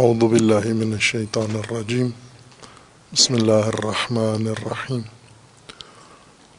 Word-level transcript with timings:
اعوذ 0.00 0.22
باللہ 0.24 0.66
من 0.74 0.92
الشیطان 0.92 1.56
الرجیم 1.56 2.06
بسم 3.12 3.34
اللہ 3.34 3.66
الرحمن 3.72 4.46
الرحیم 4.46 5.00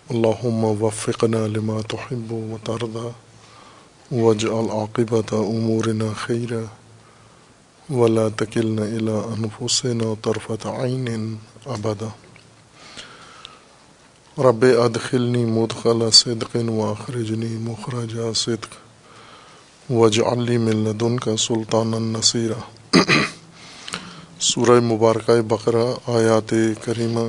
اللہم 0.09 0.65
وفقنا 0.81 1.45
لما 1.47 1.79
تحب 1.89 2.31
و 2.31 2.57
ترضى 2.63 3.09
واجعل 4.11 4.69
عاقبت 4.71 5.33
امورنا 5.33 6.11
خیرا 6.25 6.61
ولا 7.93 8.27
تکلنا 8.35 8.83
الى 8.83 9.17
انفسنا 9.37 10.13
طرفت 10.21 10.67
عین 10.67 11.35
ابدا 11.77 12.09
رب 14.49 14.65
ادخلنی 14.83 15.43
مدخل 15.45 16.09
صدق 16.11 16.55
واخرجنی 16.69 17.55
مخرج 17.71 18.15
صدق. 18.35 18.71
واجعل 19.89 20.45
لي 20.45 20.57
من 20.57 20.83
لدنك 20.83 21.35
سلطانا 21.39 21.99
نصيرا. 21.99 22.61
سورہ 24.39 24.79
مبارکہ 24.79 25.41
بقرہ 25.41 25.93
آیات 26.07 26.53
کریمہ۔ 26.81 27.19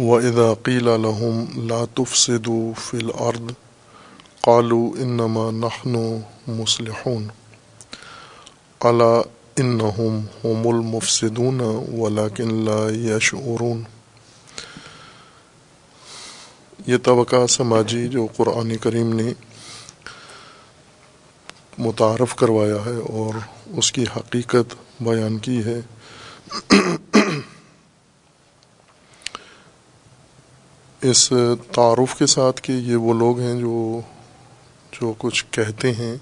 وَإِذَا 0.00 0.54
قِيلَ 0.62 0.84
لَهُمْ 0.84 1.64
لَا 1.64 1.84
تُفْسِدُوا 1.94 2.72
فِي 2.80 2.98
الْأَرْضِ 2.98 3.52
قَالُوا 4.40 4.96
إِنَّمَا 4.98 5.50
نَحْنُ 5.50 5.98
مُصْلِحُونَ۔ 6.48 7.26
أَلَا 8.84 9.22
إِنَّهُمْ 9.60 10.20
هُمُ 10.46 10.74
الْمُفْسِدُونَ 10.74 11.62
وَلَكِنْ 11.94 12.52
لَا 12.64 13.14
يَشْعُرُونَ۔ 13.14 13.82
یہ 16.86 16.96
طبقہ 17.02 17.46
سماجی 17.46 18.08
جو 18.08 18.26
قرآن 18.36 18.76
کریم 18.76 19.12
نے 19.12 19.32
متعارف 21.78 22.34
کروایا 22.34 22.76
ہے 22.86 22.96
اور 22.96 23.34
اس 23.66 23.92
کی 23.92 24.04
حقیقت 24.16 24.74
بیان 25.00 25.38
کی 25.38 25.62
ہے۔ 25.64 25.80
اس 31.02 31.32
تعارف 31.72 32.18
کے 32.18 32.26
ساتھ 32.26 32.62
کہ 32.62 32.72
یہ 32.72 32.96
وہ 32.96 33.14
لوگ 33.14 33.40
ہیں 33.40 33.60
جو 33.60 34.00
جو 34.92 35.14
کچھ 35.18 35.44
کہتے 35.50 35.92
ہیں، 35.92 36.16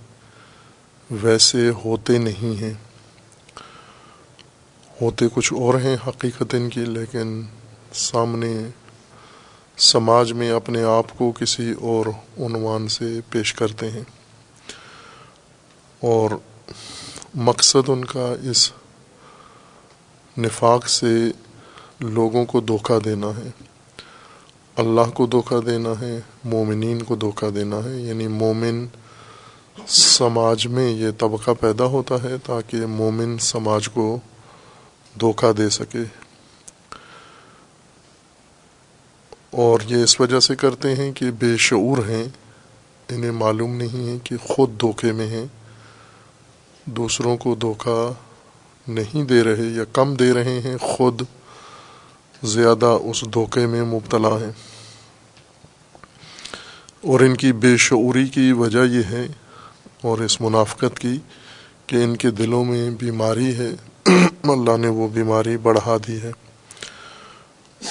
ویسے 1.10 1.70
ہوتے 1.84 2.18
نہیں 2.18 2.60
ہیں۔ 2.60 2.74
ہوتے 5.00 5.26
کچھ 5.34 5.52
اور 5.52 5.74
ہیں 5.74 5.96
حقیقت 6.08 6.54
ان 6.54 6.70
کی 6.70 6.84
لیکن 6.84 7.42
سامنے 7.92 8.56
سماج 9.76 10.32
میں 10.32 10.50
اپنے 10.50 10.82
آپ 10.82 11.18
کو 11.18 11.32
کسی 11.32 11.72
اور 11.80 12.06
عنوان 12.38 12.88
سے 12.88 13.20
پیش 13.30 13.54
کرتے 13.54 13.90
ہیں۔ 13.90 14.23
اور 16.04 16.30
مقصد 17.34 17.88
ان 17.88 18.04
کا 18.04 18.34
اس 18.42 18.72
نفاق 20.38 20.88
سے 20.88 21.08
لوگوں 22.00 22.44
کو 22.44 22.60
دھوکہ 22.60 23.00
دینا 23.00 23.26
ہے۔ 23.26 23.50
اللہ 24.76 25.10
کو 25.14 25.26
دھوکہ 25.26 25.60
دینا 25.60 26.00
ہے، 26.00 26.20
مومنین 26.44 27.02
کو 27.02 27.14
دھوکہ 27.14 27.50
دینا 27.50 27.76
ہے۔ 27.84 27.96
یعنی 27.96 28.28
مومن 28.28 28.86
سماج 29.86 30.66
میں 30.66 30.90
یہ 30.90 31.08
طبقہ 31.18 31.50
پیدا 31.60 31.84
ہوتا 31.84 32.22
ہے 32.22 32.34
تاکہ 32.44 32.86
مومن 32.86 33.38
سماج 33.38 33.88
کو 33.88 34.18
دھوکہ 35.20 35.52
دے 35.52 35.68
سکے۔ 35.68 36.02
اور 39.50 39.80
یہ 39.86 40.02
اس 40.02 40.20
وجہ 40.20 40.40
سے 40.40 40.56
کرتے 40.56 40.94
ہیں 40.94 41.12
کہ 41.12 41.30
بے 41.30 41.56
شعور 41.56 41.98
ہیں، 41.98 42.24
انہیں 43.08 43.30
معلوم 43.30 43.74
نہیں 43.76 44.08
ہے 44.08 44.18
کہ 44.24 44.36
خود 44.36 44.80
دھوکے 44.80 45.12
میں 45.12 45.26
ہیں۔ 45.26 45.46
دوسروں 46.84 47.36
کو 47.36 47.54
دھوکہ 47.54 48.12
نہیں 48.88 49.24
دے 49.24 49.42
رہے 49.42 49.62
یا 49.62 49.84
کم 49.92 50.14
دے 50.14 50.32
رہے 50.32 50.60
ہیں، 50.60 50.76
خود 50.76 51.22
زیادہ 52.42 52.98
اس 53.04 53.24
دھوکے 53.34 53.66
میں 53.66 53.82
مبتلا 53.82 54.28
ہیں۔ 54.28 54.52
اور 57.00 57.20
ان 57.20 57.36
کی 57.36 57.52
بے 57.52 57.76
شعوری 57.76 58.26
کی 58.26 58.52
وجہ 58.52 58.78
یہ 58.78 59.02
ہے 59.10 59.26
اور 60.00 60.18
اس 60.18 60.40
منافقت 60.40 60.98
کی 60.98 61.18
کہ 61.86 61.96
ان 61.96 62.16
کے 62.16 62.30
دلوں 62.30 62.64
میں 62.64 62.90
بیماری 62.90 63.54
ہے۔ 63.54 63.70
اللہ 64.42 64.76
نے 64.76 64.88
وہ 64.88 65.08
بیماری 65.08 65.56
بڑھا 65.56 65.96
دی 66.08 66.18
ہے۔ 66.22 66.32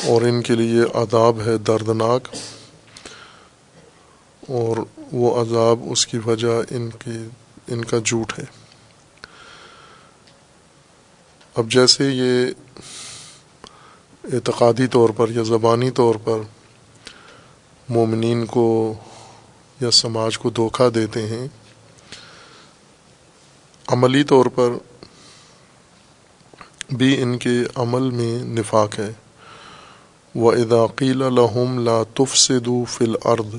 اور 0.08 0.22
ان 0.22 0.42
کے 0.42 0.56
لیے 0.56 0.82
عذاب 0.94 1.42
ہے 1.46 1.58
دردناک۔ 1.58 2.28
اور 4.48 4.78
وہ 5.12 5.42
عذاب 5.42 5.80
اس 5.90 6.08
کی 6.08 6.18
وجہ 6.26 6.62
ان 6.70 6.90
کی 6.90 7.28
ان 7.68 7.86
کا 7.86 7.98
جھوٹ 8.06 8.40
ہے۔ 8.40 8.63
اب 11.56 11.72
جیسے 11.72 12.10
یہ 12.12 12.46
اعتقادی 14.24 14.88
طور 14.88 15.10
پر 15.10 15.30
یا 15.30 15.44
زبانی 15.44 15.92
طور 15.92 16.16
پر 16.24 16.38
مومنین 17.90 18.46
کو 18.46 18.94
یا 19.82 19.92
سماج 19.92 20.38
کو 20.38 20.50
دھوکہ 20.50 20.90
دیتے 20.90 21.28
ہیں، 21.28 21.48
عملی 23.88 24.24
طور 24.24 24.46
پر 24.46 24.70
بھی 26.90 27.22
ان 27.22 27.38
کے 27.38 27.64
عمل 27.76 28.10
میں 28.10 28.44
نفاق 28.44 29.00
ہے۔ 29.00 29.12
و 30.36 30.50
اداقیل 30.50 31.24
الحم 31.24 31.80
لا 31.80 32.04
تفسدو 32.14 32.84
فل 32.86 33.16
ارد 33.26 33.56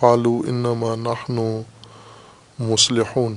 قالو 0.00 0.42
انما 0.48 0.94
نحن 0.94 1.62
مسلحون 2.58 3.36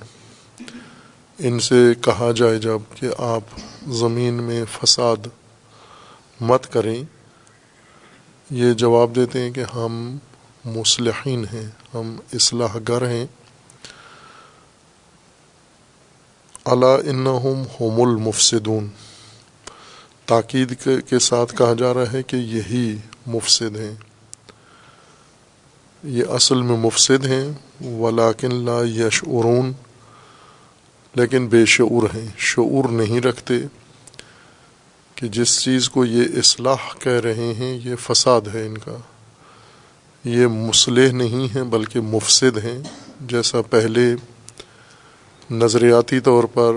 ان 1.40 1.60
سے 1.60 1.94
کہا 2.02 2.32
جائے 2.32 2.60
جبکہ 2.60 3.08
آپ 3.18 3.42
زمین 3.88 4.34
میں 4.34 4.64
فساد 4.72 5.28
مت 6.42 6.74
کریں۔ 6.74 7.04
یہ 8.50 8.74
جواب 8.74 9.16
دیتے 9.16 9.40
ہیں 9.40 9.52
کہ 9.52 9.64
ہم 9.76 10.18
مصلحین 10.66 11.46
ہیں، 11.54 11.70
ہم 11.94 12.20
اصلاح 12.34 12.78
گر 12.90 13.10
ہیں۔ 13.10 13.26
اللہ 16.66 16.86
انہم 16.86 17.64
ہوم 17.80 18.02
المفسدون۔ 18.02 18.88
تاکید 20.26 20.74
کے 21.10 21.20
ساتھ 21.20 21.56
کہا 21.56 21.74
جا 21.74 21.94
رہا 21.94 22.12
ہے 22.12 22.24
کہ 22.24 22.36
یہی 22.36 22.98
مفسد 23.26 23.78
ہیں۔ 23.78 23.96
یہ 26.04 26.24
اصل 26.30 26.62
میں 26.62 26.78
مفسد 26.78 27.26
ہیں 27.26 27.52
ولاکن 27.86 28.56
لا 28.56 29.08
یشعرون۔ 29.08 29.74
لیکن 31.18 31.48
بے 31.48 31.66
شعور 31.66 32.16
ہیں۔ 32.16 32.26
شعور 32.38 32.90
نہیں 32.90 33.22
رکھتے 33.22 33.54
کہ 35.16 35.28
جس 35.28 35.62
چیز 35.62 35.90
کو 35.90 36.06
یہ 36.06 36.24
اصلاح 36.38 36.76
کہہ 37.00 37.12
رہے 37.12 37.54
ہیں، 37.54 37.80
یہ 37.84 37.96
فساد 38.02 38.42
ہے 38.54 38.66
ان 38.66 38.78
کا۔ 38.78 38.98
یہ 40.24 40.48
مسلح 40.48 41.12
نہیں 41.12 41.56
ہیں، 41.56 41.64
بلکہ 41.64 42.00
مفسد 42.00 42.58
ہیں۔ 42.58 42.84
جیسا 43.22 43.62
پہلے 43.62 44.16
نظریاتی 45.52 46.20
طور 46.20 46.44
پر 46.44 46.74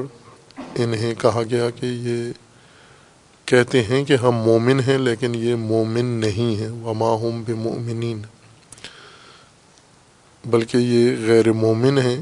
انہیں 0.74 1.14
کہا 1.14 1.42
گیا 1.50 1.70
کہ 1.70 1.86
یہ 1.86 2.32
کہتے 3.44 3.82
ہیں 3.82 4.04
کہ 4.04 4.16
ہم 4.16 4.32
مومن 4.32 4.80
ہیں، 4.80 4.98
لیکن 4.98 5.34
یہ 5.34 5.54
مومن 5.54 6.04
نہیں 6.04 6.60
ہیں۔ 6.60 6.70
وما 6.70 7.14
ہم 7.14 7.42
بمؤمنین 7.46 8.22
بلکہ 10.44 10.76
یہ 10.76 11.26
غیر 11.26 11.52
مومن 11.52 11.98
ہیں 11.98 12.20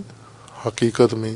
حقیقت 0.67 1.15
میں۔ 1.15 1.35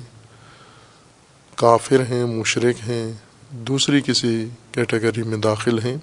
کافر 1.56 2.00
ہیں 2.00 2.24
مشرق 2.24 2.88
ہیں، 2.88 3.12
دوسری 3.50 4.00
کسی 4.00 4.48
کیٹیگری 4.72 5.22
میں 5.22 5.36
داخل 5.36 5.78
ہیں۔ 5.78 5.96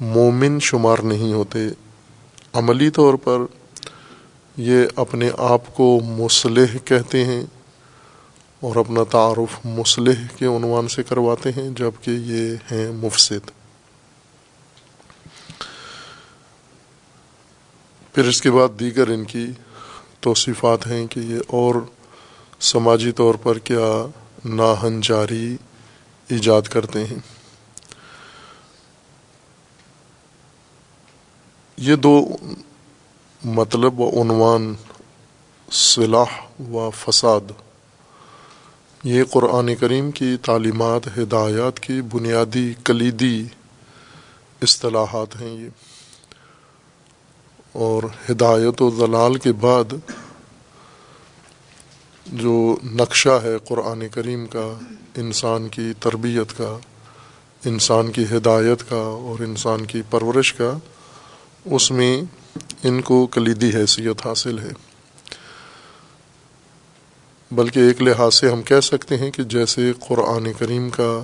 مومن 0.00 0.58
شمار 0.60 0.98
نہیں 0.98 1.32
ہوتے۔ 1.32 1.58
عملی 2.52 2.90
طور 2.90 3.14
پر 3.14 3.38
یہ 4.56 4.86
اپنے 4.96 5.30
آپ 5.38 5.74
کو 5.74 6.00
مسلح 6.04 6.76
کہتے 6.84 7.24
ہیں 7.24 7.44
اور 8.60 8.76
اپنا 8.76 9.04
تعارف 9.04 9.66
مسلح 9.66 10.26
کے 10.36 10.46
عنوان 10.46 10.88
سے 10.88 11.02
کرواتے 11.02 11.50
ہیں 11.50 11.70
جبکہ 11.70 12.10
یہ 12.10 12.54
ہیں 12.74 12.92
مفسد۔ 12.92 13.50
پھر 18.12 18.24
اس 18.24 18.42
کے 18.42 18.50
بعد 18.50 18.80
دیگر 18.80 19.08
ان 19.08 19.24
کی 19.24 19.46
توصیفات 20.20 20.86
ہیں 20.86 21.06
کہ 21.06 21.20
یہ 21.20 21.38
اور 21.46 21.74
سماجی 22.60 23.12
طور 23.12 23.34
پر 23.34 23.58
کیا 23.58 24.06
ناہنجاری 24.44 25.56
ایجاد 26.28 26.62
کرتے 26.62 27.04
ہیں۔ 27.04 27.18
یہ 31.76 31.96
دو 31.96 32.36
مطلب 33.44 34.00
و 34.00 34.22
عنوان 34.22 34.74
صلاح 35.72 36.62
و 36.70 36.90
فساد۔ 36.90 37.52
یہ 39.04 39.24
قرآن 39.30 39.74
کریم 39.74 40.10
کی 40.10 40.36
تعلیمات، 40.36 41.18
ہدایات 41.18 41.80
کی 41.80 42.00
بنیادی 42.02 42.74
کلیدی 42.84 43.46
اصطلاحات 44.62 45.40
ہیں 45.40 45.50
یہ۔ 45.50 45.68
اور 47.72 48.02
ہدایت 48.30 48.82
و 48.82 48.90
ضلال 48.90 49.34
کے 49.34 49.52
بعد 49.52 49.94
جو 52.26 52.76
نقشہ 52.84 53.40
ہے 53.42 53.58
قرآن 53.64 54.08
کریم 54.08 54.46
کا، 54.46 54.78
انسان 55.16 55.68
کی 55.68 55.92
تربیت 56.00 56.58
کا، 56.58 56.78
انسان 57.64 58.12
کی 58.12 58.24
ہدایت 58.36 58.90
کا 58.90 58.96
اور 58.96 59.42
انسان 59.42 59.86
کی 59.86 60.02
پرورش 60.10 60.54
کا، 60.54 60.78
اس 61.64 61.90
میں 61.90 62.22
ان 62.82 63.00
کو 63.00 63.26
کلیدی 63.26 63.70
حیثیت 63.74 64.26
حاصل 64.26 64.58
ہے۔ 64.58 64.70
بلکہ 67.50 67.80
ایک 67.80 68.02
لحاظ 68.02 68.34
سے 68.34 68.50
ہم 68.50 68.62
کہہ 68.62 68.80
سکتے 68.80 69.16
ہیں 69.16 69.30
کہ 69.30 69.42
جیسے 69.42 69.92
قرآن 70.08 70.52
کریم 70.58 70.90
کا 70.90 71.22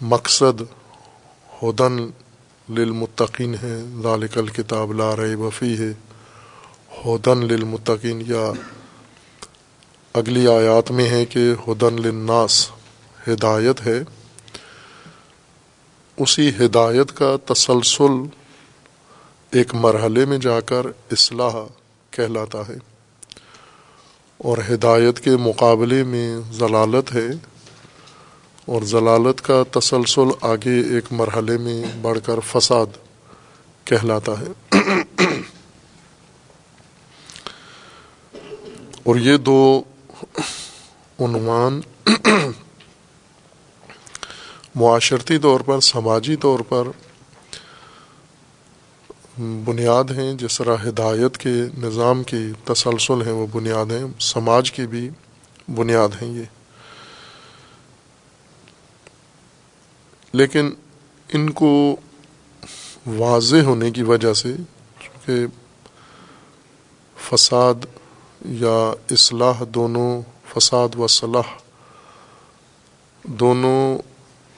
مقصد 0.00 0.62
ہدن 1.62 2.10
للمتقین 2.68 3.54
ہے، 3.62 3.82
ذالک 4.02 4.38
الکتاب 4.38 4.92
لا 4.92 5.16
ریب 5.16 5.40
وفی 5.40 5.78
ہے 5.78 5.92
ہدن 7.06 7.38
للمتقین 7.38 8.22
یا 8.26 8.52
اگلی 10.12 10.48
آیات 10.48 10.90
میں 10.90 11.10
ہے 11.10 11.26
کہ 11.26 11.52
ہدن 11.68 12.02
للناس، 12.02 12.70
ہدایت 13.28 13.86
ہے۔ 13.86 14.02
اسی 16.16 16.48
ہدایت 16.48 17.12
کا 17.12 17.36
تسلسل 17.44 18.28
ایک 19.50 19.74
مرحلے 19.74 20.24
میں 20.24 20.38
جا 20.38 20.60
کر 20.60 20.86
اصلاح 21.10 21.54
کہلاتا 22.10 22.58
ہے۔ 22.68 22.74
اور 24.38 24.58
ہدایت 24.70 25.20
کے 25.20 25.30
مقابلے 25.30 26.04
میں 26.04 26.36
ضلالت 26.52 27.14
ہے۔ 27.14 27.26
اور 28.66 28.82
ضلالت 28.82 29.40
کا 29.40 29.62
تسلسل 29.70 30.28
آگے 30.40 30.80
ایک 30.80 31.04
مرحلے 31.10 31.58
میں 31.58 31.84
بڑھ 32.02 32.18
کر 32.26 32.40
فساد 32.40 32.86
کہلاتا 33.84 34.32
ہے۔ 34.32 34.78
اور 39.04 39.16
یہ 39.16 39.36
دو 39.36 39.82
عنوان 41.20 41.80
معاشرتی 44.74 45.38
طور 45.38 45.60
پر، 45.60 45.80
سماجی 45.80 46.36
طور 46.36 46.60
پر 46.60 46.88
بنیاد 49.38 50.04
ہیں، 50.04 50.34
جس 50.34 50.58
طرح 50.58 50.76
ہدایت 50.88 51.38
کے 51.38 51.54
نظام 51.78 52.22
کی 52.22 52.52
تسلسل 52.64 53.22
ہیں، 53.22 53.32
وہ 53.32 53.46
بنیاد 53.52 53.86
ہیں، 53.90 54.04
سماج 54.20 54.72
کی 54.72 54.86
بھی 54.86 55.10
بنیاد 55.74 56.08
ہیں 56.22 56.28
یہ۔ 56.28 56.44
لیکن 60.32 60.70
ان 61.32 61.50
کو 61.50 61.96
واضح 63.06 63.56
ہونے 63.56 63.90
کی 63.90 64.02
وجہ 64.02 64.32
سے، 64.32 64.56
چونکہ 65.00 65.46
فساد 67.16 67.74
یا 68.44 68.92
اصلاح 69.10 69.62
دونوں 69.68 70.22
فساد 70.48 70.88
و 70.98 71.06
صلاح 71.06 71.58
دونوں 73.24 73.98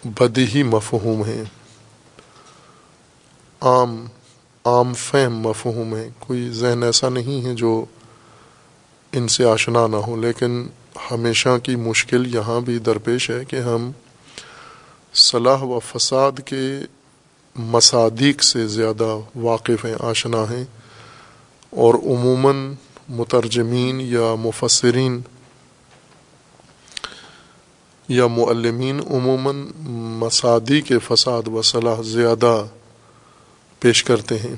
بدی 0.04 0.62
مفہوم 0.62 1.24
ہیں۔ 1.24 1.44
عام 3.60 4.04
عام 4.64 4.94
فہم 4.94 5.38
مفہوم 5.38 5.96
ہے 5.96 6.08
کوئی 6.18 6.50
ذہن 6.50 6.82
ایسا 6.82 7.08
نہیں 7.08 7.44
ہے 7.44 7.54
جو 7.54 7.84
ان 9.12 9.28
سے 9.28 9.44
آشنا 9.44 9.86
نہ 9.86 9.96
ہو، 9.96 10.16
لیکن 10.16 10.66
ہمیشہ 11.10 11.48
کی 11.62 11.76
مشکل 11.76 12.34
یہاں 12.34 12.60
بھی 12.60 12.78
درپیش 12.78 13.30
ہے 13.30 13.44
کہ 13.44 13.56
ہم 13.56 13.90
صلاح 15.14 15.62
و 15.62 15.78
فساد 15.78 16.32
کے 16.44 16.80
مصادیق 17.56 18.42
سے 18.42 18.66
زیادہ 18.66 19.18
واقف 19.34 19.84
ہیں، 19.84 19.94
آشنا 20.00 20.42
ہیں 20.50 20.64
اور 21.70 21.94
عموماً 21.94 22.74
مترجمین 23.08 24.00
یا 24.00 24.34
مفسرین 24.34 25.20
یا 28.08 28.26
معلمین، 28.26 29.00
عموماً 29.00 29.70
مسادی 30.20 30.80
کے 30.80 30.98
فساد 30.98 31.48
و 31.48 31.62
صلاح 31.62 32.02
زیادہ 32.02 32.64
پیش 33.80 34.04
کرتے 34.04 34.38
ہیں، 34.38 34.56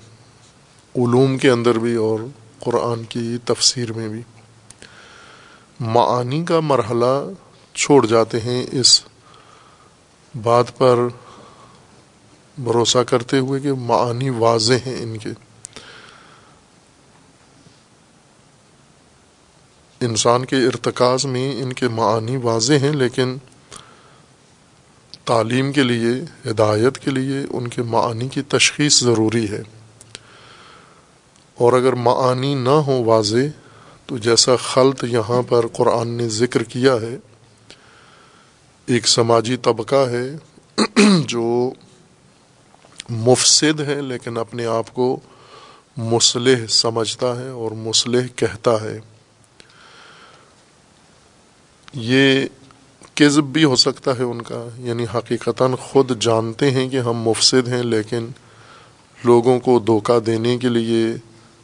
علوم 0.96 1.38
کے 1.38 1.50
اندر 1.50 1.78
بھی 1.78 1.94
اور 1.94 2.20
قرآن 2.58 3.04
کی 3.04 3.36
تفسیر 3.44 3.92
میں 3.92 4.08
بھی۔ 4.08 4.22
معانی 5.80 6.44
کا 6.44 6.60
مرحلہ 6.60 7.30
چھوڑ 7.74 8.06
جاتے 8.06 8.40
ہیں 8.40 8.66
اس 8.72 9.02
بات 10.42 10.78
پر 10.78 10.96
بھروسہ 12.58 12.98
کرتے 12.98 13.38
ہوئے 13.38 13.60
کہ 13.60 13.72
معانی 13.72 14.30
واضح 14.30 14.74
ہیں 14.86 15.02
ان 15.02 15.16
کے۔ 15.16 15.30
انسان 20.00 20.44
کے 20.44 20.56
ارتکاز 20.56 21.24
میں 21.24 21.62
ان 21.62 21.72
کے 21.72 21.88
معانی 21.88 22.36
واضح 22.36 22.72
ہیں، 22.72 22.92
لیکن 22.92 23.36
تعلیم 25.24 25.72
کے 25.72 25.82
لیے، 25.82 26.24
ہدایت 26.50 26.98
کے 26.98 27.10
لیے 27.10 27.38
ان 27.50 27.68
کے 27.68 27.82
معانی 27.82 28.28
کی 28.28 28.42
تشخیص 28.42 29.00
ضروری 29.00 29.50
ہے۔ 29.50 29.62
اور 31.54 31.72
اگر 31.72 31.92
معانی 31.92 32.54
نہ 32.54 32.68
ہو 32.68 33.04
واضح، 33.04 33.46
تو 34.06 34.18
جیسا 34.18 34.56
خلط 34.56 35.04
یہاں 35.04 35.42
پر 35.48 35.66
قرآن 35.66 36.08
نے 36.08 36.28
ذکر 36.28 36.62
کیا 36.62 36.94
ہے، 36.94 37.16
ایک 38.86 39.08
سماجی 39.08 39.56
طبقہ 39.56 40.08
ہے 40.10 40.36
جو 41.26 41.72
مفسد 43.08 43.80
ہے، 43.80 44.02
لیکن 44.02 44.36
اپنے 44.36 44.66
آپ 44.66 44.94
کو 44.94 45.20
مسلح 45.96 46.66
سمجھتا 46.68 47.40
ہے 47.40 47.48
اور 47.48 47.70
مسلح 47.70 48.26
کہتا 48.36 48.80
ہے۔ 48.80 49.00
یہ 51.98 52.46
کذب 53.14 53.44
بھی 53.44 53.64
ہو 53.64 53.76
سکتا 53.76 54.18
ہے 54.18 54.22
ان 54.22 54.42
کا 54.42 54.68
یعنی 54.78 55.06
حقیقتاً 55.14 55.74
خود 55.74 56.22
جانتے 56.22 56.70
ہیں 56.70 56.88
کہ 56.88 56.96
ہم 56.96 57.16
مفسد 57.16 57.68
ہیں، 57.68 57.82
لیکن 57.82 58.26
لوگوں 59.24 59.60
کو 59.60 59.78
دھوکہ 59.78 60.20
دینے 60.20 60.58
کے 60.58 60.68
لیے 60.68 61.06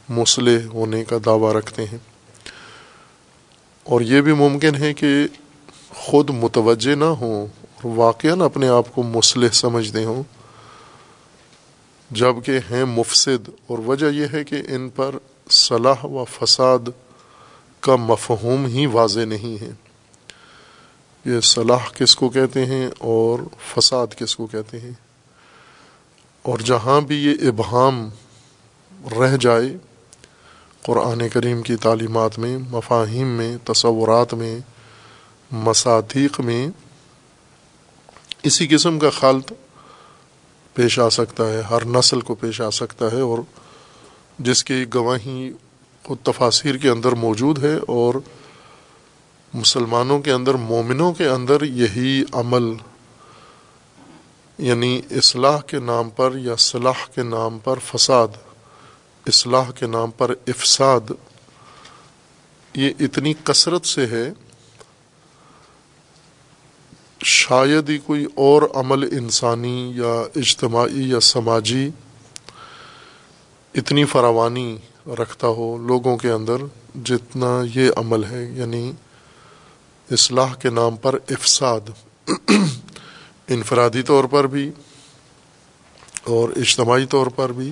مسلح 0.09 0.67
ہونے 0.67 1.03
کا 1.03 1.17
دعویٰ 1.25 1.53
رکھتے 1.53 1.85
ہیں۔ 1.85 1.97
اور 3.83 4.01
یہ 4.01 4.21
بھی 4.21 4.33
ممکن 4.33 4.75
ہے 4.75 4.93
کہ 4.93 5.27
خود 5.89 6.29
متوجہ 6.29 6.95
نہ 6.95 7.05
ہوں 7.05 7.47
اور 7.61 7.97
واقعاً 7.97 8.41
اپنے 8.41 8.67
آپ 8.67 8.95
کو 8.95 9.03
مسلح 9.03 9.47
سمجھتے 9.47 10.03
ہوں۔ 10.03 10.23
جبکہ 12.11 12.57
ہیں 12.71 12.85
مفسد، 12.85 13.49
اور 13.67 13.77
وجہ 13.77 14.05
یہ 14.05 14.25
ہے 14.33 14.43
کہ 14.43 14.55
ان 14.69 14.89
پر 14.89 15.15
صلاح 15.49 16.05
و 16.05 16.25
فساد 16.25 16.89
کا 17.79 17.95
مفہوم 17.95 18.65
ہی 18.65 18.85
واضح 18.85 19.19
نہیں 19.19 19.61
ہے۔ 19.61 19.71
یہ 21.25 21.39
صلاح 21.39 21.89
کس 21.97 22.15
کو 22.15 22.29
کہتے 22.29 22.65
ہیں 22.65 22.89
اور 22.99 23.39
فساد 23.75 24.07
کس 24.17 24.35
کو 24.35 24.45
کہتے 24.45 24.79
ہیں؟ 24.79 24.91
اور 26.41 26.59
جہاں 26.59 27.01
بھی 27.01 27.15
یہ 27.25 27.47
ابہام 27.47 28.09
رہ 29.19 29.37
جائے، 29.37 29.77
قرآن 30.81 31.29
کریم 31.29 31.61
کی 31.61 31.75
تعلیمات 31.75 32.39
میں، 32.39 32.57
مفاہیم 32.57 33.27
میں، 33.27 33.57
تصورات 33.65 34.33
میں، 34.33 34.59
مصادیق 35.51 36.39
میں 36.39 36.67
اسی 38.43 38.67
قسم 38.67 38.99
کا 38.99 39.09
خالط 39.09 39.53
پیش 40.73 40.99
آ 40.99 41.09
سکتا 41.09 41.49
ہے، 41.49 41.61
ہر 41.61 41.85
نسل 41.85 42.21
کو 42.21 42.35
پیش 42.35 42.61
آ 42.61 42.69
سکتا 42.69 43.05
ہے 43.11 43.19
اور 43.19 43.39
جس 44.39 44.63
کی 44.63 44.85
گواہی 44.93 45.51
خود 46.03 46.17
تفاصیر 46.23 46.77
کے 46.77 46.89
اندر 46.89 47.11
موجود 47.11 47.63
ہے 47.63 47.75
اور 47.87 48.15
مسلمانوں 49.53 50.19
کے 50.19 50.31
اندر، 50.31 50.53
مومنوں 50.53 51.13
کے 51.13 51.27
اندر 51.27 51.61
یہی 51.61 52.23
عمل 52.31 52.73
یعنی 54.57 55.01
اصلاح 55.11 55.59
کے 55.59 55.79
نام 55.79 56.09
پر 56.09 56.35
یا 56.35 56.55
صلاح 56.55 57.05
کے 57.15 57.23
نام 57.23 57.59
پر 57.59 57.79
فساد، 57.79 58.27
اصلاح 59.25 59.71
کے 59.71 59.87
نام 59.87 60.11
پر 60.11 60.31
افساد، 60.47 61.11
یہ 62.75 62.91
اتنی 62.99 63.33
کثرت 63.43 63.85
سے 63.85 64.05
ہے، 64.05 64.29
شاید 67.23 67.89
ہی 67.89 67.97
کوئی 67.97 68.25
اور 68.35 68.61
عمل 68.73 69.03
انسانی 69.03 69.91
یا 69.95 70.13
اجتماعی 70.35 71.09
یا 71.09 71.19
سماجی 71.19 71.89
اتنی 73.75 74.05
فراوانی 74.05 74.77
رکھتا 75.07 75.47
ہو 75.47 75.77
لوگوں 75.77 76.17
کے 76.17 76.31
اندر 76.31 76.55
جتنا 77.03 77.61
یہ 77.75 77.91
عمل 77.97 78.23
ہے 78.23 78.43
یعنی 78.53 78.91
اصلاح 80.13 80.53
کے 80.53 80.69
نام 80.69 80.95
پر 80.95 81.15
افساد، 81.29 81.89
انفرادی 83.47 84.01
طور 84.01 84.23
پر 84.23 84.47
بھی 84.47 84.71
اور 86.23 86.49
اجتماعی 86.49 87.05
طور 87.05 87.27
پر 87.27 87.51
بھی 87.51 87.71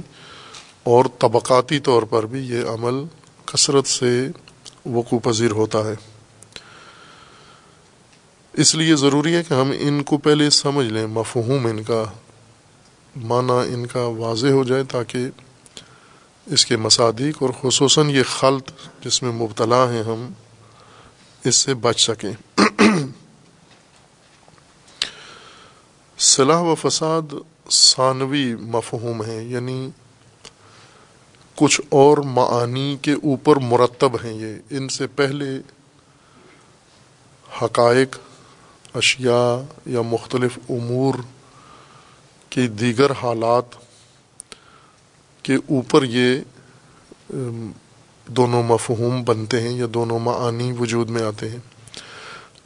اور 0.84 1.06
طبقاتی 1.20 1.80
طور 1.80 2.04
پر 2.04 2.26
بھی 2.26 2.48
یہ 2.48 2.66
عمل 2.66 3.04
کثرت 3.46 3.88
سے 3.88 4.28
وقوع 4.86 5.20
پذیر 5.20 5.52
ہوتا 5.52 5.80
ہے۔ 5.86 5.96
اس 8.54 8.76
لیے 8.76 8.96
ضروری 8.96 9.36
ہے 9.36 9.44
کہ 9.44 9.54
ہم 9.54 9.72
ان 9.80 10.04
کو 10.04 10.18
پہلے 10.18 10.50
سمجھ 10.50 10.88
لیں، 10.88 11.06
مفہوم 11.08 11.66
ان 11.66 11.84
کا، 11.84 12.04
معنی 13.16 13.74
ان 13.74 13.86
کا 13.86 14.02
واضح 14.18 14.48
ہو 14.48 14.64
جائے 14.64 14.84
تاکہ 14.84 15.20
اس 16.46 16.66
کے 16.66 16.78
مصادق 16.78 17.44
اور 17.44 17.50
خصوصاً 17.62 18.10
یہ 18.10 18.24
خلط 18.24 18.72
جس 19.06 19.24
میں 19.24 19.32
مبتلا 19.32 19.84
ہیں 19.92 20.04
ہم 20.04 20.30
اس 21.44 21.56
سے 21.56 21.74
بچ 21.74 22.02
سکیں۔ 22.02 22.62
صلاح 26.18 26.60
و 26.60 26.76
فساد 26.76 27.34
ثانوی 27.72 28.56
مفہوم 28.56 29.26
ہے 29.26 29.44
یعنی 29.44 29.90
کچھ 31.56 31.82
اور 31.90 32.18
معانی 32.18 32.98
کے 33.02 33.14
اوپر 33.14 33.56
مرتب 33.56 34.16
ہیں 34.24 34.34
یہ۔ 34.34 34.56
ان 34.70 34.90
سے 34.90 35.08
پہلے 35.08 35.60
حقائق، 37.62 38.18
اشیاء 38.94 39.56
یا 39.86 40.02
مختلف 40.02 40.60
امور 40.70 41.16
کی 42.50 42.68
دیگر 42.68 43.12
حالات 43.12 43.66
کے 45.44 45.56
اوپر 45.56 46.04
یہ 46.04 46.42
دونوں 48.32 48.64
مفہوم 48.64 49.24
بنتے 49.24 49.62
ہیں 49.62 49.70
یا 49.70 49.86
دونوں 49.94 50.20
معانی 50.20 50.72
وجود 50.80 51.10
میں 51.10 51.22
آتے 51.22 51.50
ہیں۔ 51.50 51.58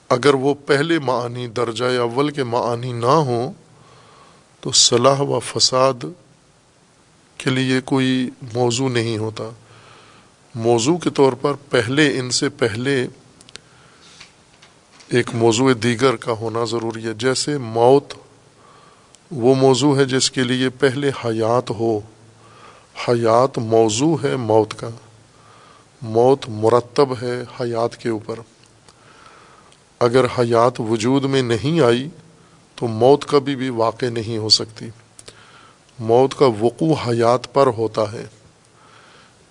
اگر 0.09 0.33
وہ 0.33 0.53
پہلے 0.65 0.99
معانی 0.99 1.47
درجہ 1.47 1.99
اول 1.99 2.29
کے 2.29 2.43
معانی 2.43 2.93
نہ 2.93 3.05
ہوں، 3.05 3.53
تو 4.61 4.71
صلاح 4.71 5.19
و 5.19 5.39
فساد 5.39 6.05
کے 7.37 7.49
لیے 7.49 7.81
کوئی 7.81 8.29
موضوع 8.53 8.89
نہیں 8.89 9.17
ہوتا۔ 9.17 9.43
موضوع 10.55 10.97
کے 10.97 11.09
طور 11.09 11.33
پر 11.33 11.53
پہلے 11.69 12.19
ان 12.19 12.31
سے 12.31 12.49
پہلے 12.49 13.07
ایک 15.07 15.29
موضوع 15.33 15.71
دیگر 15.83 16.15
کا 16.15 16.31
ہونا 16.31 16.63
ضروری 16.63 17.05
ہے۔ 17.05 17.13
جیسے 17.13 17.57
موت، 17.57 18.13
وہ 19.31 19.55
موضوع 19.55 19.97
ہے 19.97 20.05
جس 20.05 20.31
کے 20.31 20.43
لیے 20.43 20.69
پہلے 20.69 21.11
حیات 21.25 21.71
ہو۔ 21.71 21.99
حیات 23.07 23.57
موضوع 23.57 24.17
ہے 24.23 24.35
موت 24.35 24.73
کا۔ 24.73 24.89
موت 26.05 26.45
مرتب 26.47 27.13
ہے 27.21 27.43
حیات 27.61 27.97
کے 27.97 28.09
اوپر۔ 28.09 28.39
اگر 29.99 30.25
حیات 30.25 30.79
وجود 30.79 31.23
میں 31.23 31.41
نہیں 31.41 31.81
آئی، 31.81 32.09
تو 32.75 32.87
موت 32.87 33.25
کبھی 33.25 33.55
بھی 33.55 33.69
واقع 33.69 34.05
نہیں 34.05 34.37
ہو 34.37 34.49
سکتی۔ 34.49 34.89
موت 35.99 36.37
کا 36.37 36.45
وقوع 36.45 36.95
حیات 37.07 37.53
پر 37.53 37.67
ہوتا 37.67 38.11
ہے۔ 38.11 38.25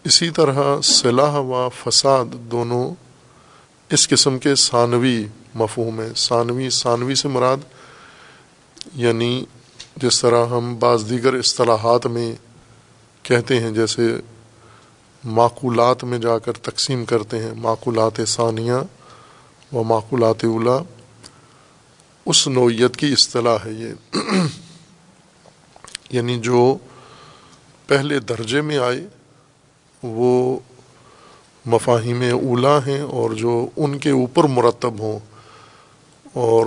اسی 0.05 0.31
طرح 0.31 0.81
صلاح 0.81 1.39
و 1.39 1.69
فساد 1.85 2.25
دونوں 2.25 2.95
اس 3.91 4.09
قسم 4.09 4.39
کے 4.39 4.55
ثانوی 4.55 5.27
مفہوم 5.55 6.01
ہیں۔ 6.01 6.13
ثانوی 6.17 6.71
ثانوی 6.71 7.15
سے 7.15 7.29
مراد 7.29 7.57
یعنی 8.95 9.45
جس 9.97 10.21
طرح 10.21 10.47
ہم 10.47 10.77
بعض 10.79 11.11
دیگر 11.11 11.35
اصطلاحات 11.35 12.07
میں 12.07 12.35
کہتے 13.23 13.61
ہیں، 13.61 13.71
جیسے 13.71 14.17
معقولات 15.25 16.05
میں 16.05 16.19
جا 16.19 16.39
کر 16.39 16.53
تقسیم 16.53 17.05
کرتے 17.05 17.39
ہیں، 17.39 17.55
معقولات 17.57 18.21
ثانیہ 18.27 18.73
و 19.73 19.83
معقولات 19.83 20.45
اولا 20.45 20.79
اس 22.27 22.49
نوعیت 22.49 22.97
کی 22.97 23.13
اصطلاح 23.13 23.57
ہے 23.65 23.73
یہ۔ 23.73 24.17
یعنی 26.11 26.39
جو 26.39 26.77
پہلے 27.87 28.19
درجے 28.19 28.61
میں 28.61 28.79
آئے، 28.79 29.07
وہ 30.03 30.59
مفاہیم 31.67 32.23
اولا 32.23 32.79
ہیں 32.79 33.01
اور 33.01 33.31
جو 33.31 33.69
ان 33.77 33.99
کے 33.99 34.11
اوپر 34.11 34.45
مرتب 34.45 34.99
ہوں۔ 34.99 35.19
اور 36.33 36.67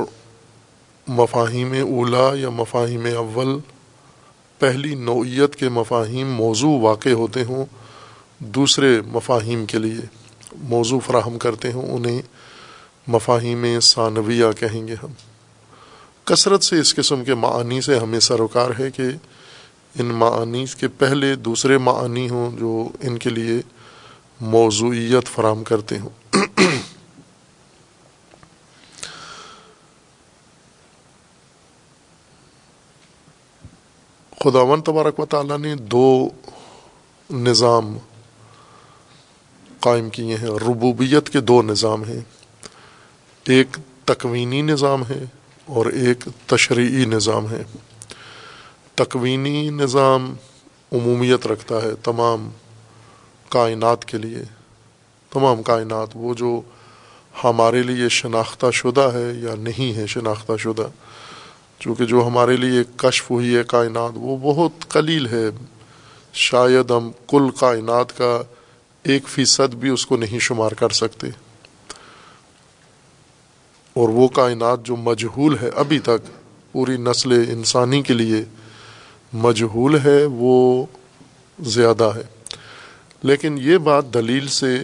مفاہیم 1.08 1.72
اولا 1.72 2.32
یا 2.34 2.50
مفاہیم 2.50 3.08
اول، 3.18 3.60
پہلی 4.60 4.96
نوعیت 4.96 5.56
کے 5.56 5.70
مفاہیم 5.70 6.28
موضوع 6.28 6.80
واقع 6.80 7.10
ہوتے 7.10 7.44
ہوں۔ 7.44 7.66
دوسرے 8.40 9.02
مفاہیم 9.02 9.66
کے 9.66 9.78
لیے 9.78 10.06
موضوع 10.60 11.00
فراہم 11.00 11.38
کرتے 11.38 11.72
ہوں 11.72 11.96
انہیں 11.96 12.22
مفاہیم 13.08 13.80
ثانویہ 13.80 14.46
کہیں 14.60 14.88
گے 14.88 14.96
ہم۔ 15.04 15.12
کثرت 16.24 16.64
سے 16.64 16.80
اس 16.80 16.96
قسم 16.96 17.24
کے 17.24 17.34
معنی 17.34 17.82
سے 17.82 18.00
ہمیں 18.00 18.20
سروکار 18.20 18.70
ہے 18.80 18.92
کہ 18.92 19.04
ان 20.00 20.06
معانی 20.06 20.66
کے 20.80 20.88
پہلے 20.88 21.36
دوسرے 21.36 21.78
معانی 21.78 22.30
ہوں 22.30 22.58
جو 22.58 22.88
ان 23.00 23.18
کے 23.18 23.30
لیے 23.30 23.62
موضوعیت 24.42 25.28
فراہم 25.28 25.64
کرتے 25.64 26.00
ہوں۔ 26.00 26.10
خداون 34.40 34.82
تبارک 34.82 35.20
و 35.20 35.26
تعالیٰ 35.26 35.58
نے 35.58 35.76
دو 35.76 36.30
نظام 37.32 37.98
قائم 39.80 40.10
کیے 40.10 40.38
ہیں۔ 40.38 40.48
ربوبیت 40.48 41.30
کے 41.30 41.42
دو 41.42 41.62
نظام 41.62 42.04
ہیں۔ 42.04 42.20
ایک 43.46 43.78
تکوینی 44.06 44.62
نظام 44.62 45.04
ہے 45.10 45.26
اور 45.66 45.86
ایک 45.86 46.28
تشریعی 46.48 47.06
نظام 47.06 47.50
ہے۔ 47.50 47.64
تکوینی 48.96 49.70
نظام 49.70 50.36
عمومیت 50.92 51.48
رکھتا 51.48 51.76
ہے 51.76 51.96
تمام 52.04 52.50
کائنات 53.50 54.06
کے 54.06 54.18
لیے۔ 54.18 54.44
تمام 55.34 55.64
کائنات، 55.64 56.08
وہ 56.16 56.34
جو 56.34 56.62
ہمارے 57.44 57.84
لیے 57.84 58.10
شناختہ 58.10 58.66
شدہ 58.74 59.10
ہے 59.14 59.32
یا 59.34 59.56
نہیں 59.56 59.98
ہے 59.98 60.08
شناختہ 60.08 60.54
شدہ، 60.60 60.88
چونکہ 61.80 62.06
جو 62.06 62.28
ہمارے 62.28 62.58
لیے 62.58 62.84
کشف 62.96 63.32
ہوئی 63.32 63.56
ہے 63.56 63.62
کائنات، 63.68 64.12
وہ 64.16 64.54
بہت 64.54 64.90
قلیل 64.90 65.28
ہے۔ 65.28 65.50
شاید 66.34 66.92
ہم 66.92 67.12
کل 67.28 67.50
کائنات 67.60 68.18
کا 68.18 68.42
ایک 69.08 69.28
فیصد 69.28 69.76
بھی 69.76 69.90
اس 69.90 70.06
کو 70.06 70.18
نہیں 70.18 70.40
شمار 70.40 70.72
کر 70.72 70.90
سکتے۔ 70.90 71.28
اور 73.94 74.10
وہ 74.10 74.28
کائنات 74.28 74.84
جو 74.84 74.96
مجہول 74.96 75.58
ہے 75.62 75.70
ابھی 75.76 76.00
تک، 76.00 76.28
پوری 76.72 76.98
نسل 76.98 77.32
انسانی 77.32 78.02
کے 78.02 78.14
لیے 78.14 78.44
مجہول 79.34 80.00
ہے، 80.06 80.26
وہ 80.26 80.86
زیادہ 81.60 82.12
ہے۔ 82.16 82.22
لیکن 83.24 83.58
یہ 83.62 83.78
بات 83.78 84.14
دلیل 84.14 84.48
سے 84.48 84.76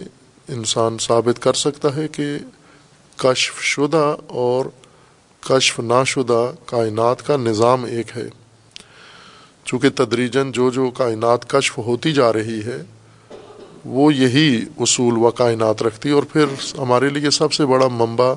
انسان 0.48 0.96
ثابت 1.00 1.42
کر 1.42 1.52
سکتا 1.52 1.96
ہے 1.96 2.08
کہ 2.08 2.38
کشف 3.16 3.62
شدہ 3.62 4.16
اور 4.26 4.64
کشف 5.40 5.80
ناشدہ 5.80 6.52
کائنات 6.66 7.26
کا 7.26 7.36
نظام 7.36 7.84
ایک 7.84 8.16
ہے۔ 8.16 8.28
چونکہ 9.64 9.88
تدریجن 9.94 10.52
جو 10.52 10.70
جو 10.70 10.90
کائنات 10.90 11.50
کشف 11.50 11.78
ہوتی 11.78 12.12
جا 12.12 12.32
رہی 12.32 12.60
ہے 12.60 12.82
وہ 13.84 14.14
یہی 14.14 14.64
اصول 14.80 15.16
و 15.16 15.30
کائنات 15.30 15.82
رکھتی 15.82 16.10
اور 16.10 16.22
پھر 16.22 16.44
ہمارے 16.78 17.08
لیے 17.08 17.30
سب 17.30 17.52
سے 17.52 17.66
بڑا 17.66 17.88
منبع 17.88 18.34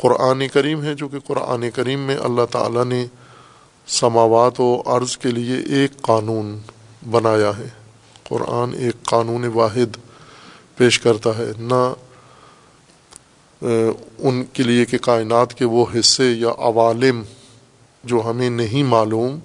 قرآن 0.00 0.46
کریم 0.48 0.82
ہے، 0.82 0.94
جو 0.94 1.08
کہ 1.08 1.18
قرآن 1.26 1.70
کریم 1.70 2.00
میں 2.00 2.16
اللہ 2.16 2.46
تعالیٰ 2.50 2.84
نے 2.84 3.06
سماوات 3.86 4.60
و 4.60 4.82
عرض 4.86 5.16
کے 5.16 5.30
لیے 5.30 5.56
ایک 5.76 6.00
قانون 6.02 6.58
بنایا 7.10 7.50
ہے۔ 7.58 7.68
قرآن 8.28 8.74
ایک 8.74 9.02
قانون 9.02 9.44
واحد 9.44 9.96
پیش 10.76 11.00
کرتا 11.00 11.30
ہے، 11.38 11.50
نہ 11.58 11.82
ان 14.18 14.42
کے 14.52 14.62
لیے 14.62 14.84
کہ 14.84 14.98
کائنات 14.98 15.54
کے 15.54 15.64
وہ 15.64 15.84
حصے 15.98 16.30
یا 16.30 16.50
عوالم 16.58 17.22
جو 18.04 18.22
ہمیں 18.26 18.50
نہیں 18.50 18.82
معلوم 18.82 19.38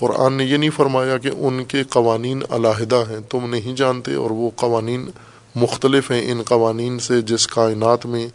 قرآن 0.00 0.32
نے 0.32 0.44
یہ 0.44 0.56
نہیں 0.56 0.70
فرمایا 0.70 1.18
کہ 1.18 1.30
ان 1.36 1.64
کے 1.64 1.82
قوانین 1.82 2.42
علیحدہ 2.50 3.02
ہیں۔ 3.10 3.20
تم 3.30 3.50
نہیں 3.50 3.76
جانتے 3.76 4.14
اور 4.14 4.30
وہ 4.30 4.50
قوانین 4.56 5.10
مختلف 5.54 6.10
ہیں۔ 6.10 6.32
ان 6.32 6.42
قوانین 6.42 6.98
سے 6.98 7.22
جس 7.22 7.46
کائنات 7.46 8.06
میں 8.06 8.28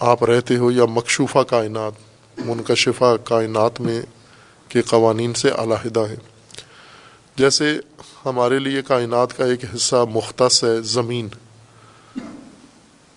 آپ 0.00 0.24
رہتے 0.24 0.56
ہو 0.56 0.70
یا 0.70 0.84
مکشوفہ 0.84 1.38
کائنات، 1.38 1.92
منکشفہ 2.38 3.16
کائنات 3.24 3.80
میں 3.80 4.02
کے 4.68 4.82
قوانین 4.82 5.34
سے 5.34 5.50
علیحدہ 5.50 6.00
ہے 6.00 6.16
جیسے 7.36 7.78
ہمارے 8.24 8.58
لیے 8.58 8.82
کائنات 8.82 9.36
کا 9.36 9.44
ایک 9.44 9.64
حصہ 9.74 9.96
مختص 10.10 10.64
ہے، 10.64 10.82
زمین۔ 10.82 11.28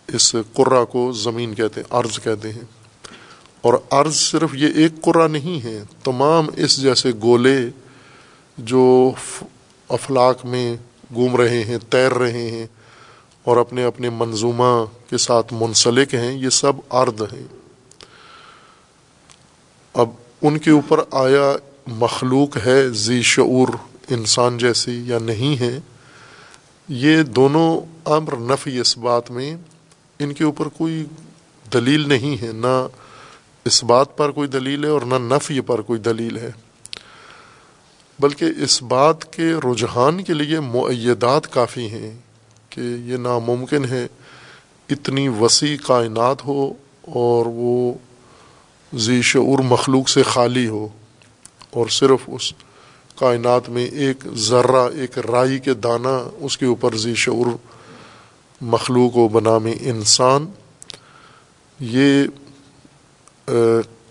اس 0.08 0.36
قرہ 0.54 0.86
کو 0.86 1.12
زمین 1.12 1.56
کہتے 1.56 1.82
ہیں، 1.82 2.00
عرض 2.00 2.20
کہتے 2.20 2.52
ہیں۔ 2.52 2.77
اور 3.68 3.78
عرض 3.92 4.16
صرف 4.16 4.54
یہ 4.54 4.82
ایک 4.82 5.02
قرہ 5.02 5.28
نہیں 5.28 5.64
ہے، 5.64 5.78
تمام 6.04 6.50
اس 6.56 6.78
جیسے 6.82 7.12
گولے 7.22 7.58
جو 8.58 9.12
افلاق 9.90 10.46
میں 10.46 10.76
گھوم 11.14 11.36
رہے 11.36 11.64
ہیں، 11.64 11.78
تیر 11.90 12.14
رہے 12.14 12.50
ہیں 12.50 12.66
اور 13.46 13.58
اپنے 13.58 13.84
اپنے 13.84 14.10
منظومہ 14.10 14.74
کے 15.10 15.18
ساتھ 15.18 15.54
منسلک 15.54 16.14
ہیں، 16.14 16.32
یہ 16.34 16.50
سب 16.50 16.74
ارد 16.94 17.22
ہیں۔ 17.34 17.46
اب 19.96 20.10
ان 20.42 20.58
کے 20.58 20.72
اوپر 20.72 21.00
آیا 21.18 21.46
مخلوق 22.00 22.58
ہے 22.66 22.80
ذی 22.98 23.22
شعور 23.26 23.68
انسان 24.10 24.58
جیسی 24.58 25.00
یا 25.06 25.20
نہیں 25.20 25.60
ہے، 25.60 25.80
یہ 26.90 27.24
دونوں 27.36 27.70
امر 28.10 28.38
نفی 28.52 28.80
اس 28.80 28.98
بات 28.98 29.32
میں 29.32 29.56
ان 30.20 30.34
کے 30.34 30.44
اوپر 30.44 30.68
کوئی 30.78 31.04
دلیل 31.66 32.08
نہیں 32.10 32.42
ہے، 32.42 32.52
نہ 32.56 32.76
اس 33.68 33.84
بات 33.84 34.18
پر 34.18 34.32
کوئی 34.32 34.48
دلیل 34.48 34.84
ہے 34.84 34.90
اور 34.90 35.02
نہ 35.02 35.16
نفی 35.34 35.60
پر 35.62 35.82
کوئی 35.82 36.00
دلیل 36.00 36.38
ہے۔ 36.38 36.52
بلکہ 38.20 38.46
اس 38.64 38.82
بات 38.84 39.34
کے 39.34 39.52
رجحان 39.64 40.24
کے 40.24 40.34
لیے 40.34 40.60
معیدات 40.60 41.54
کافی 41.54 41.88
ہیں 41.88 42.12
کہ 42.70 42.82
یہ 42.82 43.18
ناممکن 43.18 43.86
ہے۔ 43.86 44.08
اتنی 44.90 45.28
وسیع 45.28 45.78
کائنات 45.86 46.46
ہو 46.46 46.74
اور 47.02 47.46
وہ 47.46 47.94
ذی 48.96 49.22
شعور 49.22 49.60
مخلوق 49.60 50.10
سے 50.10 50.24
خالی 50.24 50.68
ہو 50.68 50.88
اور 51.70 51.88
صرف 51.88 52.20
اس 52.28 52.54
کائنات 53.16 53.70
میں 53.70 53.86
ایک 53.86 54.28
ذرہ، 54.34 54.88
ایک 54.96 55.20
رائی 55.20 55.60
کے 55.60 55.74
دانہ 55.74 56.16
اس 56.40 56.58
کے 56.58 56.66
اوپر 56.66 56.98
ذی 56.98 57.16
شعور 57.16 57.48
مخلوق 58.62 59.18
و 59.18 59.28
بنام 59.28 59.68
انسان، 59.82 60.46
یہ 61.80 62.24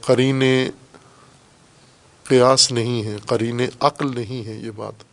قرین 0.00 0.42
قیاس 2.24 2.72
نہیں 2.72 3.04
ہے، 3.04 3.16
قرین 3.26 3.60
عقل 3.80 4.14
نہیں 4.14 4.46
ہے 4.48 4.54
یہ 4.54 4.70
بات۔ 4.70 5.04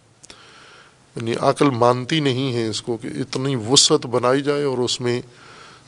یعنی 1.15 1.35
عقل 1.39 1.69
مانتی 1.69 2.19
نہیں 2.19 2.53
ہے 2.53 2.67
اس 2.67 2.81
کو 2.81 2.97
کہ 2.97 3.07
اتنی 3.07 3.55
وسعت 3.55 4.05
بنائی 4.05 4.41
جائے 4.41 4.63
اور 4.63 4.77
اس 4.77 5.01
میں 5.01 5.21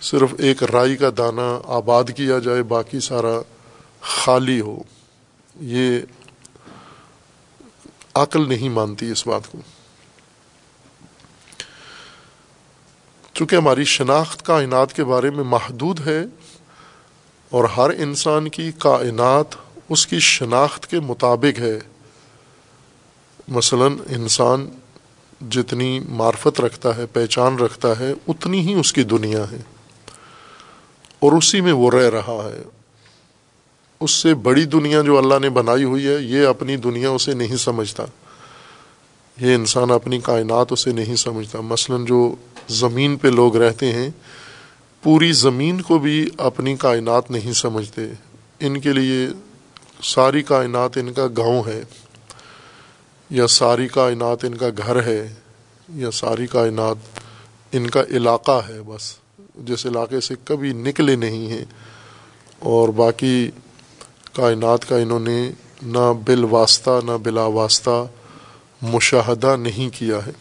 صرف 0.01 0.33
ایک 0.37 0.63
رائی 0.63 0.95
کا 0.95 1.09
دانہ 1.17 1.59
آباد 1.65 2.03
کیا 2.17 2.39
جائے، 2.39 2.63
باقی 2.63 2.99
سارا 2.99 3.41
خالی 4.01 4.61
ہو۔ 4.61 4.83
یہ 5.61 5.99
عقل 8.13 8.49
نہیں 8.49 8.69
مانتی 8.69 9.11
اس 9.11 9.27
بات 9.27 9.51
کو۔ 9.51 9.57
چونکہ 13.33 13.55
ہماری 13.55 13.83
شناخت 13.83 14.45
کائنات 14.45 14.93
کے 14.93 15.03
بارے 15.03 15.29
میں 15.29 15.43
محدود 15.43 16.07
ہے 16.07 16.23
اور 17.49 17.63
ہر 17.63 17.89
انسان 17.89 18.49
کی 18.49 18.71
کائنات 18.77 19.45
اس 19.89 20.07
کی 20.07 20.19
شناخت 20.19 20.87
کے 20.87 20.99
مطابق 20.99 21.59
ہے۔ 21.59 21.79
مثلا 23.47 23.85
انسان 23.85 24.69
جتنی 25.49 25.99
معرفت 26.09 26.61
رکھتا 26.61 26.97
ہے، 26.97 27.05
پہچان 27.05 27.59
رکھتا 27.59 27.99
ہے، 27.99 28.13
اتنی 28.27 28.59
ہی 28.59 28.73
اس 28.73 28.93
کی 28.93 29.03
دنیا 29.03 29.51
ہے۔ 29.51 29.57
اور 31.19 31.31
اسی 31.31 31.61
میں 31.61 31.73
وہ 31.73 31.91
رہ 31.91 32.09
رہا 32.09 32.49
ہے۔ 32.53 32.61
اس 33.99 34.11
سے 34.11 34.33
بڑی 34.33 34.65
دنیا 34.65 35.01
جو 35.01 35.17
اللہ 35.17 35.39
نے 35.41 35.49
بنائی 35.49 35.83
ہوئی 35.83 36.07
ہے، 36.07 36.15
یہ 36.19 36.47
اپنی 36.47 36.77
دنیا 36.77 37.09
اسے 37.09 37.33
نہیں 37.33 37.55
سمجھتا۔ 37.55 38.03
یہ 39.41 39.55
انسان 39.55 39.91
اپنی 39.91 40.19
کائنات 40.19 40.71
اسے 40.71 40.91
نہیں 40.91 41.15
سمجھتا۔ 41.15 41.61
مثلا 41.61 41.97
جو 42.07 42.35
زمین 42.67 43.17
پہ 43.17 43.27
لوگ 43.27 43.57
رہتے 43.57 43.91
ہیں 43.91 44.09
پوری 45.05 45.31
زمین 45.31 45.81
کو 45.81 45.99
بھی 45.99 46.29
اپنی 46.37 46.75
کائنات 46.75 47.31
نہیں 47.31 47.53
سمجھتے۔ 47.53 48.01
ان 48.59 48.79
کے 48.79 48.93
لیے 48.93 49.27
ساری 50.03 50.43
کائنات 50.43 50.97
ان 50.97 51.13
کا 51.13 51.27
گاؤں 51.37 51.63
ہے، 51.67 51.83
یا 53.29 53.47
ساری 53.47 53.87
کائنات 53.87 54.43
ان 54.43 54.55
کا 54.55 54.69
گھر 54.77 55.03
ہے، 55.03 55.33
یا 55.95 56.11
ساری 56.11 56.47
کائنات 56.47 57.19
ان 57.71 57.89
کا 57.89 58.03
علاقہ 58.09 58.61
ہے 58.69 58.81
بس۔ 58.81 59.15
جس 59.55 59.85
علاقے 59.85 60.19
سے 60.19 60.35
کبھی 60.43 60.73
نکلے 60.73 61.15
نہیں 61.15 61.47
ہیں۔ 61.47 61.65
اور 62.59 62.89
باقی 62.89 63.51
کائنات 64.33 64.89
کا 64.89 64.97
انہوں 64.97 65.19
نے 65.19 65.51
نہ 65.81 66.13
بال 66.25 66.43
واسطہ 66.43 66.99
نہ 67.03 67.17
بلا 67.23 67.45
واسطہ 67.45 68.07
مشاہدہ 68.81 69.55
نہیں 69.55 69.99
کیا 69.99 70.25
ہے۔ 70.25 70.31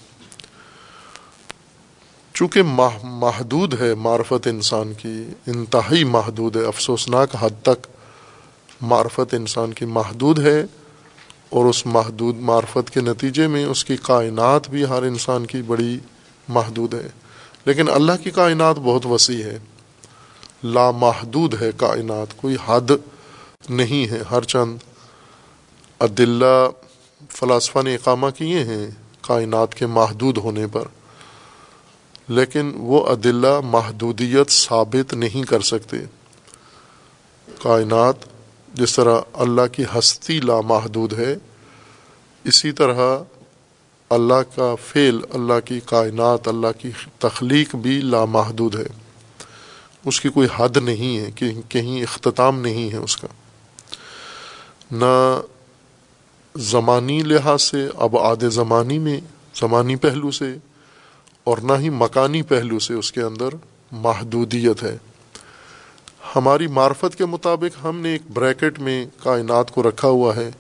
چونکہ 2.35 2.63
محدود 3.03 3.81
ہے 3.81 3.95
معرفت 3.95 4.47
انسان 4.47 4.93
کی، 4.93 5.25
انتہائی 5.47 6.05
محدود 6.05 6.57
ہے، 6.57 6.65
افسوسناک 6.65 7.37
حد 7.41 7.63
تک 7.63 7.87
معرفت 8.81 9.35
انسان 9.35 9.73
کی 9.73 9.85
محدود 9.85 10.39
ہے 10.39 10.65
اور 11.51 11.65
اس 11.65 11.87
محدود 11.87 12.37
معرفت 12.39 12.91
کے 12.91 13.01
نتیجے 13.01 13.47
میں 13.47 13.65
اس 13.65 13.85
کی 13.85 13.97
کائنات 14.03 14.71
بھی 14.71 14.85
ہر 14.85 15.03
انسان 15.03 15.47
کی 15.47 15.63
بڑی 15.63 15.99
محدود 16.49 16.95
ہے۔ 16.95 17.09
لیکن 17.65 17.89
اللہ 17.89 18.13
کی 18.23 18.31
کائنات 18.31 18.77
بہت 18.79 19.07
وسیع 19.07 19.45
ہے۔ 19.45 19.59
لامحدود 20.65 21.63
ہے 21.63 21.71
کائنات، 21.77 22.37
کوئی 22.37 22.57
حد 22.67 22.91
نہیں 23.69 24.11
ہے۔ 24.11 24.19
ہر 24.31 24.43
چند 24.43 24.77
عدلہ 26.01 26.69
فلاسفہ 27.29 27.79
نے 27.85 27.95
اقامہ 27.95 28.27
کیے 28.39 28.65
ہیں 28.65 28.87
کائنات 29.21 29.75
کے 29.75 29.87
محدود 29.87 30.39
ہونے 30.39 30.67
پر۔ 30.67 30.85
لیکن 32.29 32.73
وہ 32.75 33.07
عدلہ 33.07 33.61
محدودیت 33.61 34.51
ثابت 34.51 35.15
نہیں 35.15 35.43
کر 35.43 35.61
سکتے۔ 35.61 35.97
کائنات 37.63 38.15
جس 38.75 38.97
طرح 38.97 39.21
اللہ 39.33 39.67
کی 39.73 39.85
ہستی 39.99 40.41
لامحدود 40.41 41.13
ہے، 41.13 41.37
اسی 42.45 42.73
طرح 42.73 43.19
اللہ 44.11 44.57
کا 44.57 44.75
فعل، 44.75 45.19
اللہ 45.31 45.61
کی 45.65 45.81
کائنات، 45.87 46.49
اللہ 46.49 46.67
کی 46.79 46.91
تخلیق 47.19 47.75
بھی 47.75 48.01
لامحدود 48.01 48.75
ہے۔ 48.75 48.87
اس 50.05 50.21
کی 50.21 50.29
کوئی 50.29 50.49
حد 50.57 50.77
نہیں 50.77 51.19
ہے 51.19 51.31
کہ 51.31 51.53
کہیں 51.69 52.03
اختتام 52.03 52.61
نہیں 52.61 52.93
ہے 52.93 52.97
اس 52.97 53.17
کا۔ 53.17 53.29
نہ 54.93 55.41
زمانی 56.57 57.23
لحاظ 57.23 57.63
سے، 57.63 57.89
اب 57.95 58.19
آد 58.19 58.45
زمانی 58.51 58.99
میں، 58.99 59.21
زمانی 59.55 59.97
پہلو 59.97 60.31
سے 60.31 60.55
اور 61.45 61.59
نہ 61.59 61.73
ہی 61.79 61.91
مکانی 61.91 62.43
پہلو 62.43 62.79
سے 62.79 62.95
اس 62.95 63.13
کے 63.13 63.23
اندر 63.23 63.49
محدودیت 63.93 64.83
ہے۔ 64.83 64.99
ہماری 66.37 66.67
معرفت 66.67 67.19
کے 67.19 67.27
مطابق 67.27 67.85
ہم 67.85 68.01
نے 68.01 68.13
ایک 68.13 68.23
بریکٹ 68.33 68.79
میں 68.79 69.07
کائنات 69.23 69.71
کو 69.71 69.83
رکھا 69.83 70.09
ہوا 70.09 70.37
ہے 70.37 70.51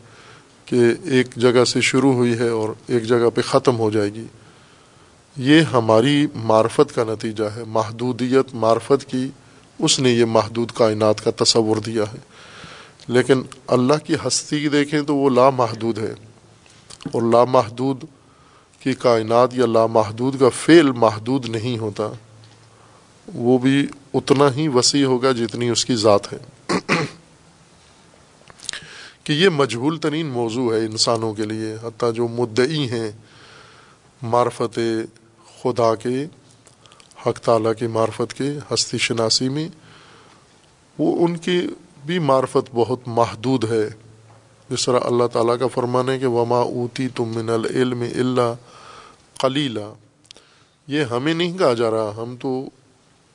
کہ 0.64 0.80
ایک 1.04 1.36
جگہ 1.36 1.64
سے 1.64 1.80
شروع 1.80 2.12
ہوئی 2.12 2.38
ہے 2.38 2.48
اور 2.48 2.68
ایک 2.86 3.04
جگہ 3.04 3.30
پہ 3.34 3.40
ختم 3.40 3.78
ہو 3.78 3.90
جائے 3.90 4.14
گی۔ 4.14 4.24
یہ 5.36 5.60
ہماری 5.60 6.26
معرفت 6.34 6.94
کا 6.94 7.04
نتیجہ 7.04 7.44
ہے۔ 7.56 7.62
محدودیت 7.66 8.54
معرفت 8.54 9.04
کی 9.04 9.28
اس 9.78 10.00
نے 10.00 10.10
یہ 10.10 10.24
محدود 10.24 10.70
کائنات 10.70 11.24
کا 11.24 11.44
تصور 11.44 11.76
دیا 11.76 12.02
ہے۔ 12.02 12.18
لیکن 13.08 13.42
اللہ 13.66 14.06
کی 14.06 14.14
ہستی 14.26 14.68
دیکھیں 14.68 15.02
تو 15.02 15.16
وہ 15.16 15.30
لامحدود 15.30 15.98
ہے 15.98 16.14
اور 17.12 17.22
لامحدود 17.22 18.04
کی 18.84 18.94
کائنات 18.94 19.54
یا 19.54 19.66
لامحدود 19.66 20.40
کا 20.40 20.48
فعل 20.48 20.92
محدود 20.92 21.48
نہیں 21.48 21.78
ہوتا، 21.78 22.12
وہ 23.34 23.58
بھی 23.58 23.86
اتنا 24.14 24.54
ہی 24.54 24.68
وسیع 24.68 25.06
ہوگا 25.06 25.32
جتنی 25.32 25.68
اس 25.68 25.84
کی 25.84 25.94
ذات 25.94 26.32
ہے۔ 26.32 26.38
کہ 29.24 29.32
یہ 29.32 29.48
مجبول 29.48 29.98
ترین 29.98 30.26
موضوع 30.26 30.74
ہے 30.74 30.78
انسانوں 30.78 31.34
کے 31.34 31.42
لیے، 31.42 31.74
حتیٰ 31.82 32.12
جو 32.12 32.28
مدعی 32.28 32.88
ہیں 32.88 33.10
معرفت 34.22 34.78
خدا 35.62 35.94
کے، 35.94 36.26
حق 37.26 37.38
تعالیٰ 37.38 37.72
کی 37.78 37.86
معرفت 37.86 38.34
کے، 38.34 38.52
ہستی 38.74 38.98
شناسی 38.98 39.48
میں، 39.48 39.68
وہ 40.98 41.26
ان 41.26 41.36
کی 41.36 41.66
بھی 42.06 42.18
معرفت 42.18 42.70
بہت 42.74 43.00
محدود 43.06 43.64
ہے۔ 43.72 44.03
جس 44.70 44.84
طرح 44.84 44.98
اللہ 45.02 45.26
تعالیٰ 45.32 45.58
کا 45.58 45.66
فرمان 45.66 46.08
ہے 46.08 46.18
کہ 46.18 46.26
وما 46.26 46.58
اوتی 46.58 47.08
تم 47.08 47.32
من 47.34 47.50
العلم 47.50 48.02
اللہ 48.02 48.54
کلیلہ 49.40 49.92
یہ 50.86 51.04
ہمیں 51.04 51.34
نہیں 51.34 51.58
کہا 51.58 51.72
جا 51.72 51.90
رہا، 51.90 52.12
ہم 52.16 52.36
تو 52.40 52.68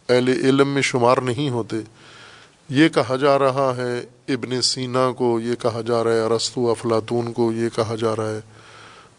اہل 0.09 0.27
علم 0.27 0.69
میں 0.69 0.81
شمار 0.81 1.17
نہیں 1.17 1.49
ہوتے۔ 1.49 1.75
یہ 2.69 2.89
کہا 2.89 3.15
جا 3.15 3.39
رہا 3.39 3.73
ہے 3.77 3.99
ابن 4.27 4.61
سینا 4.61 5.11
کو، 5.11 5.39
یہ 5.39 5.55
کہا 5.55 5.81
جا 5.81 6.03
رہا 6.03 6.11
ہے 6.11 6.19
ارستو 6.19 6.71
افلاطون 6.71 7.33
کو، 7.33 7.51
یہ 7.51 7.69
کہا 7.75 7.95
جا 7.95 8.15
رہا 8.15 8.29
ہے 8.29 8.39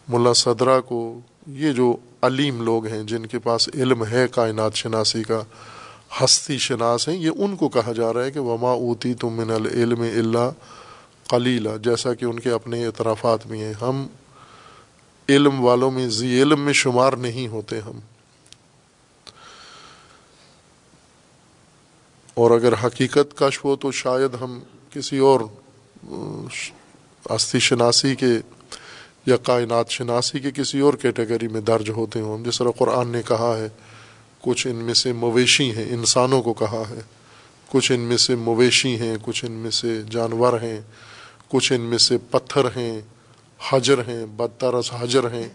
ملا 0.07 0.33
صدرہ 0.33 0.81
کو۔ 0.81 1.19
یہ 1.47 1.71
جو 1.71 1.95
علیم 2.21 2.61
لوگ 2.61 2.85
ہیں 2.87 3.03
جن 3.03 3.25
کے 3.25 3.39
پاس 3.39 3.69
علم 3.73 4.05
ہے، 4.05 4.25
کائنات 4.31 4.75
شناسی 4.75 5.23
کا 5.23 5.43
ہستی 6.21 6.57
شناس 6.57 7.07
ہیں، 7.07 7.15
یہ 7.15 7.29
ان 7.37 7.55
کو 7.55 7.69
کہا 7.69 7.91
جا 7.91 8.13
رہا 8.13 8.23
ہے 8.23 8.31
کہ 8.31 8.39
وما 8.39 8.71
اوتی 8.71 9.13
تم 9.13 9.33
من 9.33 9.51
العلم 9.51 10.01
اللہ 10.01 10.49
قلیلہ، 11.31 11.69
جیسا 11.83 12.13
کہ 12.13 12.25
ان 12.25 12.39
کے 12.39 12.49
اپنے 12.49 12.85
اعترافات 12.85 13.47
میں 13.47 13.59
ہیں۔ 13.59 13.73
ہم 13.81 14.07
علم 15.29 15.63
والوں 15.65 15.91
میں، 15.91 16.07
ذی 16.07 16.41
علم 16.41 16.61
میں 16.61 16.73
شمار 16.73 17.13
نہیں 17.13 17.47
ہوتے 17.47 17.79
ہم۔ 17.79 17.99
اور 22.33 22.51
اگر 22.51 22.73
حقیقت 22.83 23.37
کشف 23.37 23.65
ہو 23.65 23.75
تو 23.75 23.91
شاید 23.91 24.41
ہم 24.41 24.59
کسی 24.93 25.17
اور 25.17 25.39
ہستی 27.35 27.59
شناسی 27.59 28.15
کے 28.15 28.33
یا 29.25 29.37
کائنات 29.37 29.89
شناسی 29.89 30.39
کے 30.39 30.51
کسی 30.51 30.79
اور 30.79 30.93
کیٹیگری 30.93 31.47
میں 31.47 31.61
درج 31.61 31.89
ہوتے 31.89 32.21
ہوں۔ 32.21 32.43
جس 32.45 32.57
طرح 32.57 32.69
قرآن 32.77 33.07
نے 33.07 33.21
کہا 33.27 33.57
ہے، 33.57 33.67
کچھ 34.41 34.67
ان 34.67 34.75
میں 34.75 34.93
سے 34.93 35.13
مویشی 35.13 35.75
ہیں، 35.75 35.85
انسانوں 35.89 36.41
کو 36.41 36.53
کہا 36.53 36.83
ہے۔ 36.89 36.99
کچھ 37.69 37.91
ان 37.91 37.99
میں 37.99 38.17
سے 38.17 38.35
مویشی 38.35 38.99
ہیں، 38.99 39.17
کچھ 39.21 39.45
ان 39.45 39.51
میں 39.51 39.71
سے 39.71 40.01
جانور 40.11 40.61
ہیں۔ 40.61 40.81
کچھ 41.51 41.73
ان 41.73 41.81
میں 41.81 41.97
سے 41.97 42.17
پتھر 42.17 42.65
ہیں، 42.65 43.01
حجر 43.69 43.97
ہیں، 44.07 44.25
بدترس 44.25 44.91
حجر 44.99 45.31
ہیں۔ 45.31 45.49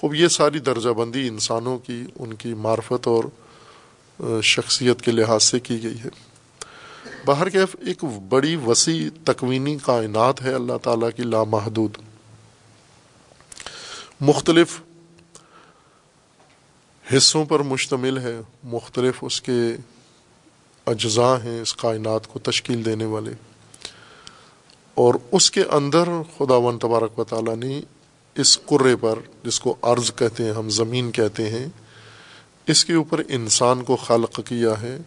خوب 0.00 0.14
یہ 0.14 0.28
ساری 0.28 0.58
درجہ 0.58 0.88
بندی 0.88 1.28
انسانوں 1.28 1.78
کی، 1.78 2.04
ان 2.18 2.34
کی 2.34 2.54
معرفت 2.54 3.08
اور 3.08 3.24
شخصیت 4.42 5.02
کے 5.02 5.10
لحاظ 5.10 5.42
سے 5.42 5.60
کی 5.60 5.82
گئی 5.82 5.98
ہے۔ 5.98 6.08
باہر 7.24 7.48
کیف 7.48 7.76
ایک 7.86 8.04
بڑی 8.28 8.56
وسیع 8.56 9.08
تکوینی 9.24 9.76
کائنات 9.82 10.42
ہے 10.42 10.54
اللہ 10.54 10.78
تعالیٰ 10.82 11.08
کی 11.16 11.22
لامحدود۔ 11.22 11.96
مختلف 14.20 14.80
حصوں 17.16 17.44
پر 17.44 17.60
مشتمل 17.60 18.18
ہے، 18.18 18.40
مختلف 18.64 19.14
اس 19.20 19.40
کے 19.42 19.76
اجزاء 20.86 21.36
ہیں 21.44 21.60
اس 21.60 21.74
کائنات 21.74 22.26
کو 22.26 22.38
تشکیل 22.38 22.84
دینے 22.84 23.04
والے۔ 23.04 23.30
اور 24.94 25.14
اس 25.32 25.50
کے 25.50 25.62
اندر 25.70 26.04
خدا 26.38 26.56
ون 26.56 26.78
تبارک 26.78 27.18
و 27.18 27.24
تعالیٰ 27.24 27.56
نے 27.56 27.80
اس 28.34 28.58
قرے 28.66 28.96
پر 28.96 29.18
جس 29.44 29.60
کو 29.60 29.74
عرض 29.82 30.12
کہتے 30.16 30.44
ہیں، 30.44 30.52
ہم 30.52 30.70
زمین 30.70 31.10
کہتے 31.10 31.48
ہیں، 31.50 31.66
اس 32.66 32.84
کے 32.84 32.92
اوپر 32.92 33.22
انسان 33.28 33.82
کو 33.82 33.96
خلق 33.96 34.40
کیا 34.48 34.82
ہے 34.82 34.98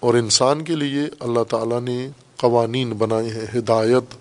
اور 0.00 0.14
انسان 0.14 0.64
کے 0.64 0.74
لیے 0.74 1.02
اللہ 1.20 1.42
تعالیٰ 1.42 1.80
نے 1.80 2.08
قوانین 2.36 2.90
بنائے 2.90 3.28
ہیں، 3.28 3.58
ہدایت 3.58 4.14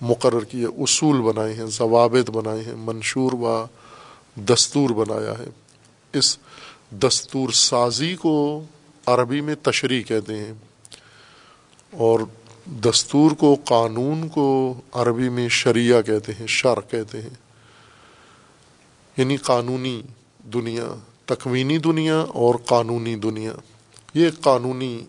مقرر 0.00 0.44
کیے 0.44 0.64
اصول 0.64 1.20
بنائے 1.20 1.54
ہیں، 1.54 1.66
ضوابط 1.66 2.30
بنائے 2.30 2.62
ہیں، 2.62 2.74
منشور 2.76 3.32
و 3.32 3.64
دستور 4.34 4.90
بنایا 4.90 5.38
ہے۔ 5.38 5.44
اس 6.12 6.38
دستور 6.90 7.50
سازی 7.50 8.14
کو 8.14 8.62
عربی 9.06 9.40
میں 9.40 9.54
تشریح 9.62 10.02
کہتے 10.02 10.38
ہیں 10.38 10.52
اور 11.90 12.20
دستور 12.66 13.30
کو، 13.30 13.56
قانون 13.64 14.28
کو 14.28 14.80
عربی 14.92 15.28
میں 15.28 15.48
شریعہ 15.48 16.02
کہتے 16.02 16.32
ہیں 16.32 16.46
شر 16.46 16.80
کہتے 16.90 17.22
ہیں۔ 17.22 17.30
یعنی 19.16 19.36
قانونی 19.36 20.02
دنیا، 20.52 20.94
تکوینی 21.24 21.78
دنیا 21.78 22.18
اور 22.18 22.54
قانونی 22.54 23.16
دنیا۔ 23.16 23.52
یہ 24.14 24.24
ایک 24.24 24.40
قانونی 24.40 25.04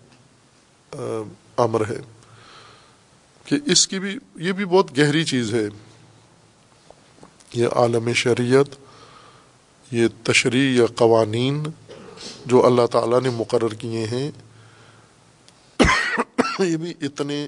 امر 1.57 1.89
ہے۔ 1.89 1.99
کہ 3.45 3.55
اس 3.65 3.87
کی 3.87 3.99
بھی، 3.99 4.17
یہ 4.35 4.51
بھی 4.51 4.65
بہت 4.65 4.97
گہری 4.97 5.23
چیز 5.23 5.53
ہے۔ 5.53 5.65
یہ 7.53 7.67
عالم 7.67 8.13
شریعت، 8.13 8.75
یہ 9.91 10.07
تشریح 10.23 10.79
یا 10.79 10.85
قوانین 10.95 11.63
جو 12.45 12.65
اللہ 12.65 12.85
تعالیٰ 12.91 13.21
نے 13.21 13.29
مقرر 13.29 13.73
کیے 13.73 14.05
ہیں 14.05 14.31
یہ 16.63 16.77
بھی 16.77 16.93
اتنے 17.01 17.47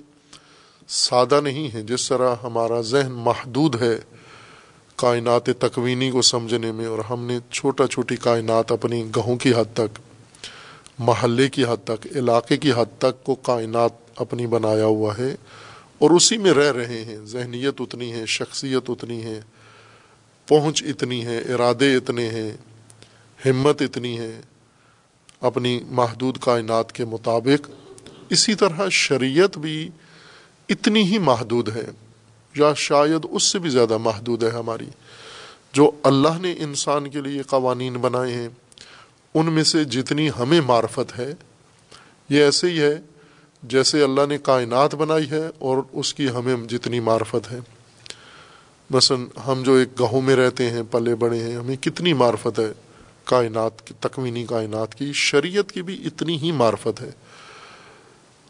سادہ 0.88 1.42
نہیں 1.42 1.74
ہیں 1.74 1.84
جس 1.84 2.10
طرح 2.10 2.36
ہمارا 2.44 2.82
ذہن 2.82 3.12
محدود 3.12 3.82
ہے 3.82 3.98
کائنات 4.96 5.50
تکوینی 5.60 6.12
کو 6.12 6.22
سمجھنے 6.22 6.72
میں 6.72 6.86
اور 6.86 7.00
ہم 7.00 7.26
نے 7.26 7.40
چھوٹا 7.52 7.88
چھوٹی 7.88 8.16
کائنات 8.16 8.72
اپنی 8.72 9.04
گہوں 9.16 9.36
کی 9.36 9.54
حد 9.54 9.74
تک، 9.74 10.00
محلے 11.00 11.50
کی 11.50 11.64
حد 11.64 11.84
تک، 11.84 12.08
علاقے 12.16 12.58
کی 12.58 12.72
حد 12.72 12.98
تک 12.98 13.24
کو 13.24 13.36
کائنات 13.36 13.92
اپنی 14.16 14.48
بنایا 14.48 14.86
ہوا 14.86 15.18
ہے 15.18 15.36
اور 15.98 16.10
اسی 16.10 16.38
میں 16.38 16.54
رہ 16.54 16.72
رہے 16.72 17.04
ہیں۔ 17.04 17.18
ذہنیت 17.26 17.82
اتنی 17.82 18.12
ہے، 18.14 18.26
شخصیت 18.26 18.90
اتنی 18.90 19.24
ہے، 19.24 19.42
پہنچ 20.46 20.84
اتنی 20.84 21.26
ہے، 21.26 21.38
ارادے 21.38 21.96
اتنے 21.96 22.30
ہیں، 22.30 22.52
ہمت 23.46 23.82
اتنی 23.82 24.20
ہے، 24.20 24.42
اپنی 25.42 25.80
محدود 25.88 26.38
کائنات 26.38 26.92
کے 26.92 27.06
مطابق 27.06 27.70
اسی 28.30 28.56
طرح 28.56 28.90
شریعت 28.90 29.58
بھی 29.58 29.90
اتنی 30.70 31.04
ہی 31.04 31.18
محدود 31.20 31.70
ہے، 31.76 31.86
یا 32.56 32.74
شاید 32.74 33.26
اس 33.30 33.44
سے 33.44 33.60
بھی 33.60 33.70
زیادہ 33.70 33.98
محدود 33.98 34.44
ہے 34.44 34.50
ہماری، 34.50 34.90
جو 35.74 35.92
اللہ 36.04 36.42
نے 36.42 36.54
انسان 36.58 37.10
کے 37.10 37.22
لیے 37.22 37.42
قوانین 37.42 37.94
بنائے 37.94 38.34
ہیں، 38.34 38.48
ان 39.36 39.54
میں 39.54 39.64
سے 39.64 39.84
جتنی 39.84 40.30
ہمیں 40.40 40.62
معرفت 40.62 41.18
ہے، 41.20 41.34
یہ 42.30 42.44
ایسے 42.44 42.68
ہی 42.68 42.80
ہے 42.82 42.96
جیسے 43.64 44.04
اللہ 44.04 44.26
نے 44.30 44.38
کائنات 44.38 44.96
بنائی 44.96 45.30
ہے 45.30 45.46
اور 45.60 45.78
اس 45.92 46.14
کی 46.14 46.30
ہمیں 46.30 46.56
جتنی 46.68 47.00
معرفت 47.00 47.52
ہے۔ 47.52 47.60
مثلا 48.90 49.42
ہم 49.48 49.64
جو 49.64 49.74
ایک 49.74 50.00
گہوں 50.00 50.22
میں 50.22 50.36
رہتے 50.36 50.70
ہیں، 50.70 50.82
پلے 50.92 51.16
بڑے 51.16 51.40
ہیں، 51.40 51.56
ہمیں 51.56 51.76
کتنی 51.76 52.14
معرفت 52.14 52.60
ہے، 52.60 52.72
کائنات 53.26 53.86
کی، 53.88 53.94
تکوینی 54.00 54.46
کائنات 54.46 54.96
کی، 54.96 55.12
شریعت 55.14 55.72
کی 55.72 55.82
بھی 55.82 56.02
اتنی 56.06 56.38
ہی 56.38 56.52
معرفت 56.52 57.02
ہے۔ 57.02 57.10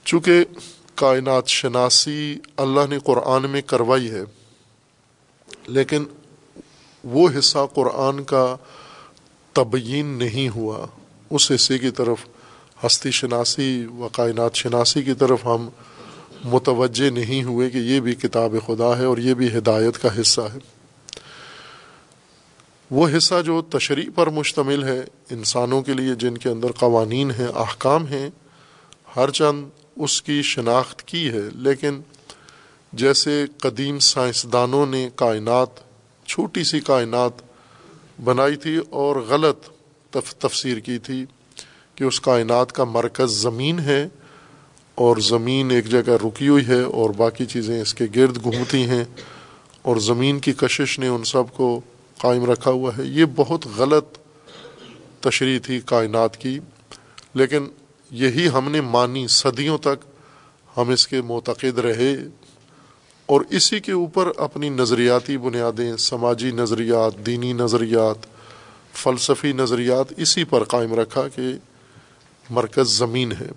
چونکہ 0.07 0.45
کائنات 0.95 1.47
شناسی 1.47 2.35
اللہ 2.57 2.85
نے 2.89 2.99
قرآن 2.99 3.49
میں 3.49 3.61
کروائی 3.61 4.09
ہے، 4.11 4.21
لیکن 5.67 6.05
وہ 7.03 7.27
حصہ 7.39 7.65
قرآن 7.73 8.23
کا 8.23 8.55
تبیین 9.53 10.05
نہیں 10.05 10.49
ہوا۔ 10.49 10.85
اس 11.29 11.51
حصے 11.51 11.77
کی 11.77 11.91
طرف 11.91 12.25
ہستی 12.85 13.11
شناسی 13.11 13.85
و 13.85 14.07
کائنات 14.11 14.55
شناسی 14.55 15.03
کی 15.03 15.13
طرف 15.13 15.45
ہم 15.45 15.69
متوجہ 16.43 17.09
نہیں 17.09 17.43
ہوئے 17.43 17.69
کہ 17.69 17.77
یہ 17.77 17.99
بھی 17.99 18.15
کتاب 18.15 18.55
خدا 18.65 18.97
ہے 18.97 19.05
اور 19.05 19.17
یہ 19.17 19.33
بھی 19.33 19.57
ہدایت 19.57 20.01
کا 20.01 20.09
حصہ 20.21 20.41
ہے۔ 20.41 20.59
وہ 22.91 23.07
حصہ 23.17 23.41
جو 23.45 23.61
تشریح 23.61 24.09
پر 24.15 24.29
مشتمل 24.29 24.83
ہے، 24.83 24.99
انسانوں 25.29 25.81
کے 25.81 25.93
لیے 25.93 26.15
جن 26.15 26.37
کے 26.37 26.49
اندر 26.49 26.71
قوانین 26.71 27.31
ہیں، 27.31 27.47
احکام 27.55 28.05
ہیں، 28.05 28.29
ہر 29.15 29.31
چند 29.31 29.65
اس 29.97 30.21
کی 30.21 30.41
شناخت 30.41 31.01
کی 31.03 31.27
ہے، 31.29 31.43
لیکن 31.55 31.99
جیسے 32.93 33.45
قدیم 33.57 33.99
سائنسدانوں 33.99 34.85
نے 34.85 35.09
کائنات، 35.15 35.79
چھوٹی 36.25 36.63
سی 36.63 36.79
کائنات 36.79 37.41
بنائی 38.23 38.55
تھی 38.55 38.77
اور 38.89 39.15
غلط 39.29 39.69
تفسیر 40.39 40.79
کی 40.79 40.97
تھی 40.97 41.25
کہ 41.95 42.03
اس 42.03 42.19
کائنات 42.21 42.71
کا 42.71 42.83
مرکز 42.83 43.31
زمین 43.31 43.79
ہے 43.79 44.07
اور 44.95 45.17
زمین 45.17 45.71
ایک 45.71 45.85
جگہ 45.85 46.15
رکی 46.23 46.47
ہوئی 46.47 46.67
ہے 46.67 46.81
اور 46.81 47.09
باقی 47.09 47.45
چیزیں 47.45 47.81
اس 47.81 47.93
کے 47.93 48.05
گرد 48.15 48.41
گھومتی 48.43 48.83
ہیں 48.83 49.03
اور 49.81 49.97
زمین 49.97 50.39
کی 50.39 50.53
کشش 50.53 50.97
نے 50.99 51.07
ان 51.07 51.23
سب 51.23 51.55
کو 51.55 51.79
قائم 52.17 52.45
رکھا 52.51 52.71
ہوا 52.71 52.91
ہے۔ 52.97 53.03
یہ 53.03 53.25
بہت 53.35 53.65
غلط 53.77 54.17
تشریح 55.21 55.59
تھی 55.63 55.79
کائنات 55.85 56.37
کی، 56.37 56.57
لیکن 57.33 57.67
یہی 58.11 58.49
ہم 58.49 58.71
نے 58.71 58.81
مانی 58.81 59.27
صدیوں 59.27 59.77
تک 59.77 60.05
ہم 60.77 60.89
اس 60.89 61.07
کے 61.07 61.21
معتقد 61.21 61.79
رہے 61.79 62.15
اور 63.25 63.41
اسی 63.49 63.79
کے 63.79 63.91
اوپر 63.91 64.31
اپنی 64.37 64.69
نظریاتی 64.69 65.37
بنیادیں، 65.37 65.97
سماجی 65.97 66.51
نظریات، 66.51 67.25
دینی 67.25 67.53
نظریات، 67.53 68.15
فلسفی 68.93 69.51
نظریات 69.51 70.13
اسی 70.17 70.43
پر 70.43 70.63
قائم 70.63 70.93
رکھا 70.93 71.27
کہ 71.27 71.41
مرکز 72.49 72.87
زمین 72.87 73.31
ہے 73.31 73.47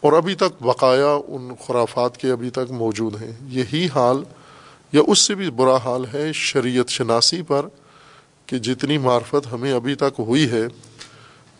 اور 0.00 0.12
ابھی 0.12 0.34
تک 0.34 0.62
بقایا 0.62 1.18
ان 1.28 1.50
خرافات 1.66 2.16
کے 2.16 2.30
ابھی 2.30 2.50
تک 2.50 2.70
موجود 2.70 3.22
ہیں۔ 3.22 3.32
یہی 3.46 3.88
حال 3.94 4.22
یا 4.92 5.02
اس 5.06 5.18
سے 5.18 5.34
بھی 5.34 5.50
برا 5.50 5.76
حال 5.76 6.04
ہے 6.14 6.32
شریعت 6.32 6.88
شناسی 6.88 7.42
پر 7.42 7.66
کہ 8.46 8.58
جتنی 8.58 8.98
معرفت 8.98 9.52
ہمیں 9.52 9.72
ابھی 9.72 9.94
تک 9.94 10.20
ہوئی 10.20 10.50
ہے، 10.50 10.64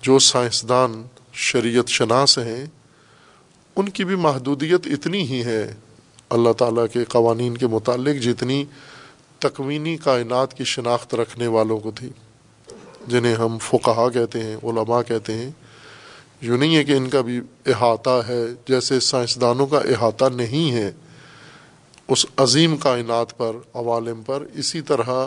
جو 0.03 0.19
سائنسدان 0.19 1.03
شریعت 1.35 1.89
شناس 1.89 2.39
ہیں، 2.39 2.67
ان 3.77 3.89
کی 3.89 4.05
بھی 4.05 4.17
محدودیت 4.17 4.87
اتنی 4.87 5.23
ہی 5.23 5.45
ہے۔ 5.45 5.75
اللہ 6.31 6.53
تعالیٰ 6.53 6.87
کے 6.93 7.05
قوانین 7.05 7.57
کے 7.57 7.67
متعلق 7.67 8.23
جتنی 8.23 8.65
تکوینی 9.39 9.97
کائنات 9.97 10.55
کی 10.55 10.65
شناخت 10.65 11.15
رکھنے 11.15 11.47
والوں 11.47 11.79
کو 11.79 11.91
تھی، 11.91 12.09
جنہیں 13.07 13.35
ہم 13.35 13.59
فقہا 13.59 14.09
کہتے 14.09 14.41
ہیں، 14.41 14.57
علماء 14.63 15.03
کہتے 15.03 15.33
ہیں، 15.33 15.51
یوں 16.41 16.59
نہیں 16.59 16.77
ہے 16.77 16.85
کہ 16.85 16.93
ان 16.93 17.09
کا 17.09 17.21
بھی 17.21 17.41
احاطہ 17.67 18.21
ہے، 18.29 18.45
جیسے 18.69 19.01
سائنسدانوں 19.01 19.67
کا 19.67 19.79
احاطہ 19.79 20.25
نہیں 20.35 20.73
ہے۔ 20.73 20.91
اس 22.09 22.27
عظیم 22.37 22.77
کائنات 22.77 23.37
پر، 23.37 23.53
عوالم 23.75 24.23
پر، 24.23 24.43
اسی 24.55 24.81
طرح 24.81 25.27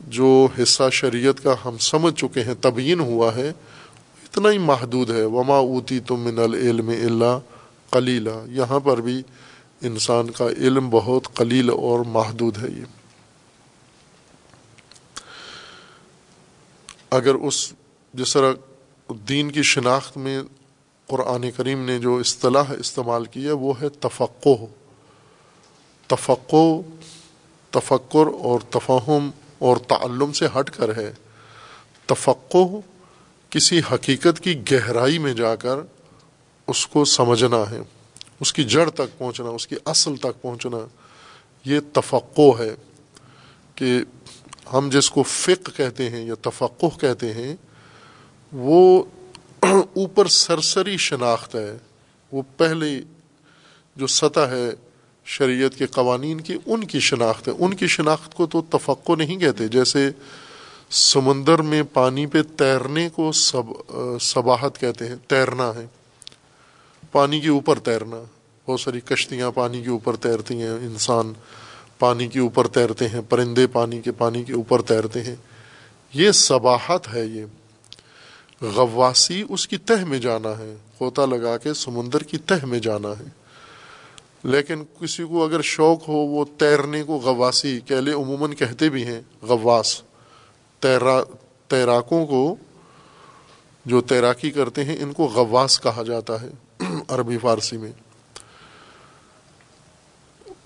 جو 0.00 0.48
حصہ 0.62 0.90
شریعت 0.92 1.42
کا 1.42 1.54
ہم 1.64 1.78
سمجھ 1.78 2.14
چکے 2.14 2.42
ہیں، 2.42 2.54
تبیین 2.60 3.00
ہوا 3.00 3.34
ہے 3.34 3.52
اتنا 4.34 4.50
ہی 4.50 4.58
محدود 4.58 5.10
ہے۔ 5.10 5.24
وما 5.24 5.56
اوتی 5.56 6.00
تم 6.00 6.20
من 6.20 6.38
العلم 6.38 6.88
اللہ 6.88 7.38
کلیلہ 7.90 8.30
یہاں 8.48 8.80
پر 8.80 9.00
بھی 9.00 9.22
انسان 9.82 10.30
کا 10.30 10.46
علم 10.48 10.90
بہت 10.90 11.34
قلیل 11.34 11.70
اور 11.70 12.00
محدود 12.00 12.58
ہے 12.58 12.68
یہ۔ 12.68 12.84
اگر 17.10 17.34
اس 17.34 17.72
جس 18.14 18.32
طرح 18.32 18.52
دین 19.28 19.50
کی 19.50 19.62
شناخت 19.62 20.16
میں 20.16 20.42
قرآن 21.06 21.50
کریم 21.56 21.84
نے 21.84 21.98
جو 21.98 22.16
اصطلاح 22.16 22.72
استعمال 22.78 23.24
کی 23.24 23.46
ہے، 23.46 23.52
وہ 23.52 23.80
ہے 23.80 23.88
تفقع 23.88 24.64
تفقع 26.06 26.80
تفکر 27.70 28.26
اور 28.38 28.60
تفہم 28.70 29.30
اور 29.58 29.76
تعلم 29.76 30.32
سے 30.32 30.46
ہٹ 30.58 30.70
کر 30.70 30.96
ہے۔ 30.96 31.12
تفقع 32.06 32.93
کسی 33.54 33.80
حقیقت 33.92 34.40
کی 34.40 34.62
گہرائی 34.72 35.18
میں 35.18 35.34
جا 35.34 35.56
کر 35.56 35.76
اس 36.66 36.86
کو 36.86 37.04
سمجھنا 37.04 37.70
ہے، 37.70 37.78
اس 38.40 38.52
کی 38.52 38.64
جڑ 38.64 38.90
تک 38.90 39.18
پہنچنا، 39.18 39.48
اس 39.48 39.66
کی 39.66 39.76
اصل 39.84 40.16
تک 40.16 40.42
پہنچنا، 40.42 40.76
یہ 41.64 41.80
تفقع 41.92 42.58
ہے 42.58 42.74
کہ 43.74 43.98
ہم 44.72 44.88
جس 44.92 45.10
کو 45.10 45.22
فقہ 45.22 45.76
کہتے 45.76 46.10
ہیں 46.10 46.26
یا 46.26 46.34
تفقع 46.42 46.86
کہتے 47.00 47.32
ہیں، 47.32 47.56
وہ 48.52 49.02
اوپر 49.94 50.26
سرسری 50.26 50.96
شناخت 50.96 51.54
ہے۔ 51.54 51.76
وہ 52.32 52.42
پہلی 52.56 53.02
جو 53.96 54.06
سطح 54.06 54.40
ہے 54.40 54.70
شریعت 55.24 55.74
کے 55.74 55.86
قوانین 55.86 56.40
کی، 56.40 56.56
ان 56.66 56.84
کی 56.84 57.00
شناخت 57.00 57.48
ہے۔ 57.48 57.52
ان 57.58 57.74
کی 57.74 57.86
شناخت 57.86 58.34
کو 58.34 58.46
تو 58.46 58.62
تفقع 58.62 59.12
نہیں 59.18 59.36
کہتے، 59.36 59.68
جیسے 59.68 60.10
سمندر 60.96 61.62
میں 61.62 61.82
پانی 61.92 62.26
پہ 62.26 62.42
تیرنے 62.42 63.08
کو 63.08 63.32
سب 63.32 63.62
سباہت 64.20 64.80
کہتے 64.80 65.08
ہیں، 65.08 65.16
تیرنا 65.26 65.72
ہے۔ 65.74 65.86
پانی 67.12 67.40
کے 67.40 67.48
اوپر 67.48 67.78
تیرنا۔ 67.78 68.22
بہت 68.66 68.80
ساری 68.80 69.00
کشتیاں 69.00 69.50
پانی 69.50 69.82
کے 69.82 69.90
اوپر 69.90 70.16
تیرتی 70.16 70.62
ہیں، 70.62 70.70
انسان 70.70 71.32
پانی 71.98 72.28
کے 72.28 72.40
اوپر 72.40 72.66
تیرتے 72.66 73.08
ہیں، 73.08 73.20
پرندے 73.28 73.66
پانی 73.66 74.00
کے 74.00 74.12
پانی 74.12 74.44
کے 74.44 74.52
اوپر 74.52 74.82
تیرتے 74.82 75.22
ہیں۔ 75.22 75.36
یہ 76.14 76.30
سباہت 76.30 77.14
ہے 77.14 77.26
یہ۔ 77.26 77.44
غواسی 78.62 79.44
اس 79.48 79.68
کی 79.68 79.76
تہ 79.76 80.04
میں 80.04 80.18
جانا 80.18 80.58
ہے 80.58 80.76
ہوتا 81.00 81.26
لگا 81.26 81.58
کے 81.58 81.74
سمندر 81.74 82.22
کی 82.22 82.38
تہ 82.38 82.64
میں 82.64 82.78
جانا 82.78 83.08
ہے۔ 83.08 83.24
لیکن 84.42 84.82
کسی 85.00 85.24
کو 85.24 85.44
اگر 85.44 85.62
شوق 85.62 86.08
ہو 86.08 86.14
وہ 86.14 86.44
تیرنے 86.58 87.02
کو 87.02 87.16
غواسی 87.16 87.80
کہلے 87.80 88.12
عموماً 88.12 88.52
کہتے 88.52 88.88
بھی 88.88 89.04
ہیں 89.04 89.22
غواس 89.42 90.02
تیرا 90.84 91.22
تیراکوں 91.68 92.26
کو 92.26 92.56
جو 93.86 94.00
تیراکی 94.00 94.50
کرتے 94.50 94.84
ہیں 94.84 94.96
ان 95.00 95.12
کو 95.12 95.24
غواس 95.24 95.80
کہا 95.80 96.02
جاتا 96.02 96.42
ہے 96.42 96.48
عربی 97.08 97.38
فارسی 97.38 97.76
میں۔ 97.76 97.92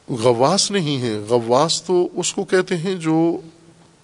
غواس 0.08 0.70
نہیں 0.70 1.02
ہے۔ 1.02 1.18
غواس 1.18 1.82
تو 1.82 2.08
اس 2.12 2.34
کو 2.34 2.44
کہتے 2.44 2.76
ہیں 2.76 2.94
جو 2.94 3.40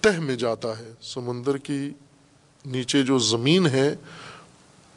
تہ 0.01 0.19
میں 0.19 0.35
جاتا 0.35 0.79
ہے۔ 0.79 0.91
سمندر 1.01 1.57
کی 1.57 1.89
نیچے 2.65 3.03
جو 3.03 3.17
زمین 3.17 3.67
ہے، 3.67 3.95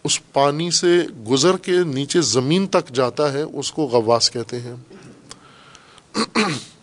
اس 0.05 0.33
پانی 0.33 0.71
سے 0.71 1.03
گزر 1.31 1.57
کے 1.57 1.77
نیچے 1.85 2.21
زمین 2.21 2.67
تک 2.67 2.89
جاتا 2.95 3.33
ہے، 3.33 3.43
اس 3.43 3.73
کو 3.73 3.83
غواس 3.83 4.31
کہتے 4.31 4.61
ہیں۔ 4.61 4.75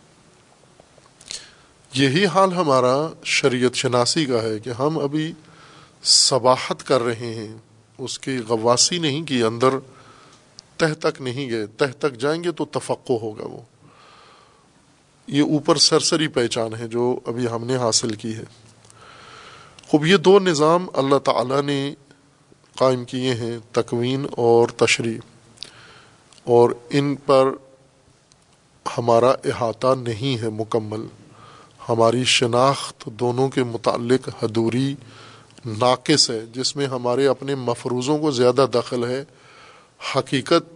یہی 1.97 2.25
حال 2.25 2.53
ہمارا 2.53 3.07
شریعت 3.23 3.75
شناسی 3.75 4.25
کا 4.25 4.43
ہے 4.43 4.59
کہ 4.59 4.69
ہم 4.69 4.99
ابھی 4.99 5.33
سباہت 6.03 6.87
کر 6.87 7.01
رہے 7.01 7.33
ہیں۔ 7.33 7.55
اس 7.97 8.19
کی 8.19 8.37
غواسی 8.37 8.97
نہیں 8.97 9.23
کی، 9.23 9.43
اندر 9.43 9.69
تہ 10.77 10.85
تک 10.99 11.21
نہیں 11.21 11.49
گئے۔ 11.49 11.65
تہ 11.65 11.83
تک 11.99 12.15
جائیں 12.15 12.43
گے 12.43 12.51
تو 12.51 12.65
تفقع 12.65 13.13
ہوگا 13.13 13.45
وہ۔ 13.45 13.61
یہ 15.27 15.41
اوپر 15.41 15.75
سرسری 15.75 16.27
پہچان 16.27 16.75
ہے 16.75 16.87
جو 16.87 17.19
ابھی 17.25 17.47
ہم 17.47 17.65
نے 17.65 17.77
حاصل 17.77 18.13
کی 18.13 18.35
ہے۔ 18.35 18.43
خوب، 19.87 20.05
یہ 20.05 20.17
دو 20.17 20.39
نظام 20.39 20.87
اللہ 20.93 21.17
تعالیٰ 21.17 21.61
نے 21.61 21.93
قائم 22.77 23.05
کیے 23.05 23.33
ہیں، 23.33 23.57
تکوین 23.71 24.25
اور 24.31 24.67
تشریح۔ 24.67 25.19
اور 26.43 26.69
ان 26.89 27.15
پر 27.15 27.49
ہمارا 28.97 29.31
احاطہ 29.31 29.95
نہیں 30.01 30.41
ہے 30.41 30.49
مکمل۔ 30.49 31.24
ہماری 31.89 32.23
شناخت 32.23 33.05
دونوں 33.05 33.49
کے 33.49 33.63
متعلق 33.63 34.29
حدوری 34.43 34.95
ناقص 35.65 36.29
ہے، 36.29 36.45
جس 36.53 36.75
میں 36.75 36.87
ہمارے 36.87 37.27
اپنے 37.27 37.55
مفروضوں 37.55 38.17
کو 38.17 38.31
زیادہ 38.31 38.65
دخل 38.73 39.03
ہے، 39.03 39.23
حقیقت 40.17 40.73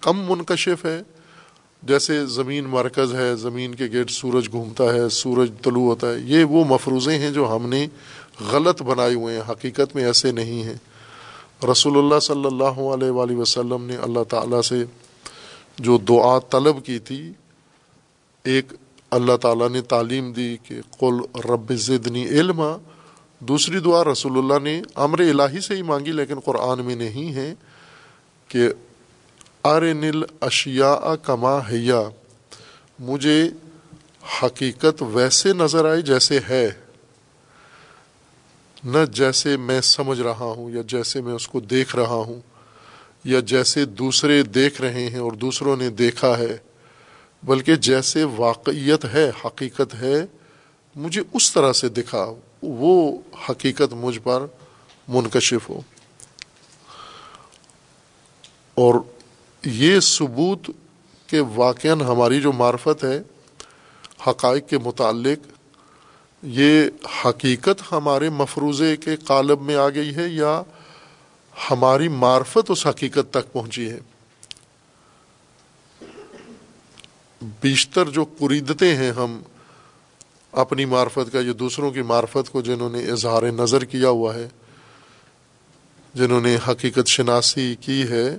کم 0.00 0.22
منکشف 0.28 0.84
ہے۔ 0.84 1.02
جیسے 1.82 2.26
زمین 2.26 2.64
مرکز 2.64 3.14
ہے، 3.14 3.34
زمین 3.36 3.74
کے 3.74 3.86
گیٹ 3.86 4.10
سورج 4.10 4.50
گھومتا 4.50 4.92
ہے، 4.92 5.08
سورج 5.08 5.52
طلوع 5.62 5.84
ہوتا 5.84 6.10
ہے، 6.10 6.18
یہ 6.18 6.44
وہ 6.44 6.64
مفروضے 6.64 7.18
ہیں 7.18 7.30
جو 7.30 7.56
ہم 7.56 7.68
نے 7.68 7.86
غلط 8.50 8.82
بنائے 8.82 9.14
ہوئے 9.14 9.34
ہیں، 9.34 9.42
حقیقت 9.50 9.94
میں 9.94 10.04
ایسے 10.04 10.32
نہیں 10.32 10.62
ہیں۔ 10.62 10.76
رسول 11.72 11.98
اللہ 11.98 12.18
صلی 12.18 12.44
اللہ 12.44 12.80
علیہ 12.94 13.10
وآلہ 13.10 13.36
وسلم 13.36 13.84
نے 13.84 13.96
اللہ 13.96 14.24
تعالیٰ 14.28 14.62
سے 14.62 14.84
جو 15.78 15.98
دعا 15.98 16.38
طلب 16.38 16.84
کی 16.84 16.98
تھی، 16.98 17.32
ایک 18.44 18.72
اللہ 19.12 19.36
تعالیٰ 19.36 19.68
نے 19.68 19.80
تعلیم 19.80 20.32
دی 20.32 20.56
کہ 20.62 20.80
قل 20.90 21.14
رب 21.44 21.72
زدنی 21.72 22.24
علم 22.26 22.62
دوسری 23.38 23.78
دعا 23.78 24.04
رسول 24.04 24.38
اللہ 24.38 24.58
نے 24.62 24.82
امر 24.94 25.18
الہی 25.18 25.60
سے 25.60 25.76
ہی 25.76 25.82
مانگی، 25.82 26.12
لیکن 26.12 26.40
قرآن 26.40 26.84
میں 26.84 26.94
نہیں 26.94 27.34
ہے 27.34 27.54
کہ 28.48 28.68
ار 29.64 29.82
نل 29.82 30.22
اشیا 30.40 31.16
کما 31.22 31.58
حیا 31.58 32.02
مجھے 32.98 33.48
حقیقت 34.42 35.02
ویسے 35.02 35.52
نظر 35.52 35.90
آئی 35.90 36.02
جیسے 36.02 36.38
ہے۔ 36.48 36.70
نہ 38.84 38.98
جیسے 39.12 39.56
میں 39.56 39.80
سمجھ 39.80 40.20
رہا 40.20 40.52
ہوں، 40.56 40.70
یا 40.70 40.82
جیسے 40.86 41.20
میں 41.20 41.34
اس 41.34 41.48
کو 41.48 41.60
دیکھ 41.60 41.96
رہا 41.96 42.20
ہوں، 42.26 42.40
یا 43.24 43.40
جیسے 43.40 43.84
دوسرے 43.84 44.42
دیکھ 44.42 44.80
رہے 44.80 45.08
ہیں 45.10 45.18
اور 45.18 45.32
دوسروں 45.32 45.76
نے 45.76 45.90
دیکھا 45.90 46.38
ہے۔ 46.38 46.56
بلکہ 47.42 47.74
جیسے 47.74 48.24
واقعیت 48.24 49.04
ہے، 49.04 49.30
حقیقت 49.44 49.94
ہے، 49.94 50.26
مجھے 50.96 51.22
اس 51.32 51.52
طرح 51.52 51.72
سے 51.72 51.88
دکھا، 51.88 52.32
وہ 52.62 53.18
حقیقت 53.50 53.92
مجھ 53.92 54.18
پر 54.22 54.46
منکشف 55.08 55.70
ہو۔ 55.70 55.80
اور 58.74 58.94
یہ 59.64 60.00
ثبوت 60.00 60.70
کہ 61.26 61.40
واقع 61.40 61.88
ہماری 61.88 62.40
جو 62.40 62.52
معرفت 62.52 63.04
ہے، 63.04 63.22
حقائق 64.26 64.68
کے 64.68 64.78
متعلق، 64.78 65.38
یہ 66.42 66.84
حقیقت 67.24 67.92
ہمارے 67.92 68.28
مفروضے 68.28 68.96
کے 68.96 69.16
قالب 69.16 69.60
میں 69.60 69.76
آ 69.76 69.88
گئی 69.88 70.16
ہے 70.16 70.28
یا 70.28 70.62
ہماری 71.70 72.08
معرفت 72.08 72.70
اس 72.70 72.86
حقیقت 72.86 73.30
تک 73.30 73.52
پہنچی 73.52 73.90
ہے۔ 73.90 73.98
بیشتر 77.60 78.08
جو 78.08 78.24
قریدتے 78.38 78.94
ہیں 78.96 79.10
ہم 79.12 79.40
اپنی 80.52 80.84
معرفت 80.84 81.32
کا 81.32 81.40
یہ 81.40 81.52
دوسروں 81.52 81.90
کی 81.90 82.02
معرفت 82.02 82.50
کو 82.52 82.60
جنہوں 82.60 82.90
نے 82.90 83.04
اظہار 83.10 83.42
نظر 83.42 83.84
کیا 83.84 84.08
ہوا 84.08 84.34
ہے، 84.34 84.48
جنہوں 86.14 86.40
نے 86.40 86.56
حقیقت 86.68 87.06
شناسی 87.06 87.74
کی 87.80 88.02
ہے، 88.02 88.36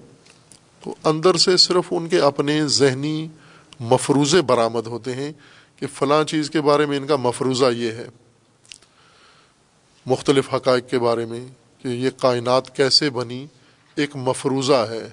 تو 0.83 0.93
اندر 1.03 1.37
سے 1.37 1.57
صرف 1.57 1.91
ان 1.91 2.07
کے 2.07 2.19
اپنے 2.19 2.59
ذہنی 2.67 3.27
مفروضے 3.79 4.41
برآمد 4.41 4.87
ہوتے 4.87 5.15
ہیں 5.15 5.31
کہ 5.75 5.87
فلاں 5.93 6.23
چیز 6.23 6.49
کے 6.49 6.61
بارے 6.61 6.85
میں 6.85 6.97
ان 6.97 7.07
کا 7.07 7.15
مفروضہ 7.15 7.71
یہ 7.75 7.91
ہے، 7.91 8.07
مختلف 10.05 10.53
حقائق 10.53 10.89
کے 10.89 10.99
بارے 10.99 11.25
میں 11.25 11.45
کہ 11.79 11.87
یہ 11.87 12.09
کائنات 12.17 12.75
کیسے 12.75 13.09
بنی، 13.09 13.45
ایک 13.97 14.15
مفروضہ 14.15 14.85
ہے 14.89 15.07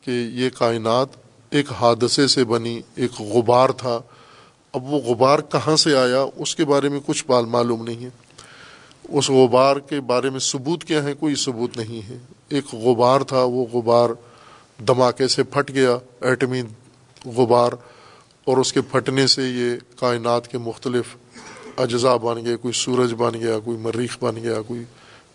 کہ 0.00 0.10
یہ 0.10 0.50
کائنات 0.50 1.08
ایک 1.50 1.72
حادثے 1.72 2.26
سے 2.26 2.44
بنی، 2.44 2.80
ایک 2.94 3.20
غبار 3.20 3.68
تھا۔ 3.68 4.00
اب 4.72 4.92
وہ 4.92 4.98
غبار 4.98 5.38
کہاں 5.38 5.76
سے 5.76 5.96
آیا؟ 5.96 6.24
اس 6.36 6.56
کے 6.56 6.64
بارے 6.64 6.88
میں 6.88 7.00
کچھ 7.06 7.24
بال 7.26 7.44
معلوم 7.44 7.84
نہیں 7.84 8.04
ہے۔ 8.04 8.08
اس 9.08 9.30
غبار 9.30 9.76
کے 9.76 10.00
بارے 10.00 10.30
میں 10.30 10.40
ثبوت 10.40 10.84
کیا 10.84 11.02
ہے؟ 11.04 11.14
کوئی 11.14 11.34
ثبوت 11.34 11.76
نہیں 11.76 12.10
ہے۔ 12.10 12.18
ایک 12.48 12.74
غبار 12.74 13.20
تھا، 13.20 13.42
وہ 13.42 13.64
غبار 13.72 14.10
دھماکے 14.86 15.28
سے 15.28 15.42
پھٹ 15.42 15.70
گیا، 15.70 15.98
ایٹمی 16.20 16.62
غبار، 17.24 17.72
اور 18.44 18.56
اس 18.56 18.72
کے 18.72 18.80
پھٹنے 18.80 19.26
سے 19.26 19.42
یہ 19.42 19.96
کائنات 19.96 20.48
کے 20.48 20.58
مختلف 20.58 21.16
اجزاء 21.76 22.16
بن 22.16 22.44
گئے۔ 22.44 22.56
کوئی 22.56 22.72
سورج 22.72 23.14
بن 23.14 23.34
گیا، 23.34 23.58
کوئی 23.58 23.78
مریخ 23.78 24.18
بن 24.20 24.36
گیا، 24.36 24.62
کوئی 24.62 24.84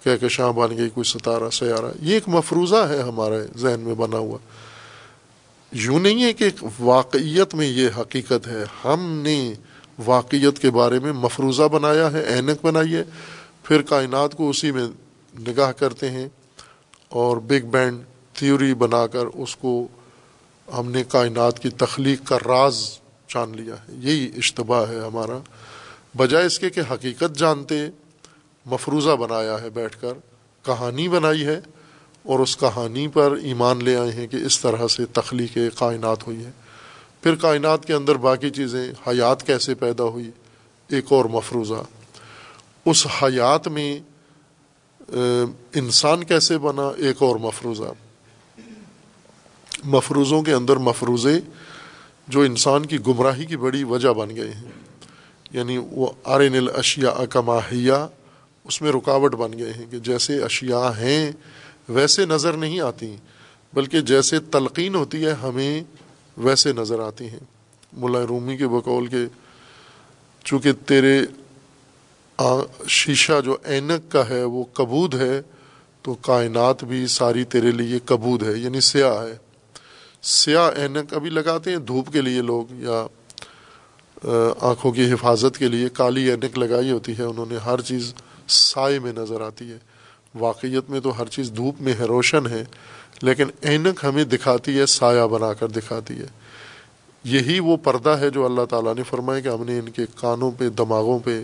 کہکشاں 0.04 0.52
بن 0.52 0.78
گئی، 0.78 0.90
کوئی 0.90 1.04
ستارہ، 1.04 1.50
سیارہ۔ 1.50 1.92
یہ 2.02 2.14
ایک 2.14 2.24
مفروضہ 2.28 2.88
ہے 2.90 3.02
ہمارے 3.02 3.58
ذہن 3.58 3.80
میں 3.80 3.96
بنا 3.96 4.18
ہوا۔ 4.18 4.38
یوں 5.72 6.00
نہیں 6.00 6.24
ہے 6.24 6.34
کہ 6.34 6.46
واقعیت 6.80 7.56
میں 7.56 7.68
یہ 7.68 7.90
حقیقت 7.98 8.48
ہے، 8.48 8.64
ہم 8.86 9.22
نے 9.24 9.54
واقعیت 10.06 10.60
کے 10.60 10.72
بارے 10.72 11.00
میں 11.00 11.12
مفروضہ 11.12 11.64
بنایا 11.64 12.12
ہے، 12.12 12.22
اینک 12.22 12.66
بنائی 12.66 12.96
ہے، 12.96 13.04
پھر 13.64 13.82
کائنات 13.82 14.36
کو 14.36 14.50
اسی 14.50 14.72
میں 14.72 14.88
نگاہ 15.40 15.72
کرتے 15.72 16.12
ہیں 16.12 16.30
اور 17.10 17.38
بگ 17.38 17.66
بینڈ 17.66 18.02
تھیوری 18.34 18.74
بنا 18.74 19.08
کر 19.08 19.26
اس 19.26 19.56
کو 19.56 19.88
ہم 20.78 20.92
نے 20.92 21.04
کائنات 21.08 21.60
کی 21.60 21.70
تخلیق 21.70 22.28
کا 22.28 22.38
راز 22.46 23.00
جان 23.34 23.52
لیا 23.56 23.76
ہے۔ 23.76 23.94
یہی 23.98 24.32
اشتباہ 24.38 24.90
ہے 24.90 25.00
ہمارا۔ 25.00 25.40
بجائے 26.18 26.46
اس 26.46 26.60
کے 26.60 26.70
کہ 26.70 26.82
حقیقت 26.92 27.38
جانتے، 27.38 27.76
مفروضہ 28.66 29.10
بنایا 29.10 29.62
ہے 29.62 29.70
بیٹھ 29.70 30.02
کر، 30.02 30.14
کہانی 30.66 31.08
بنائی 31.08 31.46
ہے۔ 31.46 31.60
اور 32.24 32.40
اس 32.40 32.58
کہانی 32.58 33.08
پر 33.08 33.32
ایمان 33.32 33.84
لے 33.84 33.96
آئے 33.96 34.12
ہیں 34.12 34.28
کہ 34.28 34.36
اس 34.36 34.60
طرح 34.60 34.88
سے 34.88 35.06
تخلیق 35.06 35.58
کائنات 35.76 36.28
ہوئی 36.28 36.46
ہے۔ 36.46 36.52
پھر 37.22 37.36
کائنات 37.36 37.86
کے 37.86 37.94
اندر 37.94 38.16
باقی 38.16 38.50
چیزیں، 38.50 38.92
حیات 39.08 39.48
کیسے 39.48 39.76
پیدا 39.76 40.04
ہوئی؟ 40.04 40.32
ایک 40.88 41.06
اور 41.10 41.26
مفروضہ۔ 41.26 41.84
اس 42.86 43.08
حیات 43.24 43.68
میں 43.68 44.00
انسان 45.74 46.24
کیسے 46.24 46.58
بنا؟ 46.58 46.92
ایک 46.98 47.16
اور 47.20 47.36
مفروضہ۔ 47.36 47.84
مفروضوں 49.84 50.42
کے 50.42 50.54
اندر 50.54 50.78
مفروضے 50.78 51.40
جو 52.28 52.42
انسان 52.42 52.86
کی 52.86 52.98
گمراہی 53.08 53.46
کی 53.46 53.58
بڑی 53.58 53.84
وجہ 53.84 54.10
بن 54.10 54.36
گئے 54.36 54.52
ہیں۔ 54.52 54.72
یعنی 55.52 55.78
وہ 55.78 56.08
آرن 56.24 56.56
الاشیا 56.56 57.10
اکماہیا 57.10 58.08
اس 58.64 58.82
میں 58.82 58.92
رکاوٹ 58.92 59.36
بن 59.36 59.60
گئے 59.60 59.74
ہیں 59.74 59.86
کہ 59.92 60.00
جیسے 60.00 60.44
اشیاء 60.44 61.00
ہیں 61.00 61.32
ویسے 61.92 62.26
نظر 62.26 62.54
نہیں 62.54 62.80
آتی، 62.80 63.16
بلکہ 63.74 64.02
جیسے 64.02 64.40
تلقین 64.52 64.96
ہوتی 64.96 65.26
ہے، 65.26 65.32
ہمیں 65.32 65.84
ویسے 66.38 66.74
نظر 66.74 67.00
آتی 67.00 67.30
ہیں۔ 67.30 67.46
ملا 67.94 68.26
رومی 68.30 68.58
کے 68.58 68.68
بقول 68.68 69.08
کے، 69.08 69.26
چونکہ 70.46 70.72
تیرے 70.86 71.22
شیشہ 72.88 73.40
جو 73.46 73.58
اینک 73.64 74.12
کا 74.12 74.28
ہے، 74.30 74.44
وہ 74.44 74.64
کبود 74.74 75.16
ہے، 75.16 75.42
تو 76.02 76.14
کائنات 76.22 76.84
بھی 76.84 77.06
ساری 77.08 77.44
تیرے 77.44 77.72
لیے 77.72 78.00
کبود 78.06 78.44
ہے 78.44 78.54
یعنی 78.54 78.80
سیاہ 78.82 79.22
ہے۔ 79.24 79.36
سیاہ 80.22 80.72
اینک 80.76 81.14
ابھی 81.14 81.30
لگاتے 81.30 81.72
ہیں 81.72 81.78
دھوپ 81.78 82.12
کے 82.14 82.22
لیے 82.22 82.42
لوگ، 82.42 82.72
یا 82.80 83.06
آنکھوں 84.62 84.92
کی 84.92 85.12
حفاظت 85.14 85.58
کے 85.58 85.68
لیے، 85.68 85.90
کالی 85.90 86.30
اینک 86.30 86.58
لگائی 86.58 86.92
ہوتی 86.92 87.18
ہے، 87.18 87.24
انہوں 87.24 87.46
نے 87.50 87.58
ہر 87.58 87.82
چیز 87.82 88.14
سائے 88.48 89.00
میں 89.00 89.14
نظر 89.14 89.42
آتی 89.42 89.72
ہے۔ 89.72 89.78
واقعیت 90.36 90.90
میں 90.90 91.00
تو 91.00 91.22
ہر 91.22 91.26
چیز 91.26 91.52
دھوپ 91.56 91.76
میں 91.82 91.94
ہے، 91.94 92.04
روشن 92.04 92.48
ہے، 92.48 92.64
لیکن 93.22 93.46
اینک 93.62 94.00
ہمیں 94.04 94.24
دکھاتی 94.24 94.80
ہے، 94.80 94.86
سایہ 94.86 95.28
بنا 95.28 95.54
کر 95.54 95.68
دکھاتی 95.68 96.20
ہے۔ 96.20 96.28
یہی 97.24 97.60
وہ 97.60 97.78
پردہ 97.78 98.10
ہے 98.10 98.30
جو 98.30 98.46
اللہ 98.46 98.66
تعالیٰ 98.70 98.96
نے 98.96 99.04
فرمایا 99.04 99.40
کہ 99.40 99.48
ہم 99.48 99.64
نے 99.64 99.80
ان 99.80 99.90
کے 99.90 100.06
کانوں 100.16 100.52
پہ، 100.58 100.70
دماغوں 100.70 101.20
پہ 101.20 101.44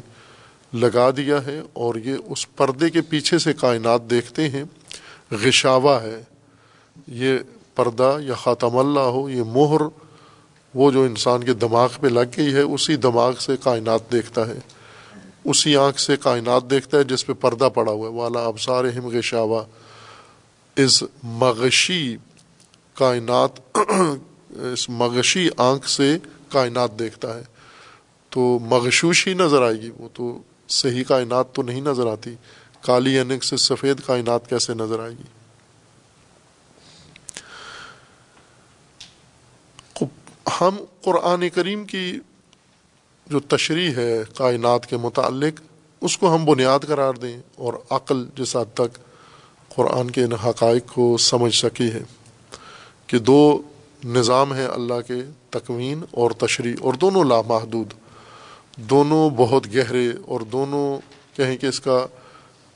لگا 0.73 1.09
دیا 1.17 1.45
ہے، 1.45 1.61
اور 1.73 1.95
یہ 1.95 2.15
اس 2.25 2.55
پردے 2.55 2.89
کے 2.89 3.01
پیچھے 3.01 3.37
سے 3.37 3.53
کائنات 3.53 4.09
دیکھتے 4.09 4.49
ہیں۔ 4.49 4.63
غشاوہ 5.31 6.01
ہے۔ 6.01 6.21
یہ 7.07 7.37
پردہ 7.75 8.17
یا 8.21 8.33
خاتم 8.33 8.77
اللہ 8.77 8.99
ہو، 8.99 9.29
یہ 9.29 9.43
مہر 9.43 9.81
وہ 10.75 10.91
جو 10.91 11.03
انسان 11.03 11.43
کے 11.43 11.53
دماغ 11.53 11.89
پہ 12.01 12.07
لگ 12.07 12.37
گئی 12.37 12.53
ہے، 12.53 12.61
اسی 12.61 12.95
دماغ 12.95 13.33
سے 13.33 13.55
کائنات 13.63 14.11
دیکھتا 14.11 14.47
ہے۔ 14.47 14.59
اسی 15.47 15.75
آنکھ 15.75 16.01
سے 16.01 16.17
کائنات 16.17 16.69
دیکھتا 16.69 16.97
ہے، 16.97 17.03
جس 17.03 17.25
پہ 17.25 17.33
پردہ 17.33 17.69
پڑا 17.73 17.91
ہوا 17.91 18.09
ہے۔ 18.09 18.13
والا 18.13 18.45
ابسار 18.45 18.83
غشاوہ۔ 19.03 19.63
اس 20.75 21.03
مغشی 21.23 22.17
کائنات، 22.93 23.77
اس 24.49 24.89
مغشی 24.89 25.49
آنکھ 25.57 25.89
سے 25.89 26.17
کائنات 26.49 26.99
دیکھتا 26.99 27.37
ہے۔ 27.37 27.43
تو 28.29 28.59
مغشوش 28.61 29.27
ہی 29.27 29.33
نظر 29.33 29.61
آئے 29.61 29.81
گی، 29.81 29.91
وہ 29.99 30.09
تو 30.13 30.39
صحیح 30.69 31.03
کائنات 31.03 31.53
تو 31.53 31.61
نہیں 31.61 31.81
نظر 31.81 32.07
آتی۔ 32.07 32.35
کالی 32.81 33.19
انک 33.19 33.43
سے 33.43 33.57
سفید 33.57 34.01
کائنات 34.05 34.49
کیسے 34.49 34.73
نظر 34.73 34.99
آئے 34.99 35.11
گی؟ 35.11 35.23
ہم 40.61 40.77
قرآن 41.01 41.49
کریم 41.49 41.85
کی 41.85 42.19
جو 43.29 43.39
تشریح 43.39 43.91
ہے 43.91 44.23
کائنات 44.33 44.85
کے 44.85 44.97
متعلق، 44.97 45.61
اس 46.01 46.17
کو 46.17 46.35
ہم 46.35 46.45
بنیاد 46.45 46.79
قرار 46.87 47.13
دیں 47.13 47.37
اور 47.55 47.73
عقل 47.89 48.25
جس 48.35 48.55
حد 48.55 48.73
تک 48.73 48.97
قرآن 49.75 50.11
کے 50.11 50.23
ان 50.23 50.33
حقائق 50.33 50.93
کو 50.93 51.17
سمجھ 51.17 51.55
سکی 51.55 51.91
ہے 51.91 52.01
کہ 53.07 53.19
دو 53.19 53.61
نظام 54.05 54.53
ہیں 54.53 54.65
اللہ 54.65 55.01
کے 55.07 55.13
تکوین 55.49 56.03
اور 56.11 56.31
تشریح، 56.31 56.75
اور 56.81 56.93
دونوں 56.93 57.23
لامحدود، 57.23 57.93
دونوں 58.75 59.29
بہت 59.29 59.67
گہرے 59.75 60.11
اور 60.25 60.41
دونوں 60.41 60.85
کہیں 61.37 61.57
کہ 61.57 61.65
اس 61.65 61.79
کا 61.79 62.05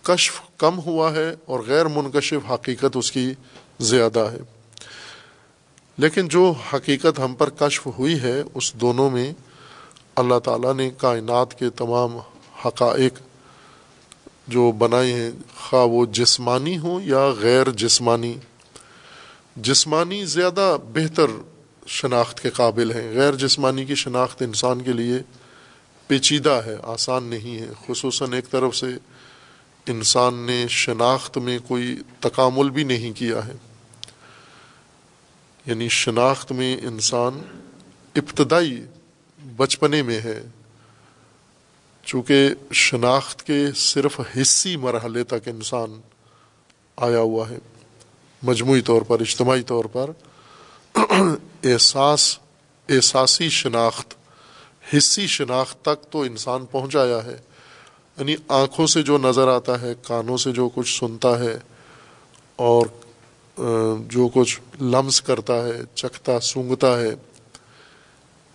کشف 0.04 0.42
کم 0.58 0.80
ہوا 0.80 1.12
ہے 1.12 1.34
اور 1.46 1.60
غیر 1.68 1.86
منکشف 1.86 2.52
حقیقت 2.52 2.98
اس 2.98 3.12
کی 3.12 3.34
زیادہ 3.80 4.30
ہے۔ 4.32 4.40
لیکن 5.98 6.28
جو 6.28 6.54
حقیقت 6.74 7.20
ہم 7.20 7.34
پر 7.34 7.50
کشف 7.50 7.88
ہوئی 7.88 8.22
ہے، 8.22 8.42
اس 8.54 8.74
دونوں 8.74 9.10
میں 9.10 9.34
اللہ 10.15 10.39
تعالیٰ 10.39 10.74
نے 10.74 10.89
کائنات 10.97 11.60
کے 11.60 11.69
تمام 11.69 12.17
حقائق 12.65 13.13
جو 14.47 14.71
بنائے 14.71 15.13
ہیں، 15.13 15.32
خواہ 15.56 15.86
وہ 15.86 16.06
جسمانی 16.06 16.78
ہوں 16.78 17.02
یا 17.02 17.28
غیر 17.28 17.69
جسمانی۔ 17.69 18.36
جسمانی 19.56 20.26
زیادہ 20.26 20.78
بہتر 20.93 21.26
شناخت 21.88 22.41
کے 22.41 22.50
قابل 22.50 22.91
ہیں۔ 22.91 23.15
غیر 23.15 23.36
جسمانی 23.36 23.86
کی 23.86 23.95
شناخت 23.95 24.41
انسان 24.41 24.82
کے 24.82 24.93
لیے 24.93 25.15
پیچیدہ 26.08 26.62
ہے، 26.65 26.76
آسان 26.84 27.24
نہیں 27.24 27.60
ہے۔ 27.60 27.67
خصوصاً 27.88 28.34
ایک 28.34 28.50
طرف 28.50 28.76
سے 28.76 28.88
انسان 29.88 30.34
نے 30.36 30.65
شناخت 30.69 31.38
میں 31.38 31.60
کوئی 31.67 31.97
تکامل 32.19 32.69
بھی 32.69 32.84
نہیں 32.84 33.12
کیا 33.12 33.47
ہے۔ 33.47 33.54
یعنی 35.65 35.89
شناخت 35.89 36.52
میں 36.52 36.78
انسان 36.78 37.41
ابتدائی 38.15 38.82
بچپنے 39.58 40.02
میں 40.02 40.20
ہے۔ 40.20 40.42
چونکہ 42.04 42.50
شناخت 42.72 43.44
کے 43.44 43.66
صرف 43.76 44.20
حصی 44.38 44.76
مرحلے 44.78 45.24
تک 45.24 45.48
انسان 45.48 46.00
آیا 46.98 47.20
ہوا 47.20 47.50
ہے، 47.50 47.58
مجموعی 48.44 48.82
طور 48.82 49.02
پر، 49.02 49.20
اجتماعی 49.20 49.64
طور 49.64 49.86
پر، 49.86 50.10
احساس، 51.64 52.40
احساسی 52.90 53.50
شناخت، 53.50 54.14
حصی 54.94 55.28
شناخت 55.28 55.82
تک 55.82 56.12
تو 56.12 56.22
انسان 56.22 56.66
پہنچایا 56.66 57.24
ہے۔ 57.26 57.38
یعنی 58.18 58.36
آنکھوں 58.48 58.88
سے 58.88 59.04
جو 59.04 59.18
نظر 59.18 59.48
آتا 59.48 59.82
ہے، 59.82 59.94
کانوں 60.02 60.38
سے 60.38 60.52
جو 60.52 60.70
کچھ 60.76 61.00
سنتا 61.00 61.40
ہے، 61.40 61.58
اور 62.56 62.86
جو 64.08 64.28
کچھ 64.34 64.60
لمس 64.82 65.22
کرتا 65.22 65.64
ہے، 65.66 65.82
چکھتا 65.96 66.40
سونگتا 66.40 67.00
ہے 67.00 67.16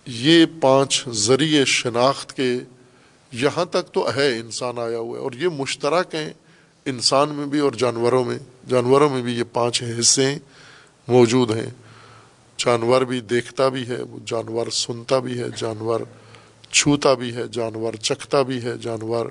یہ 0.07 0.45
پانچ 0.61 1.09
ذریعے 1.09 1.65
شناخت 1.65 2.33
کے 2.33 2.53
یہاں 3.31 3.65
تک 3.65 3.93
تو 3.93 4.15
ہے 4.15 4.39
انسان 4.39 4.77
آیا 4.77 4.97
ہوا 4.97 5.17
ہے 5.17 5.23
اور 5.23 5.31
یہ 5.31 5.47
مشترک 5.47 6.15
ہیں 6.15 6.33
انسان 6.85 7.29
میں 7.29 7.45
بھی 7.45 7.59
اور 7.59 7.71
جانوروں 7.71 8.25
میں۔ 8.25 8.39
جانوروں 8.69 9.09
میں 9.09 9.21
بھی 9.21 9.37
یہ 9.37 9.43
پانچ 9.53 9.83
حصے 9.99 10.37
موجود 11.07 11.51
ہیں۔ 11.51 11.69
جانور 12.57 13.01
بھی 13.01 13.19
دیکھتا 13.19 13.69
بھی 13.69 13.87
ہے 13.87 14.01
وہ 14.01 14.19
جانور 14.25 14.67
سنتا 14.67 15.19
بھی 15.19 15.39
ہے، 15.39 15.45
جانور 15.57 15.99
چھوتا 16.71 17.13
بھی 17.13 17.35
ہے، 17.35 17.47
جانور 17.47 17.93
چکھتا 17.93 18.41
بھی 18.41 18.63
ہے، 18.63 18.77
جانور 18.77 19.25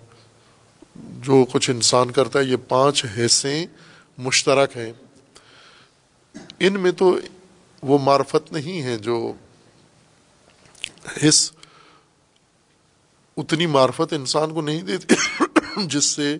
جو 0.96 1.44
کچھ 1.52 1.70
انسان 1.70 2.10
کرتا 2.10 2.38
ہے، 2.38 2.44
یہ 2.44 2.56
پانچ 2.68 3.04
حصے 3.18 3.66
مشترک 4.18 4.76
ہیں۔ 4.76 4.92
ان 6.60 6.80
میں 6.80 6.92
تو 6.92 7.18
وہ 7.82 7.98
معرفت 7.98 8.52
نہیں 8.52 8.82
ہے 8.82 8.98
جو 8.98 9.32
حص 11.06 11.50
اتنی 13.36 13.66
معرفت 13.66 14.12
انسان 14.12 14.52
کو 14.54 14.60
نہیں 14.60 14.82
دیتی، 14.82 15.14
جس 15.86 16.04
سے 16.04 16.36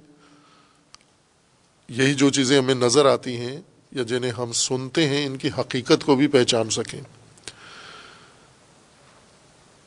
یہی 1.89 2.15
جو 2.15 2.31
چیزیں 2.31 2.59
ہمیں 2.59 2.75
نظر 2.75 3.07
آتی 3.07 3.37
ہیں 3.37 3.61
یا 3.93 4.03
جنہیں 4.03 4.33
ہم 4.33 4.53
سنتے 4.53 5.09
ہیں، 5.09 5.25
ان 5.27 5.37
کی 5.37 5.51
حقیقت 5.59 6.05
کو 6.05 6.15
بھی 6.17 6.27
پہچان 6.27 6.71
سکیں۔ 6.71 7.01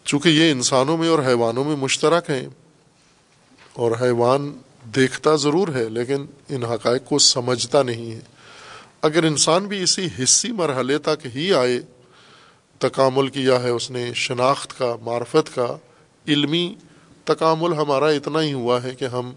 چونکہ 0.06 0.30
یہ 0.30 0.52
انسانوں 0.52 0.98
میں 0.98 1.10
اور 1.10 1.20
حیوانوں 1.20 1.64
میں 1.64 1.76
مشترک 1.76 2.30
ہیں، 2.30 2.48
اور 3.74 3.92
حیوان 4.02 4.52
دیکھتا 4.96 5.36
ضرور 5.36 5.68
ہے، 5.68 5.88
لیکن 5.90 6.26
ان 6.50 6.64
حقائق 6.64 7.06
کو 7.06 7.20
سمجھتا 7.20 7.84
نہیں 7.84 8.12
ہے۔ 8.12 8.20
اگر 9.02 9.24
انسان 9.24 9.68
بھی 9.68 9.82
اسی 9.84 10.08
حصی 10.20 10.52
مرحلے 10.52 10.98
تک 10.98 11.26
ہی 11.36 11.54
آئے 11.54 11.80
تکامل 12.80 13.28
کیا 13.28 13.64
ہے، 13.64 13.70
اس 13.70 13.92
نے 13.92 14.14
شناخت 14.14 14.80
کا، 14.80 14.96
معرفت 15.02 15.56
کا، 15.56 15.78
علمی 16.28 16.76
تکامل 17.24 17.74
ہمارا 17.74 18.06
اتنا 18.06 18.42
ہی 18.42 18.54
ہوا 18.54 18.84
ہے 18.84 18.96
کہ 18.96 19.06
ہم 19.06 19.32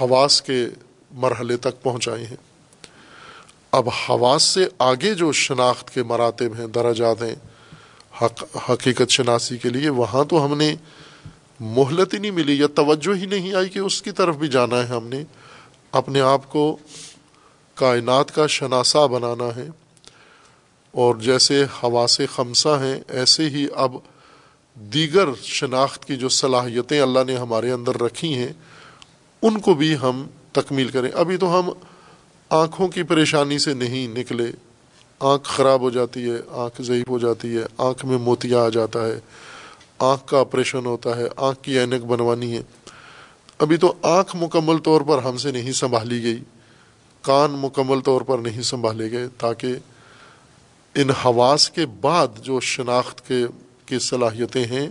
حواس 0.00 0.42
کے 0.42 0.66
مرحلے 1.10 1.56
تک 1.56 1.82
پہنچائے 1.82 2.24
ہیں۔ 2.24 2.36
اب 3.70 3.88
حواس 3.88 4.42
سے 4.42 4.68
آگے 4.78 5.14
جو 5.14 5.32
شناخت 5.32 5.94
کے 5.94 6.02
مراتب 6.02 6.58
ہیں، 6.58 6.66
درجات 6.66 7.22
ہیں، 7.22 7.34
حق، 8.22 8.44
حقیقت 8.70 9.10
شناسی 9.10 9.58
کے 9.58 9.68
لیے، 9.68 9.88
وہاں 9.88 10.24
تو 10.24 10.44
ہم 10.44 10.58
نے 10.58 10.76
مہلت 11.60 12.14
ہی 12.14 12.18
نہیں 12.18 12.30
ملی 12.30 12.58
یا 12.58 12.66
توجہ 12.74 13.16
ہی 13.16 13.26
نہیں 13.26 13.54
آئی 13.54 13.68
کہ 13.68 13.78
اس 13.78 14.02
کی 14.02 14.10
طرف 14.10 14.36
بھی 14.36 14.48
جانا 14.48 14.78
ہے۔ 14.78 14.86
ہم 14.86 15.06
نے 15.06 15.24
اپنے 15.92 16.20
آپ 16.20 16.50
کو 16.50 16.76
کائنات 17.74 18.34
کا 18.34 18.46
شناسا 18.46 19.06
بنانا 19.06 19.56
ہے۔ 19.56 19.66
اور 20.96 21.14
جیسے 21.14 21.64
حواس 21.64 22.20
خمسہ 22.34 22.68
ہیں، 22.68 23.00
ایسے 23.08 23.48
ہی 23.48 23.66
اب 23.74 23.94
دیگر 24.74 25.28
شناخت 25.42 26.04
کی 26.04 26.16
جو 26.16 26.28
صلاحیتیں 26.28 27.00
اللہ 27.00 27.18
نے 27.26 27.36
ہمارے 27.36 27.70
اندر 27.70 28.02
رکھی 28.02 28.34
ہیں، 28.34 28.52
ان 29.42 29.60
کو 29.60 29.74
بھی 29.74 29.96
ہم 29.96 30.26
تکمیل 30.52 30.88
کریں۔ 30.88 31.10
ابھی 31.14 31.36
تو 31.36 31.60
ہم 31.60 31.70
آنکھوں 32.50 32.88
کی 32.88 33.02
پریشانی 33.02 33.58
سے 33.58 33.74
نہیں 33.74 34.08
نکلے۔ 34.08 34.46
آنکھ 35.20 35.48
خراب 35.48 35.80
ہو 35.80 35.90
جاتی 35.90 36.30
ہے، 36.30 36.36
آنکھ 36.50 36.82
ضعیف 36.82 37.08
ہو 37.08 37.18
جاتی 37.18 37.56
ہے، 37.56 37.62
آنکھ 37.78 38.06
میں 38.06 38.18
موتیا 38.18 38.62
آ 38.62 38.68
جاتا 38.68 39.06
ہے۔ 39.06 39.20
آنکھ 39.98 40.26
کا 40.26 40.40
آپریشن 40.40 40.86
ہوتا 40.86 41.16
ہے، 41.16 41.24
آنکھ 41.36 41.62
کی 41.62 41.78
اینک 41.78 42.04
بنوانی 42.04 42.56
ہے۔ 42.56 42.62
ابھی 43.58 43.76
تو 43.76 43.94
آنکھ 44.02 44.36
مکمل 44.36 44.78
طور 44.78 45.00
پر 45.00 45.18
ہم 45.18 45.36
سے 45.36 45.50
نہیں 45.50 45.72
سنبھالی 45.72 46.22
گئی، 46.22 46.38
کان 47.22 47.50
مکمل 47.50 48.00
طور 48.00 48.20
پر 48.20 48.38
نہیں 48.38 48.62
سنبھالے 48.62 49.10
گئے 49.10 49.28
تاکہ 49.38 49.74
ان 50.96 51.10
حواس 51.10 51.70
کے 51.70 51.86
بعد 51.86 52.28
جو 52.38 52.60
شناخت 52.60 53.28
کے 53.28 53.46
کی 53.86 53.98
صلاحیتیں 53.98 54.64
ہیں، 54.64 54.88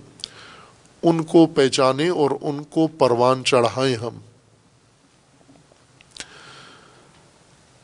ان 1.03 1.23
کو 1.23 1.45
پہچانیں 1.45 2.09
اور 2.09 2.31
ان 2.41 2.63
کو 2.63 2.87
پروان 2.87 3.43
چڑھائیں 3.43 3.95
ہم۔ 3.95 4.17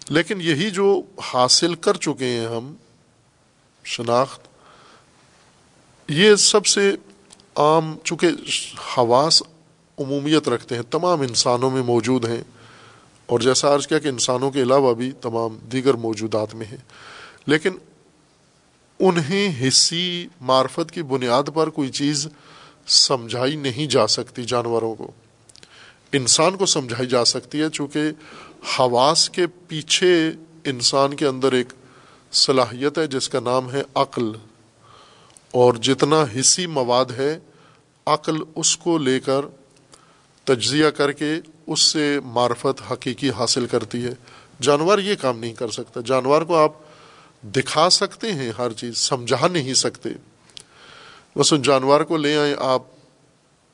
لیکن 0.10 0.42
یہی 0.42 0.70
جو 0.70 1.02
حاصل 1.22 1.76
کر 1.76 1.98
چکے 1.98 2.26
ہیں 2.26 2.48
ہم، 2.48 2.74
شناخت، 3.84 4.42
یہ 6.08 6.36
سب 6.36 6.66
سے 6.66 6.96
عام، 7.56 7.98
چونکہ 8.04 8.28
حواس 8.98 9.44
عمومیت 10.00 10.50
رکھتے 10.50 10.76
ہیں، 10.76 10.84
تمام 10.84 11.22
انسانوں 11.22 11.72
میں 11.72 11.84
موجود 11.84 12.26
ہیں۔ 12.26 12.42
اور 13.26 13.40
جیسا 13.40 13.76
عرض 13.76 13.88
کیا 13.88 14.00
کہ 14.00 14.08
انسانوں 14.08 14.52
کے 14.52 14.62
علاوہ 14.62 14.94
بھی 14.94 15.12
تمام 15.12 15.58
دیگر 15.72 15.94
موجودات 15.94 16.56
میں 16.56 16.66
ہیں۔ 16.66 16.78
لیکن 17.46 17.70
انہیں 19.02 19.68
حصی 19.68 20.28
معرفت 20.42 20.92
کی 20.92 21.04
بنیاد 21.04 21.44
پر 21.54 21.70
کوئی 21.70 21.90
چیز 21.90 22.28
سمجھائی 22.88 23.56
نہیں 23.56 23.86
جا 23.88 24.08
سکتی 24.08 24.44
جانوروں 24.44 24.96
کو۔ 24.96 25.12
انسان 26.14 26.58
کو 26.58 26.66
سمجھائی 26.66 27.10
جا 27.10 27.26
سکتی 27.26 27.62
ہے 27.62 27.70
چونکہ 27.74 28.00
حواس 28.80 29.30
کے 29.30 29.48
پیچھے 29.48 30.32
انسان 30.64 31.16
کے 31.16 31.28
اندر 31.28 31.52
ایک 31.52 31.74
صلاحیت 32.32 32.98
ہے 32.98 33.08
جس 33.08 33.30
کا 33.30 33.40
نام 33.40 33.72
ہے 33.72 33.82
عقل۔ 33.96 34.32
اور 35.52 35.74
جتنا 35.74 36.24
حصی 36.40 36.66
مواد 36.66 37.06
ہے، 37.18 37.40
عقل 38.06 38.36
اس 38.56 38.78
کو 38.78 38.98
لے 38.98 39.20
کر 39.20 39.42
تجزیہ 40.44 40.90
کر 40.90 41.12
کے 41.12 41.34
اس 41.68 41.80
سے 41.80 42.20
معرفت 42.26 42.92
حقیقی 42.92 43.30
حاصل 43.30 43.66
کرتی 43.66 44.06
ہے۔ 44.06 44.12
جانور 44.62 45.00
یہ 45.00 45.16
کام 45.16 45.40
نہیں 45.40 45.54
کر 45.54 45.70
سکتا۔ 45.70 46.00
جانور 46.06 46.42
کو 46.42 46.56
آپ 46.56 46.72
دکھا 47.44 47.90
سکتے 47.90 48.34
ہیں، 48.34 48.52
ہر 48.58 48.74
چیز 48.74 48.98
سمجھا 48.98 49.48
نہیں 49.48 49.74
سکتے۔ 49.74 50.10
بس 51.36 51.54
ان 51.54 51.62
جانور 51.62 52.02
کو 52.02 52.18
لے 52.18 52.38
آئیں، 52.38 52.56
آپ 52.60 52.84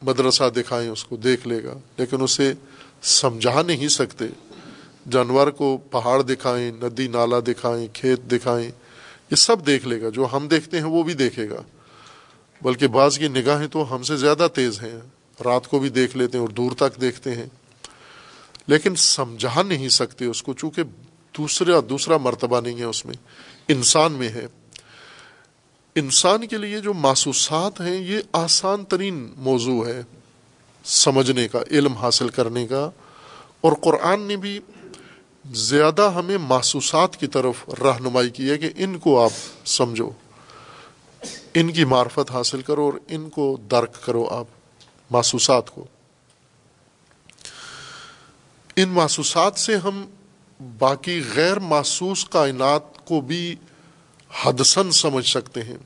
مدرسہ 0.02 0.50
دکھائیں، 0.50 0.90
اس 0.90 1.04
کو 1.04 1.16
دیکھ 1.16 1.48
لے 1.48 1.64
گا۔ 1.64 1.74
لیکن 1.98 2.22
اسے 2.22 2.54
سمجھا 3.02 3.62
نہیں 3.62 3.88
سکتے۔ 3.88 4.26
جانور 5.12 5.48
کو 5.48 5.78
پہاڑ 5.78 6.22
دکھائیں، 6.22 6.72
ندی، 6.72 7.08
نالا 7.08 7.40
دکھائیں، 7.40 7.88
کھیت 7.94 8.32
دکھائیں، 8.32 8.72
یہ 9.32 9.36
سب 9.36 9.66
دیکھ 9.66 9.88
لے 9.88 10.02
گا۔ 10.02 10.10
جو 10.10 10.28
ہم 10.34 10.48
دیکھتے 10.48 10.78
ہیں، 10.78 10.86
وہ 10.86 11.04
بھی 11.04 11.14
دیکھے 11.14 11.50
گا۔ 11.50 11.62
بلکہ 12.62 12.88
بعض 12.88 13.20
کی 13.20 13.28
نگاہیں 13.28 13.68
تو 13.68 13.96
ہم 13.96 14.04
سے 14.04 14.18
زیادہ 14.18 14.48
تیز 14.54 14.84
ہیں۔ 14.84 15.00
رات 15.46 15.68
کو 15.68 15.80
بھی 15.80 15.90
دیکھ 15.90 16.18
لیتے 16.18 16.38
ہیں 16.38 16.46
اور 16.46 16.54
دور 16.54 16.72
تک 16.72 17.02
دیکھتے 17.02 17.36
ہیں۔ 17.36 17.48
لیکن 18.68 18.96
سمجھا 18.96 19.62
نہیں 19.62 19.90
سکتے 19.90 20.26
اس 20.26 20.44
کو، 20.44 20.54
چونکہ 20.54 20.84
دوسرا 21.38 21.80
دوسرا 21.90 22.18
مرتبہ 22.18 22.62
نہیں 22.62 22.80
ہے 22.80 22.84
اس 22.84 23.06
میں۔ 23.06 23.16
انسان 23.68 24.12
میں 24.12 24.30
ہے۔ 24.30 24.48
انسان 25.96 26.48
کے 26.48 26.58
لیے 26.58 26.80
جو 26.80 26.94
محسوسات 26.94 27.82
ہیں، 27.82 27.96
یہ 27.96 28.20
آسان 28.34 28.86
ترین 28.86 29.34
موضوع 29.38 29.88
ہے 29.88 30.02
سمجھنے 30.84 31.48
کا، 31.48 31.60
علم 31.72 31.94
حاصل 31.94 32.30
کرنے 32.30 32.68
کا۔ 32.68 32.90
اور 33.62 33.72
قرآن 33.82 34.22
نے 34.22 34.38
بھی 34.38 34.60
زیادہ 35.52 36.12
ہمیں 36.16 36.38
محسوسات 36.38 37.18
کی 37.18 37.28
طرف 37.28 37.70
رہنمائی 37.70 38.30
کی 38.30 38.50
ہے 38.50 38.58
کہ 38.58 38.70
ان 38.76 39.00
کو 39.00 39.24
آپ 39.24 39.32
سمجھو، 39.68 40.10
ان 41.54 41.72
کی 41.72 41.86
معرفت 41.86 42.32
حاصل 42.32 42.62
کرو 42.62 42.86
اور 42.86 42.94
ان 43.08 43.30
کو 43.30 43.58
درک 43.72 44.06
کرو 44.06 44.28
آپ 44.28 44.46
محسوسات 45.10 45.70
کو۔ 45.70 45.86
ان 48.76 48.90
محسوسات 48.90 49.60
سے 49.60 49.76
ہم 49.76 50.06
باقی 50.78 51.22
غیر 51.36 51.60
محسوس 51.60 52.26
کائنات 52.26 52.97
کو 53.08 53.22
بھی 53.22 53.56
حدسن 54.46 54.92
سمجھ 54.92 55.26
سکتے 55.26 55.64
ہیں۔ 55.64 55.78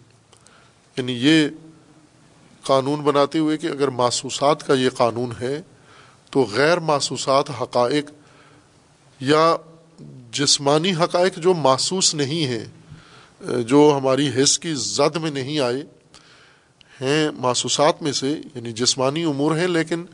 یعنی 0.98 1.14
یہ 1.14 1.48
قانون 2.64 3.02
بناتے 3.02 3.40
ہوئے 3.40 3.58
کہ 3.58 3.68
اگر 3.68 3.88
محسوسات 3.88 4.68
کا 4.68 4.74
یہ 4.74 4.90
قانون 4.90 5.32
ہے 5.42 5.62
تو 6.32 6.42
غیر 6.52 6.80
محسوسات 6.80 7.50
حقائق 7.62 8.12
یا 9.20 9.56
جسمانی 10.32 10.92
حقائق 10.92 11.38
جو 11.38 11.54
محسوس 11.54 12.16
نہیں 12.16 12.46
ہیں، 12.46 12.66
جو 13.62 13.94
ہماری 13.98 14.30
حص 14.30 14.60
کی 14.60 14.74
زد 14.74 15.16
میں 15.16 15.32
نہیں 15.32 15.60
آئے 15.60 15.84
ہیں، 17.02 17.32
محسوسات 17.32 18.02
میں 18.02 18.12
سے 18.12 18.30
یعنی 18.56 18.72
جسمانی 18.72 19.24
امور 19.24 19.56
ہیں، 19.58 19.68
لیکن 19.68 20.06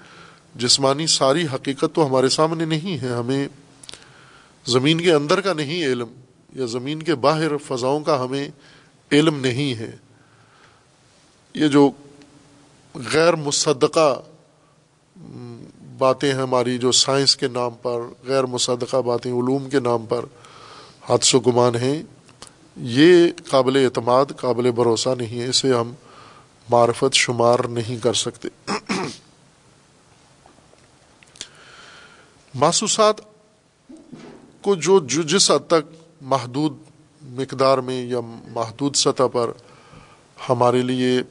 جسمانی 0.55 1.08
ساری 1.08 1.45
حقیقت 1.53 1.86
تو 1.93 2.08
ہمارے 2.08 2.30
سامنے 2.30 2.66
نہیں 2.66 3.01
ہے۔ 3.01 3.10
ہمیں 3.10 3.47
زمین 4.66 5.01
کے 5.01 5.14
اندر 5.14 5.41
کا 5.41 5.53
نہیں 5.53 5.86
علم 5.86 6.08
یا 6.58 6.66
زمین 6.66 7.03
کے 7.03 7.16
باہر 7.16 7.58
فضاؤں 7.58 8.03
کا 8.03 8.24
ہمیں 8.24 8.49
علم 9.12 9.39
نہیں 9.39 9.80
ہے۔ 9.80 9.95
یہ 11.53 11.68
جو 11.68 11.91
غیر 13.14 13.36
مصدقہ 13.36 14.22
باتیں 15.97 16.34
ہیں 16.34 16.41
ہماری 16.41 16.78
جو 16.78 16.91
سائنس 16.91 17.36
کے 17.36 17.47
نام 17.47 17.72
پر، 17.82 17.99
غیر 18.24 18.43
مصدقہ 18.43 18.97
باتیں، 18.97 19.32
علوم 19.32 19.70
کے 19.70 19.80
نام 19.80 20.05
پر 20.05 20.26
حادث 21.10 21.36
و 21.36 21.39
گمان 21.39 21.76
ہیں، 21.76 22.03
یہ 22.76 23.32
قابل 23.49 23.76
اعتماد، 23.76 24.26
قابل 24.38 24.72
بھروسہ 24.72 25.10
نہیں 25.18 25.41
ہے، 25.41 25.47
اسے 25.47 25.74
ہم 25.74 25.93
معرفت 26.70 27.14
شمار 27.14 27.60
نہیں 27.60 28.03
کر 28.03 28.14
سکتے۔ 28.14 28.47
محسوسات 32.53 33.22
کو 34.62 34.76
جو 34.76 34.99
جس 34.99 35.51
حد 35.51 35.68
تک 35.68 36.07
محدود 36.22 36.78
مقدار 37.22 37.78
میں 37.78 38.05
یا 38.05 38.20
محدود 38.47 38.95
سطح 38.95 39.24
پر 39.34 39.51
ہمارے 40.49 40.82
لیے 40.82 41.22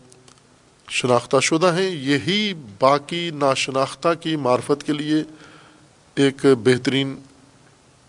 شناختہ 0.91 1.37
شدہ 1.43 1.75
ہیں۔ 1.79 1.91
یہی 1.91 2.55
باقی 2.81 3.31
ناشناختہ 3.31 4.09
کی 4.21 4.37
معرفت 4.37 4.87
کے 4.87 4.93
لیے 4.93 5.23
ایک 6.15 6.47
بہترین 6.65 7.17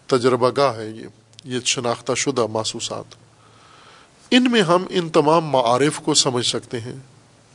تجربہ 0.08 0.50
گاہ 0.58 0.78
ہے 0.78 0.90
یہ 0.90 1.08
یہ 1.44 1.60
شناختہ 1.66 2.14
شدہ 2.14 2.46
محسوسات۔ 2.48 3.16
ان 4.32 4.52
میں 4.52 4.62
ہم 4.62 4.86
ان 4.90 5.10
تمام 5.10 5.46
معارف 5.46 6.00
کو 6.00 6.14
سمجھ 6.14 6.46
سکتے 6.46 6.80
ہیں۔ 6.80 6.96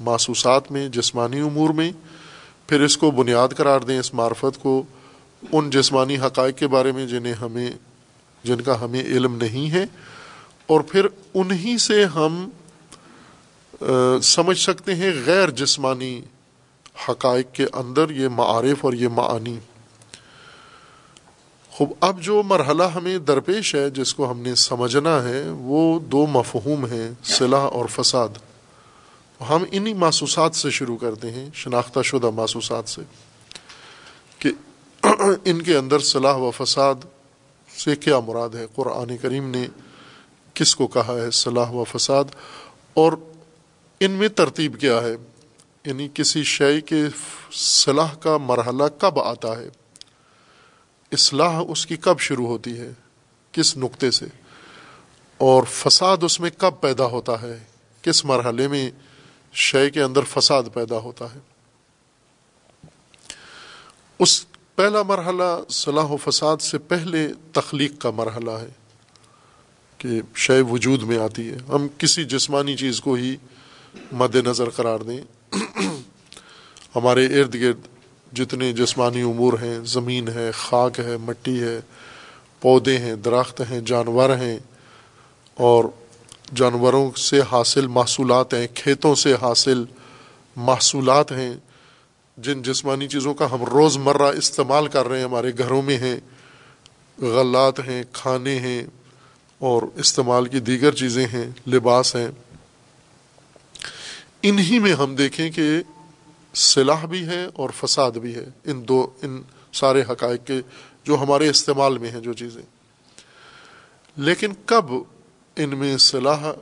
محسوسات 0.00 0.72
میں، 0.72 0.88
جسمانی 0.88 1.40
امور 1.40 1.70
میں۔ 1.70 1.92
پھر 2.66 2.80
اس 2.80 2.96
کو 2.96 3.10
بنیاد 3.10 3.48
قرار 3.56 3.80
دیں 3.80 3.98
اس 3.98 4.14
معرفت 4.14 4.62
کو 4.62 4.82
ان 5.52 5.70
جسمانی 5.70 6.18
حقائق 6.18 6.58
کے 6.58 6.66
بارے 6.66 6.92
میں 6.92 7.06
جنہیں 7.06 7.34
ہمیں 7.34 7.70
جن 8.44 8.60
کا 8.60 8.80
ہمیں 8.80 9.02
علم 9.02 9.36
نہیں 9.36 9.70
ہے، 9.70 9.84
اور 10.66 10.80
پھر 10.80 11.06
انہی 11.34 11.78
سے 11.78 12.04
ہم 12.04 12.48
سمجھ 14.22 14.58
سکتے 14.58 14.94
ہیں 14.94 15.10
غیر 15.26 15.50
جسمانی 15.50 16.20
حقائق 17.08 17.54
کے 17.54 17.66
اندر 17.72 18.10
یہ 18.10 18.28
معارف 18.28 18.84
اور 18.84 18.92
یہ 18.92 19.08
معانی۔ 19.08 19.58
خوب، 21.72 21.92
اب 22.00 22.20
جو 22.20 22.42
مرحلہ 22.42 22.82
ہمیں 22.82 23.18
درپیش 23.18 23.74
ہے، 23.74 23.90
جس 23.90 24.14
کو 24.14 24.30
ہم 24.30 24.40
نے 24.40 24.54
سمجھنا 24.54 25.22
ہے، 25.22 25.42
وہ 25.50 25.98
دو 26.00 26.26
مفہوم 26.26 26.84
ہیں، 26.86 27.10
صلاح 27.24 27.66
اور 27.72 27.86
فساد۔ 27.86 28.28
ہم 29.40 29.64
انہی 29.70 29.94
محسوسات 29.94 30.54
سے 30.54 30.70
شروع 30.70 30.96
کرتے 30.96 31.30
ہیں، 31.30 31.48
شناختہ 31.54 32.02
شدہ 32.02 32.30
محسوسات 32.30 32.88
سے، 32.88 33.02
کہ 34.38 34.50
ان 35.44 35.62
کے 35.62 35.76
اندر 35.76 35.98
صلاح 35.98 36.36
و 36.36 36.50
فساد 36.50 36.94
سے 37.78 37.96
کیا 37.96 38.20
مراد 38.20 38.50
ہے؟ 38.50 38.66
قرآن 38.74 39.16
کریم 39.16 39.50
نے 39.50 39.66
کس 40.54 40.76
کو 40.76 40.86
کہا 40.86 41.14
ہے؟ 41.14 41.30
صلاح 41.30 41.70
و 41.70 41.84
فساد. 41.84 42.24
اور 42.94 43.12
ان 44.00 44.10
میں 44.10 44.28
ترتیب 44.28 44.80
کیا 44.80 45.02
ہے؟ 45.02 45.16
یعنی 45.84 46.08
کسی 46.14 46.42
شے 46.42 46.80
کے 46.80 47.04
صلاح 47.52 48.14
کا 48.14 48.36
مرحلہ 48.36 48.84
کب 48.98 49.18
آتا 49.20 49.58
ہے؟ 49.58 49.68
اصلاح 51.12 51.62
اس 51.68 51.86
کی 51.86 51.96
کب 51.96 52.18
شروع 52.18 52.46
ہوتی 52.46 52.78
ہے؟ 52.78 52.90
کس 53.52 53.76
نقطے 53.76 54.10
سے؟ 54.10 54.26
اور 55.38 55.62
فساد 55.68 56.16
اس 56.22 56.40
میں 56.40 56.50
کب 56.58 56.80
پیدا 56.80 57.04
ہوتا 57.04 57.42
ہے؟ 57.42 57.58
کس 58.02 58.24
مرحلے 58.24 58.68
میں 58.68 58.90
شے 59.52 59.90
کے 59.90 60.02
اندر 60.02 60.20
فساد 60.30 60.62
پیدا 60.74 60.98
ہوتا 60.98 61.24
ہے؟ 61.34 61.38
اس 64.18 64.46
پہلا 64.76 65.02
مرحلہ 65.02 65.70
صلاح 65.70 66.04
و 66.04 66.16
فساد 66.16 66.56
سے 66.56 66.78
پہلے 66.78 67.28
تخلیق 67.52 67.92
کا 67.98 68.10
مرحلہ 68.10 68.50
ہے 68.50 68.68
کہ 69.98 70.08
شے 70.34 70.60
وجود 70.60 71.02
میں 71.02 71.18
آتی 71.18 71.50
ہے۔ 71.50 71.56
ہم 71.68 71.86
کسی 71.98 72.24
جسمانی 72.24 72.76
چیز 72.76 73.00
کو 73.00 73.14
ہی 73.14 73.36
مد 74.12 74.34
نظر 74.34 74.70
قرار 74.70 75.00
دیں۔ 75.00 75.20
ہمارے 76.96 77.40
ارد 77.40 77.54
گرد 77.54 77.80
جتنے 78.36 78.72
جسمانی 78.72 79.22
امور 79.22 79.52
ہیں، 79.52 79.78
زمین 79.84 80.28
ہے، 80.28 80.50
خاک 80.52 81.00
ہے، 81.00 81.16
مٹی 81.16 81.62
ہے، 81.62 81.80
پودے 82.60 82.98
ہیں، 82.98 83.14
درخت 83.14 83.62
ہیں، 83.70 83.80
جانور 83.80 84.30
ہیں، 84.30 84.58
اور 85.54 85.84
جانوروں 86.54 87.10
سے 87.10 87.40
حاصل 87.52 87.86
محصولات 87.86 88.54
ہیں، 88.54 88.66
کھیتوں 88.74 89.14
سے 89.14 89.34
حاصل 89.42 89.84
محصولات 90.56 91.32
ہیں۔ 91.32 91.54
جن 92.36 92.62
جسمانی 92.62 93.08
چیزوں 93.08 93.34
کا 93.34 93.52
ہم 93.52 93.64
روز 93.64 93.96
مرہ 93.96 94.22
استعمال 94.22 94.88
کر 94.88 95.08
رہے 95.08 95.18
ہیں، 95.18 95.24
ہمارے 95.24 95.52
گھروں 95.58 95.82
میں 95.82 95.98
ہیں، 95.98 96.16
غلات 97.18 97.80
ہیں، 97.80 98.02
کھانے 98.12 98.58
ہیں، 98.58 98.82
اور 99.58 99.82
استعمال 99.94 100.46
کی 100.46 100.60
دیگر 100.60 100.92
چیزیں 100.92 101.26
ہیں، 101.26 101.50
لباس 101.66 102.16
ہیں۔ 102.16 102.28
انہی 104.42 104.78
میں 104.78 104.94
ہم 104.94 105.14
دیکھیں 105.14 105.50
کہ 105.50 105.82
صلاح 106.54 107.04
بھی 107.04 107.26
ہے 107.26 107.44
اور 107.54 107.70
فساد 107.76 108.12
بھی 108.12 108.34
ہے۔ 108.34 108.44
ان 108.64 108.88
دو، 108.88 109.10
ان 109.22 109.42
سارے 109.72 110.02
حقائق 110.08 110.46
کے 110.46 110.60
جو 111.04 111.16
ہمارے 111.16 111.48
استعمال 111.48 111.98
میں 111.98 112.10
ہیں، 112.10 112.20
جو 112.20 112.32
چیزیں۔ 112.32 112.62
لیکن 114.16 114.52
کب 114.66 114.84
ان 115.56 115.70
میں 115.70 115.96
صلاح 115.96 116.52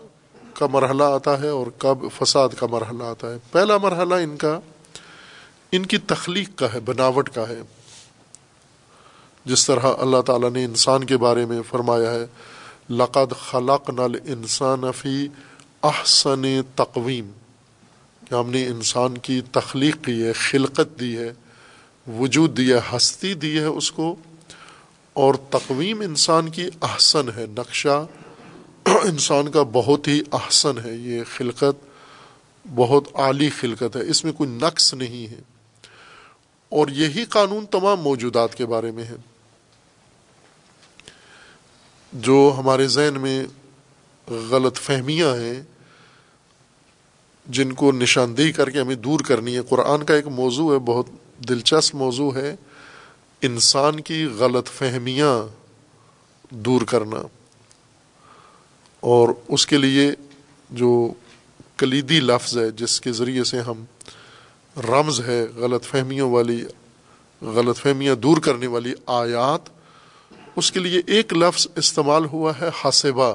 کا 0.54 0.66
مرحلہ 0.66 1.04
آتا 1.04 1.40
ہے 1.40 1.48
اور 1.48 1.66
کب 1.78 1.98
فساد 2.18 2.48
کا 2.58 2.66
مرحلہ 2.66 3.04
آتا 3.04 3.30
ہے؟ 3.30 3.38
پہلا 3.50 3.78
مرحلہ 3.78 4.14
ان 4.14 4.36
کا 4.36 4.60
ان 5.72 5.86
کی 5.86 5.98
تخلیق 5.98 6.58
کا 6.58 6.72
ہے، 6.74 6.80
بناوٹ 6.80 7.30
کا 7.30 7.48
ہے۔ 7.48 7.62
جس 9.44 9.66
طرح 9.66 9.86
اللہ 9.98 10.20
تعالیٰ 10.20 10.50
نے 10.50 10.64
انسان 10.64 11.04
کے 11.04 11.16
بارے 11.16 11.46
میں 11.46 11.62
فرمایا 11.68 12.14
ہے، 12.14 12.26
لقد 12.90 13.32
خلق 13.50 13.90
نل 13.90 14.16
انسان 14.26 14.80
فی 14.92 15.28
احسن 15.82 16.62
تقویم۔ 16.74 17.30
کہ 18.28 18.34
ہم 18.34 18.50
نے 18.50 18.66
انسان 18.66 19.18
کی 19.18 19.40
تخلیق 19.52 20.04
کی 20.04 20.24
ہے، 20.24 20.32
خلقت 20.32 21.00
دی 21.00 21.18
ہے، 21.18 21.32
وجود 22.18 22.58
دی 22.58 22.72
ہے، 22.72 22.96
ہستی 22.96 23.34
دی 23.34 23.58
ہے 23.58 23.64
اس 23.64 23.92
کو۔ 23.92 24.16
اور 25.12 25.34
تقویم 25.34 26.00
انسان 26.00 26.48
کی 26.48 26.68
احسن 26.82 27.28
ہے، 27.36 27.46
نقشہ 27.58 28.06
انسان 28.84 29.50
کا 29.50 29.62
بہت 29.62 30.08
ہی 30.08 30.22
احسن 30.32 30.78
ہے۔ 30.84 30.94
یہ 30.94 31.22
خلقت 31.36 31.86
بہت 32.74 33.04
اعلی 33.14 33.50
خلقت 33.50 33.96
ہے۔ 33.96 34.10
اس 34.10 34.24
میں 34.24 34.32
کوئی 34.32 34.50
نقص 34.50 34.94
نہیں 34.94 35.32
ہے۔ 35.32 35.49
اور 36.70 36.88
یہی 36.88 37.24
قانون 37.24 37.66
تمام 37.66 38.00
موجودات 38.00 38.54
کے 38.54 38.66
بارے 38.66 38.90
میں 38.90 39.04
ہے۔ 39.04 39.16
جو 42.12 42.54
ہمارے 42.58 42.86
ذہن 42.86 43.20
میں 43.20 43.44
غلط 44.50 44.76
فہمیاں 44.76 45.36
ہیں، 45.36 45.62
جن 47.46 47.72
کو 47.72 47.92
نشاندہی 47.92 48.52
کر 48.52 48.70
کے 48.70 48.80
ہمیں 48.80 48.94
دور 48.94 49.20
کرنی 49.20 49.56
ہے۔ 49.56 49.62
قرآن 49.62 50.04
کا 50.04 50.14
ایک 50.14 50.26
موضوع 50.26 50.74
ہے، 50.74 50.78
بہت 50.78 51.06
دلچسپ 51.48 51.94
موضوع 51.94 52.34
ہے، 52.34 52.56
انسان 53.42 54.00
کی 54.00 54.24
غلط 54.24 54.68
فہمیاں 54.68 55.48
دور 56.50 56.82
کرنا۔ 56.82 57.22
اور 59.00 59.28
اس 59.48 59.66
کے 59.66 59.76
لیے 59.76 60.12
جو 60.70 61.12
کلیدی 61.76 62.20
لفظ 62.20 62.58
ہے، 62.58 62.70
جس 62.70 63.00
کے 63.00 63.12
ذریعے 63.12 63.44
سے 63.44 63.60
ہم 63.60 63.84
رمز 64.76 65.20
ہے 65.20 65.46
غلط 65.56 65.84
فہمیوں 65.84 66.30
والی، 66.30 66.64
غلط 67.42 67.78
فہمیاں 67.78 68.14
دور 68.14 68.36
کرنے 68.36 68.66
والی 68.66 68.92
آیات، 69.06 69.68
اس 70.56 70.72
کے 70.72 70.80
لیے 70.80 71.00
ایک 71.06 71.32
لفظ 71.32 71.66
استعمال 71.76 72.24
ہوا 72.24 72.52
ہے 72.60 72.70
حسبہ 72.84 73.34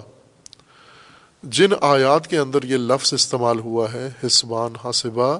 جن 1.43 1.69
آیات 1.81 2.27
کے 2.27 2.37
اندر 2.37 2.63
یہ 2.63 2.77
لفظ 2.77 3.13
استعمال 3.13 3.59
ہوا 3.59 3.93
ہے، 3.93 4.09
حسبان 4.25 4.73
حسبہ 4.85 5.39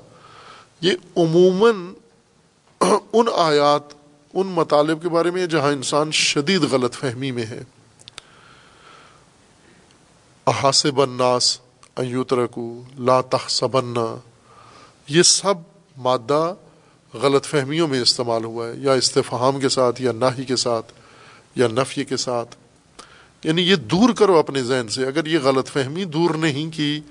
یہ 0.81 0.91
عموماً 1.17 1.93
ان 3.13 3.25
آیات، 3.35 3.93
ان 4.33 4.47
مطالب 4.47 5.01
کے 5.01 5.09
بارے 5.09 5.31
میں 5.31 5.45
جہاں 5.47 5.71
انسان 5.71 6.11
شدید 6.11 6.63
غلط 6.71 6.95
فہمی 6.95 7.31
میں 7.31 7.45
ہے۔ 7.45 7.63
احاسب 10.47 11.01
الناس 11.01 11.59
ایوترکو 11.95 12.83
لا 12.99 13.21
تحسبنا 13.21 14.15
یہ 15.07 15.23
سب 15.23 15.55
مادہ 15.97 16.53
غلط 17.13 17.45
فہمیوں 17.45 17.87
میں 17.87 18.01
استعمال 18.01 18.43
ہوا 18.43 18.67
ہے، 18.67 18.73
یا 18.77 18.93
استفہام 18.93 19.59
کے 19.59 19.69
ساتھ، 19.69 20.01
یا 20.01 20.11
ناہی 20.11 20.43
کے 20.43 20.55
ساتھ، 20.55 20.93
یا 21.55 21.67
نفی 21.67 22.03
کے 22.03 22.17
ساتھ۔ 22.17 22.55
یعنی 23.43 23.61
یہ 23.61 23.75
دور 23.75 24.09
کرو 24.13 24.37
اپنے 24.37 24.63
ذہن 24.63 24.87
سے۔ 24.87 25.05
اگر 25.05 25.25
یہ 25.25 25.39
غلط 25.43 25.67
فہمی 25.67 26.05
دور 26.05 26.29
نہیں 26.29 26.71
کی، 26.71 27.01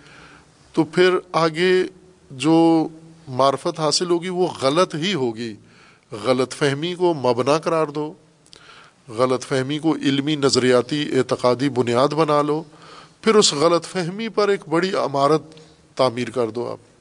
تو 0.73 0.85
پھر 0.85 1.17
آگے 1.33 1.83
جو 2.31 2.89
معرفت 3.29 3.81
حاصل 3.81 4.11
ہوگی 4.11 4.29
وہ 4.29 4.49
غلط 4.63 4.95
ہی 4.95 5.15
ہوگی۔ 5.15 5.55
غلط 6.25 6.53
فہمی 6.53 6.95
کو 6.95 7.15
مبنا 7.15 7.59
قرار 7.59 7.87
دو۔ 7.87 8.13
غلط 9.09 9.43
فہمی 9.43 9.79
کو 9.79 9.95
علمی 9.97 10.37
نظریاتی 10.37 11.09
اعتقادی 11.13 11.69
بنیاد 11.69 12.09
بنا 12.09 12.43
لو۔ 12.43 12.63
پھر 13.21 13.35
اس 13.35 13.55
غلط 13.55 13.85
فہمی 13.85 14.29
پر 14.29 14.49
ایک 14.49 14.61
بڑی 14.69 14.93
عمارت 14.95 15.43
تعمیر 15.95 16.31
کر 16.31 16.51
دو 16.51 16.73
آپ۔ 16.73 16.94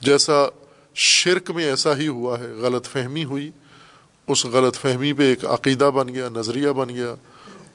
جیسا 0.00 0.46
شرک 0.94 1.50
میں 1.50 1.64
ایسا 1.64 1.96
ہی 1.96 2.08
ہوا 2.08 2.38
ہے، 2.40 2.52
غلط 2.52 2.86
فہمی 2.86 3.24
ہوئی، 3.24 3.50
اس 4.28 4.44
غلط 4.44 4.76
فہمی 4.76 5.12
پہ 5.12 5.22
ایک 5.22 5.44
عقیدہ 5.44 5.90
بن 5.94 6.14
گیا، 6.14 6.28
نظریہ 6.28 6.68
بن 6.68 6.88
گیا، 6.88 7.14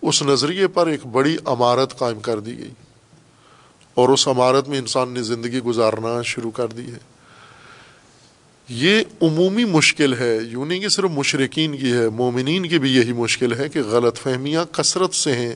اس 0.01 0.23
نظریے 0.23 0.67
پر 0.67 0.87
ایک 0.87 1.05
بڑی 1.05 1.37
عمارت 1.45 1.99
قائم 1.99 2.19
کر 2.19 2.39
دی 2.39 2.57
گئی 2.57 2.71
اور 3.93 4.09
اس 4.09 4.27
عمارت 4.27 4.67
میں 4.67 4.77
انسان 4.77 5.09
نے 5.09 5.21
زندگی 5.21 5.59
گزارنا 5.59 6.21
شروع 6.21 6.51
کر 6.51 6.67
دی 6.67 6.91
ہے۔ 6.91 6.97
یہ 8.69 9.01
عمومی 9.21 9.65
مشکل 9.65 10.13
ہے، 10.13 10.37
یوں 10.41 10.65
نہیں 10.65 10.79
کہ 10.79 10.87
صرف 10.87 11.09
مشرقین 11.11 11.77
کی 11.77 11.91
ہے، 11.91 12.09
مومنین 12.09 12.69
کی 12.69 12.79
بھی 12.79 12.95
یہی 12.95 13.13
مشکل 13.13 13.53
ہے 13.53 13.69
کہ 13.69 13.81
غلط 13.83 14.17
فہمیاں 14.17 14.65
کثرت 14.71 15.13
سے 15.13 15.35
ہیں، 15.35 15.55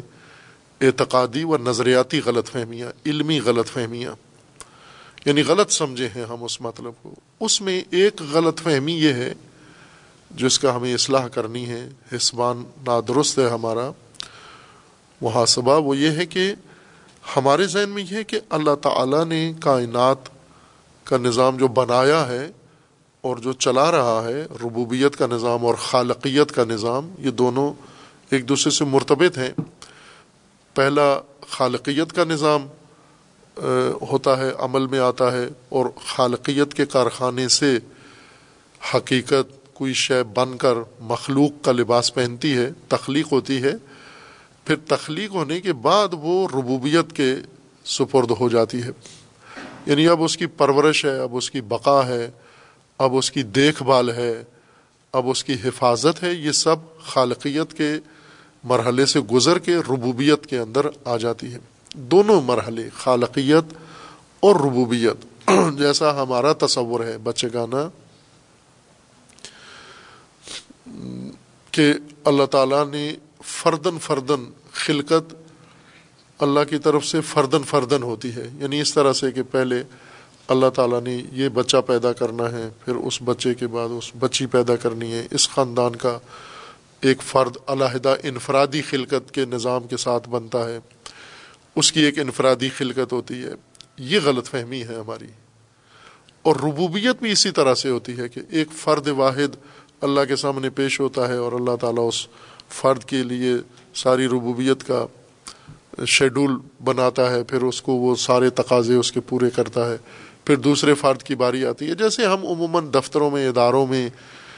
اعتقادی 0.82 1.44
و 1.44 1.58
نظریاتی 1.58 2.22
غلط 2.26 2.50
فہمیاں، 2.50 2.92
علمی 3.06 3.40
غلط 3.40 3.68
فہمیاں۔ 3.68 4.12
یعنی 5.26 5.42
غلط 5.42 5.72
سمجھے 5.72 6.08
ہیں 6.16 6.26
ہم 6.26 6.44
اس 6.44 6.62
مطلب 6.62 6.94
کو۔ 7.02 7.16
اس 7.40 7.62
میں 7.62 7.82
ایک 7.92 8.22
غلط 8.34 8.60
فہمی 8.60 8.94
یہ 8.94 9.14
ہے 9.14 9.34
جس 10.32 10.60
کا 10.60 10.76
ہمیں 10.76 10.94
اصلاح 10.94 11.28
کرنی 11.28 11.70
ہے، 11.70 11.90
حسبان 12.16 12.64
نادرست 12.88 13.40
ہے 13.40 13.50
ہمارا۔ 13.50 13.92
محاسبہ 15.22 15.80
وہ 15.80 15.98
یہ 15.98 16.10
ہے 16.10 16.26
کہ 16.26 16.54
ہمارے 17.36 17.68
ذہن 17.68 17.90
میں 17.90 18.04
یہ 18.12 18.16
ہے 18.18 18.24
کہ 18.24 18.40
اللہ 18.50 18.76
تعالیٰ 18.76 19.26
نے 19.26 19.54
کائنات 19.62 20.18
کا 21.04 21.18
نظام 21.18 21.58
جو 21.58 21.68
بنایا 21.68 22.28
ہے 22.28 22.52
اور 23.22 23.38
جو 23.38 23.54
چلا 23.54 23.92
رہا 23.92 24.24
ہے، 24.24 24.46
ربوبیت 24.64 25.16
کا 25.16 25.28
نظام 25.28 25.66
اور 25.66 25.76
خالقیت 25.76 26.52
کا 26.52 26.64
نظام، 26.64 27.16
یہ 27.20 27.32
دونوں 27.32 27.74
ایک 28.30 28.50
دوسرے 28.50 28.72
سے 28.72 28.86
مرتبط 28.86 29.38
ہیں۔ 29.38 29.52
پہلا 30.74 31.20
خالقیت 31.50 32.14
کا 32.14 32.24
نظام 32.24 32.68
ہوتا 34.12 34.38
ہے، 34.38 34.52
عمل 34.58 34.88
میں 34.88 35.00
آتا 35.00 35.32
ہے 35.32 35.48
اور 35.70 35.86
خالقیت 36.06 36.74
کے 36.74 36.86
کارخانے 36.86 37.48
سے 37.48 37.80
حقیقت 38.96 39.74
کوئی 39.74 39.94
شے 39.94 40.24
بن 40.24 40.58
کر 40.58 40.74
مخلوق 41.00 41.66
کا 41.66 41.72
لباس 41.72 42.14
پہنتی 42.14 42.58
ہے، 42.58 42.70
تخلیق 42.88 43.32
ہوتی 43.32 43.64
ہے، 43.64 43.72
پھر 44.66 44.76
تخلیق 44.88 45.32
ہونے 45.32 45.62
کے 45.62 45.74
بعد 45.74 46.08
وہ 46.12 46.48
ربوبیت 46.54 47.14
کے 47.14 47.36
سپرد 47.86 48.32
ہو 48.40 48.50
جاتی 48.50 48.84
ہے۔ 48.84 48.90
یعنی 49.86 50.08
اب 50.08 50.24
اس 50.24 50.38
کی 50.38 50.46
پرورش 50.46 51.06
ہے، 51.06 51.20
اب 51.20 51.38
اس 51.38 51.52
کی 51.52 51.62
بقا 51.62 52.08
ہے، 52.08 52.32
اب 52.98 53.18
اس 53.18 53.32
کی 53.32 53.44
دیکھ 53.44 53.84
بھال 53.84 54.10
ہے، 54.10 54.44
اب 55.12 55.30
اس 55.30 55.44
کی 55.44 55.54
حفاظت 55.54 56.24
ہے، 56.24 56.34
یہ 56.34 56.52
سب 56.52 56.76
خالقیت 57.06 57.74
کے 57.74 57.92
مرحلے 58.64 59.06
سے 59.06 59.20
گزر 59.20 59.60
کے 59.60 59.76
ربوبیت 59.76 60.46
کے 60.46 60.60
اندر 60.60 60.88
آ 61.06 61.18
جاتی 61.18 61.54
ہے۔ 61.54 61.58
دونوں 61.96 62.42
مرحلے، 62.42 62.90
خالقیت 62.94 63.74
اور 64.40 64.56
ربوبیت۔ 64.56 65.50
جیسا 65.78 66.22
ہمارا 66.22 66.54
تصور 66.66 67.00
ہے 67.00 67.18
بچے 67.18 67.48
گانا، 67.54 67.90
کہ 71.72 71.94
اللہ 72.26 72.46
تعالیٰ 72.46 72.90
نے 72.90 73.16
فردن 73.44 74.00
فردن 74.00 74.46
خلقت 74.72 75.36
اللہ 76.40 76.60
کی 76.70 76.78
طرف 76.78 77.06
سے 77.06 77.22
فردن 77.22 77.64
فردن 77.64 78.04
ہوتی 78.04 78.36
ہے۔ 78.36 78.50
یعنی 78.54 78.82
اس 78.82 78.94
طرح 78.94 79.14
سے 79.14 79.32
کہ 79.32 79.44
پہلے 79.44 79.84
اللہ 80.48 80.70
تعالیٰ 80.70 81.02
نے 81.02 81.24
یہ 81.32 81.50
بچہ 81.50 81.78
پیدا 81.88 82.14
کرنا 82.14 82.52
ہے، 82.52 82.70
پھر 82.86 82.96
اس 82.96 83.20
بچے 83.26 83.54
کے 83.54 83.68
بعد 83.68 83.90
اس 83.98 84.12
بچی 84.20 84.46
پیدا 84.46 84.76
کرنی 84.76 85.14
ہے۔ 85.14 85.28
اس 85.32 85.50
خاندان 85.50 85.96
کا 85.96 86.20
ایک 87.02 87.22
فرد 87.22 87.58
علیحدہ 87.68 88.16
انفرادی 88.24 88.82
خلقت 88.82 89.34
کے 89.34 89.46
نظام 89.46 89.84
کے 89.84 89.98
ساتھ 89.98 90.30
بنتا 90.30 90.70
ہے۔ 90.70 90.80
اس 91.80 91.92
کی 91.92 92.02
ایک 92.02 92.20
انفرادی 92.20 92.70
خلقت 92.70 93.14
ہوتی 93.14 93.44
ہے۔ 93.44 93.54
یہ 93.98 94.20
غلط 94.24 94.50
فہمی 94.50 94.82
ہے 94.82 94.96
ہماری۔ 94.96 95.28
اور 96.42 96.56
ربوبیت 96.56 97.22
بھی 97.22 97.32
اسی 97.32 97.52
طرح 97.52 97.74
سے 97.74 97.90
ہوتی 97.90 98.18
ہے 98.18 98.30
کہ 98.30 98.42
ایک 98.50 98.68
فرد 98.72 99.08
واحد 99.08 99.56
اللہ 100.02 100.22
کے 100.28 100.36
سامنے 100.36 100.70
پیش 100.70 101.00
ہوتا 101.00 101.28
ہے 101.28 101.36
اور 101.36 101.52
اللہ 101.52 101.76
تعالیٰ 101.82 102.08
اس 102.08 102.28
فرد 102.70 103.04
کے 103.04 103.24
لیے 103.24 103.54
ساری 103.96 104.28
ربوبیت 104.28 104.88
کا 104.88 105.06
شیڈول 106.06 106.52
بناتا 106.84 107.32
ہے، 107.32 107.44
پھر 107.44 107.62
اس 107.62 107.82
کو 107.82 107.94
وہ 107.94 108.16
سارے 108.16 108.50
تقاضے 108.50 108.96
اس 108.96 109.12
کے 109.12 109.20
پورے 109.20 109.50
کرتا 109.50 109.92
ہے۔ 109.92 109.98
پھر 110.46 110.56
دوسرے 110.56 110.94
فرد 110.94 111.24
کی 111.24 111.36
باری 111.36 111.66
آتی 111.66 111.90
ہے۔ 111.90 111.96
جیسے 111.96 112.26
ہم 112.26 112.48
عموماً 112.48 112.88
دفتروں 112.94 113.32
میں، 113.32 113.48
اداروں 113.48 113.88
میں 113.88 114.10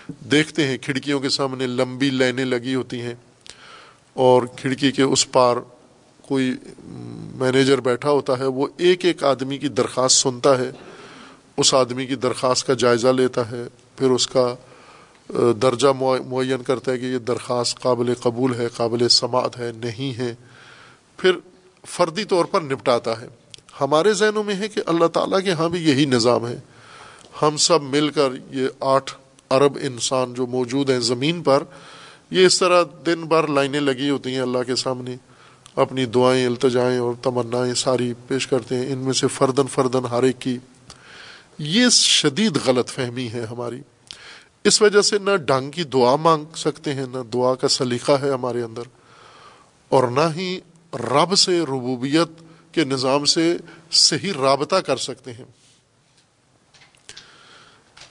دیکھتے 0.09 0.67
ہیں، 0.67 0.77
کھڑکیوں 0.77 1.19
کے 1.19 1.29
سامنے 1.29 1.67
لمبی 1.67 2.09
لائنیں 2.09 2.45
لگی 2.45 2.75
ہوتی 2.75 3.01
ہیں 3.01 3.15
اور 4.13 4.41
کھڑکی 4.57 4.91
کے 4.91 5.03
اس 5.03 5.31
پار 5.31 5.55
کوئی 6.31 6.55
مینیجر 7.35 7.81
بیٹھا 7.81 8.09
ہوتا 8.09 8.39
ہے، 8.39 8.45
وہ 8.45 8.67
ایک 8.77 9.05
ایک 9.05 9.23
آدمی 9.23 9.57
کی 9.57 9.67
درخواست 9.67 10.17
سنتا 10.17 10.57
ہے، 10.57 10.71
اس 11.57 11.73
آدمی 11.73 12.05
کی 12.05 12.15
درخواست 12.15 12.67
کا 12.67 12.73
جائزہ 12.73 13.07
لیتا 13.07 13.51
ہے، 13.51 13.63
پھر 13.95 14.11
اس 14.11 14.27
کا 14.27 14.55
درجہ 15.61 15.87
معین 16.25 16.63
کرتا 16.63 16.91
ہے 16.91 16.97
کہ 16.97 17.05
یہ 17.05 17.17
درخواست 17.17 17.79
قابل 17.79 18.13
قبول 18.13 18.55
ہے، 18.55 18.67
قابل 18.67 19.09
سماعت 19.09 19.59
ہے، 19.59 19.71
نہیں 19.75 20.17
ہے۔ 20.17 20.35
پھر 21.17 21.31
فردی 21.87 22.23
طور 22.23 22.45
پر 22.45 22.61
نپٹاتا 22.61 23.21
ہے۔ 23.21 23.27
ہمارے 23.81 24.13
ذہنوں 24.13 24.43
میں 24.43 24.55
ہے 24.55 24.67
کہ 24.67 24.81
اللہ 24.85 25.07
تعالیٰ 25.07 25.43
کے 25.43 25.51
ہاں 25.51 25.69
بھی 25.69 25.89
یہی 25.89 26.05
نظام 26.05 26.47
ہے۔ 26.47 26.59
ہم 27.41 27.57
سب 27.57 27.81
مل 27.81 28.09
کر 28.09 28.29
یہ 28.51 28.67
آٹھ 28.79 29.11
ارب 29.51 29.77
انسان 29.81 30.33
جو 30.33 30.47
موجود 30.47 30.89
ہیں 30.89 30.99
زمین 30.99 31.43
پر، 31.43 31.63
یہ 32.31 32.45
اس 32.45 32.59
طرح 32.59 32.83
دن 33.05 33.21
بھر 33.21 33.47
لائنیں 33.47 33.79
لگی 33.79 34.09
ہوتی 34.09 34.29
ہیں 34.29 34.41
اللہ 34.41 34.63
کے 34.67 34.75
سامنے۔ 34.75 35.15
اپنی 35.75 36.05
دعائیں، 36.05 36.45
التجائیں 36.45 36.97
اور 36.99 37.13
تمنائیں 37.21 37.73
ساری 37.73 38.13
پیش 38.27 38.47
کرتے 38.47 38.75
ہیں۔ 38.75 38.91
ان 38.93 38.97
میں 38.97 39.13
سے 39.13 39.27
فردن 39.27 39.67
فردن 39.67 40.05
ہر 40.05 40.23
ایک 40.23 40.39
کی 40.39 40.57
یہ 41.57 41.89
شدید 41.89 42.57
غلط 42.65 42.89
فہمی 42.89 43.27
ہے 43.33 43.45
ہماری۔ 43.45 43.81
اس 44.63 44.81
وجہ 44.81 45.01
سے 45.01 45.17
نہ 45.17 45.35
ڈنگ 45.35 45.71
کی 45.71 45.83
دعا 45.83 46.15
مانگ 46.15 46.45
سکتے 46.55 46.93
ہیں، 46.93 47.05
نہ 47.11 47.23
دعا 47.33 47.53
کا 47.55 47.67
سلیقہ 47.67 48.11
ہے 48.11 48.29
ہمارے 48.29 48.61
اندر، 48.61 48.81
اور 49.89 50.07
نہ 50.07 50.27
ہی 50.35 50.59
رب 50.93 51.35
سے 51.35 51.59
ربوبیت 51.61 52.41
کے 52.71 52.83
نظام 52.83 53.25
سے 53.25 53.57
صحیح 53.91 54.33
رابطہ 54.41 54.75
کر 54.75 54.97
سکتے 54.97 55.33
ہیں۔ 55.33 55.45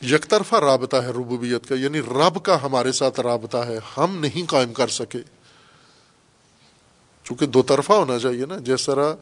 یک 0.02 0.28
طرفہ 0.28 0.56
رابطہ 0.56 0.96
ہے 0.96 1.11
ربوبیت 1.11 1.68
کا 1.68 1.74
یعنی 1.74 2.00
رب 2.00 2.42
کا 2.42 2.62
ہمارے 2.62 2.92
ساتھ 2.92 3.20
رابطہ 3.20 3.56
ہے، 3.56 3.78
ہم 3.96 4.16
نہیں 4.20 4.48
قائم 4.48 4.72
کر 4.72 4.88
سکے۔ 4.88 5.18
چونکہ 7.30 7.46
دو 7.46 7.62
طرفہ 7.62 7.92
ہونا 7.92 8.18
چاہیے 8.18 8.46
نا، 8.46 8.56
جس 8.56 8.86
طرح 8.86 9.14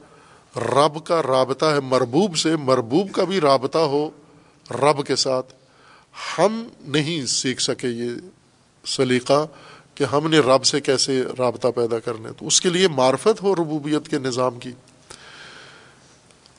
رب 0.56 1.04
کا 1.04 1.22
رابطہ 1.22 1.64
ہے 1.64 1.80
مربوب 1.80 2.36
سے، 2.36 2.56
مربوب 2.56 3.12
کا 3.12 3.24
بھی 3.24 3.40
رابطہ 3.40 3.78
ہو 3.78 4.11
رب 4.70 5.06
کے 5.06 5.16
ساتھ، 5.16 5.54
ہم 6.38 6.68
نہیں 6.80 7.26
سیکھ 7.26 7.62
سکے 7.62 7.88
یہ 7.88 8.09
سلیقہ 8.86 9.46
کہ 9.94 10.04
ہم 10.04 10.30
نے 10.30 10.38
رب 10.38 10.64
سے 10.64 10.80
کیسے 10.80 11.22
رابطہ 11.38 11.68
پیدا 11.68 11.98
کرنا 11.98 12.28
تو 12.38 12.46
اس 12.46 12.61
کے 12.61 12.68
لیے 12.68 12.88
معرفت 12.88 13.42
ہو 13.42 13.54
ربوبیت 13.54 14.09
کے 14.09 14.18
نظام 14.18 14.59
کی۔ 14.59 14.72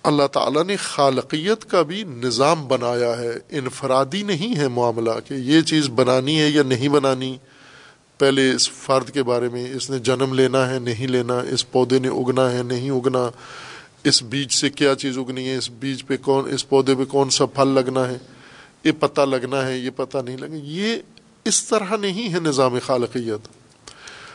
اللہ 0.03 0.27
تعالیٰ 0.27 0.63
نے 0.63 0.75
خالقیت 0.75 1.65
کا 1.65 1.81
بھی 1.81 2.03
نظام 2.03 2.67
بنایا 2.67 3.17
ہے۔ 3.17 3.31
انفرادی 3.49 4.23
نہیں 4.23 4.57
ہے 4.57 4.67
معاملہ 4.67 5.11
کہ 5.27 5.33
یہ 5.33 5.61
چیز 5.61 5.89
بنانی 5.89 6.41
ہے 6.41 6.49
یا 6.49 6.63
نہیں 6.63 6.89
بنانی۔ 6.89 7.37
پہلے 8.19 8.49
اس 8.51 8.69
فرد 8.71 9.09
کے 9.09 9.23
بارے 9.23 9.49
میں 9.49 9.65
اس 9.73 9.89
نے 9.89 9.99
جنم 9.99 10.33
لینا 10.33 10.69
ہے، 10.69 10.79
نہیں 10.79 11.07
لینا، 11.07 11.39
اس 11.49 11.69
پودے 11.71 11.99
نے 11.99 12.07
اگنا 12.07 12.51
ہے، 12.51 12.63
نہیں 12.63 12.89
اگنا، 12.89 13.29
اس 14.03 14.21
بیج 14.23 14.51
سے 14.51 14.69
کیا 14.69 14.95
چیز 14.95 15.17
اگنی 15.17 15.47
ہے، 15.49 15.55
اس 15.55 15.69
بیج 15.79 16.05
پہ 16.07 16.17
کون، 16.17 16.53
اس 16.53 16.67
پودے 16.69 16.95
پہ 16.95 17.05
کون 17.05 17.29
سا 17.29 17.45
پھل 17.45 17.67
لگنا 17.67 18.07
ہے، 18.07 18.17
یہ 18.83 18.91
پتہ 18.99 19.21
لگنا 19.21 19.65
ہے، 19.65 19.77
یہ 19.77 19.89
پتہ 19.95 20.17
نہیں 20.17 20.37
لگنا، 20.37 20.57
یہ 20.63 20.95
اس 21.45 21.63
طرح 21.63 21.95
نہیں 21.95 22.33
ہے 22.33 22.39
نظام 22.39 22.77
خالقیت۔ 22.85 23.47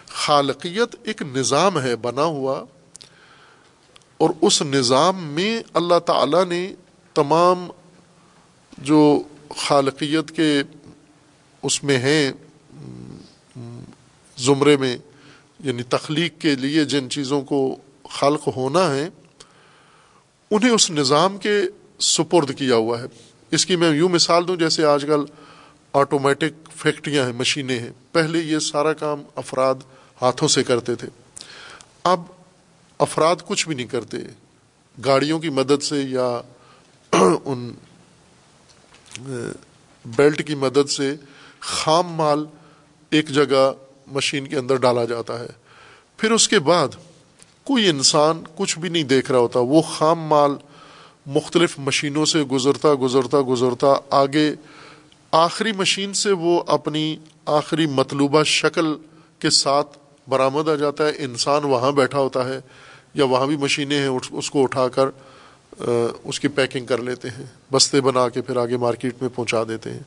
خالقیت 0.09 0.97
ایک 1.03 1.23
نظام 1.35 1.81
ہے 1.81 1.97
بنا 1.97 2.25
ہوا، 2.25 2.65
اور 4.17 4.31
اس 4.41 4.63
نظام 4.63 5.25
میں 5.35 5.63
اللہ 5.75 5.99
تعالیٰ 5.99 6.45
نے 6.45 6.63
تمام 7.17 7.67
جو 8.79 9.03
خالقیت 9.57 10.31
کے 10.31 10.63
اس 11.63 11.83
میں 11.85 11.99
ہیں 11.99 12.33
زمرے 14.37 14.77
میں 14.77 14.97
یعنی 15.65 15.83
تخلیق 15.83 16.41
کے 16.41 16.55
لیے 16.55 16.85
جن 16.85 17.11
چیزوں 17.11 17.43
کو 17.43 17.77
خلق 18.11 18.49
ہونا 18.57 18.95
ہے، 18.95 19.09
انہیں 20.51 20.71
اس 20.71 20.91
نظام 20.91 21.39
کے 21.39 21.63
سپرد 21.99 22.59
کیا 22.59 22.77
ہوا 22.77 23.01
ہے۔ 23.01 23.05
اس 23.51 23.67
کی 23.67 23.77
میں 23.77 23.91
یوں 23.91 24.09
مثال 24.09 24.49
دوں 24.49 24.57
جیسے 24.57 24.85
آج 24.85 25.03
کل 25.03 25.25
آٹومیٹک 25.93 26.71
فیکٹریاں 26.77 27.27
ہیں، 27.27 27.33
مشینیں 27.33 27.79
ہیں۔ 27.79 27.91
پہلے 28.13 28.39
یہ 28.39 28.59
سارا 28.59 28.93
کام 28.93 29.23
افراد 29.37 29.75
ہاتھوں 30.23 30.49
سے 30.49 30.65
کرتے 30.65 30.95
تھے۔ 30.95 31.09
اب 32.05 32.21
افراد 32.99 33.37
کچھ 33.47 33.69
بھی 33.69 33.77
نہیں 33.77 33.87
کرتے۔ 33.87 34.17
گاڑیوں 35.05 35.39
کی 35.39 35.49
مدد 35.49 35.83
سے 35.83 36.01
یا 36.01 36.41
ان 37.45 37.73
بیلٹ 40.05 40.47
کی 40.47 40.55
مدد 40.55 40.91
سے 40.91 41.17
خام 41.61 42.07
مال 42.07 42.47
ایک 43.11 43.29
جگہ 43.29 43.73
مشین 44.13 44.47
کے 44.47 44.57
اندر 44.57 44.77
ڈالا 44.77 45.05
جاتا 45.05 45.39
ہے۔ 45.41 45.47
پھر 46.19 46.31
اس 46.31 46.49
کے 46.49 46.59
بعد 46.59 46.97
کوئی 47.65 47.89
انسان 47.89 48.43
کچھ 48.57 48.79
بھی 48.79 48.89
نہیں 48.89 49.03
دیکھ 49.05 49.31
رہا 49.33 49.39
ہوتا، 49.39 49.61
وہ 49.61 49.83
خام 49.83 50.21
مال 50.29 50.55
مختلف 51.27 51.79
مشینوں 51.79 52.25
سے 52.25 52.43
گزرتا 52.43 52.89
گزرتا 53.01 53.39
گزرتا، 53.49 53.95
آگے 54.11 54.51
آخری 55.33 55.73
مشین 55.73 56.13
سے 56.13 56.33
وہ 56.33 56.63
اپنی 56.67 57.17
آخری 57.47 57.87
مطلوبہ 57.87 58.43
شکل 58.43 58.95
کے 59.39 59.51
ساتھ 59.51 59.99
برآمد 60.29 60.69
آ 60.69 60.75
جاتا 60.75 61.07
ہے۔ 61.07 61.13
انسان 61.19 61.65
وہاں 61.65 61.93
بیٹھا 61.93 62.19
ہوتا 62.19 62.49
ہے 62.49 62.61
یا 63.15 63.25
وہاں 63.25 63.47
بھی 63.47 63.57
مشینیں 63.57 63.99
ہیں، 63.99 64.09
اس 64.31 64.51
کو 64.51 64.63
اٹھا 64.63 64.89
کر 64.89 65.09
اس 66.25 66.41
کی 66.41 66.49
پیکنگ 66.49 66.87
کر 66.87 66.99
لیتے 66.99 67.29
ہیں، 67.29 67.45
بستے 67.73 68.01
بنا 68.01 68.29
کے 68.29 68.43
پھر 68.43 68.57
آگے 68.57 68.77
مارکیٹ 68.77 69.15
میں 69.21 69.29
پہنچا 69.35 69.63
دیتے 69.69 69.91
ہیں۔ 69.91 70.03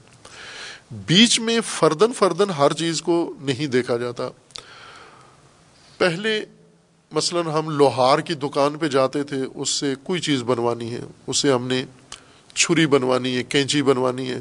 بیچ 0.91 1.39
میں 1.39 1.59
فردن 1.65 2.13
فردن 2.13 2.49
ہر 2.49 2.73
چیز 2.73 3.01
کو 3.01 3.33
نہیں 3.39 3.67
دیکھا 3.67 3.97
جاتا۔ 3.97 4.29
پہلے 5.97 6.45
مثلا 7.11 7.59
ہم 7.59 7.69
لوہار 7.69 8.19
کی 8.19 8.33
دکان 8.33 8.77
پہ 8.77 8.87
جاتے 8.87 9.23
تھے، 9.23 9.37
اس 9.55 9.69
سے 9.69 9.93
کوئی 10.03 10.21
چیز 10.21 10.43
بنوانی 10.43 10.93
ہے، 10.93 11.01
اس 11.27 11.37
سے 11.37 11.51
ہم 11.51 11.67
نے 11.67 11.85
چھری 12.55 12.85
بنوانی 12.85 13.35
ہے، 13.35 13.43
کینچی 13.43 13.81
بنوانی 13.81 14.29
ہے۔ 14.29 14.39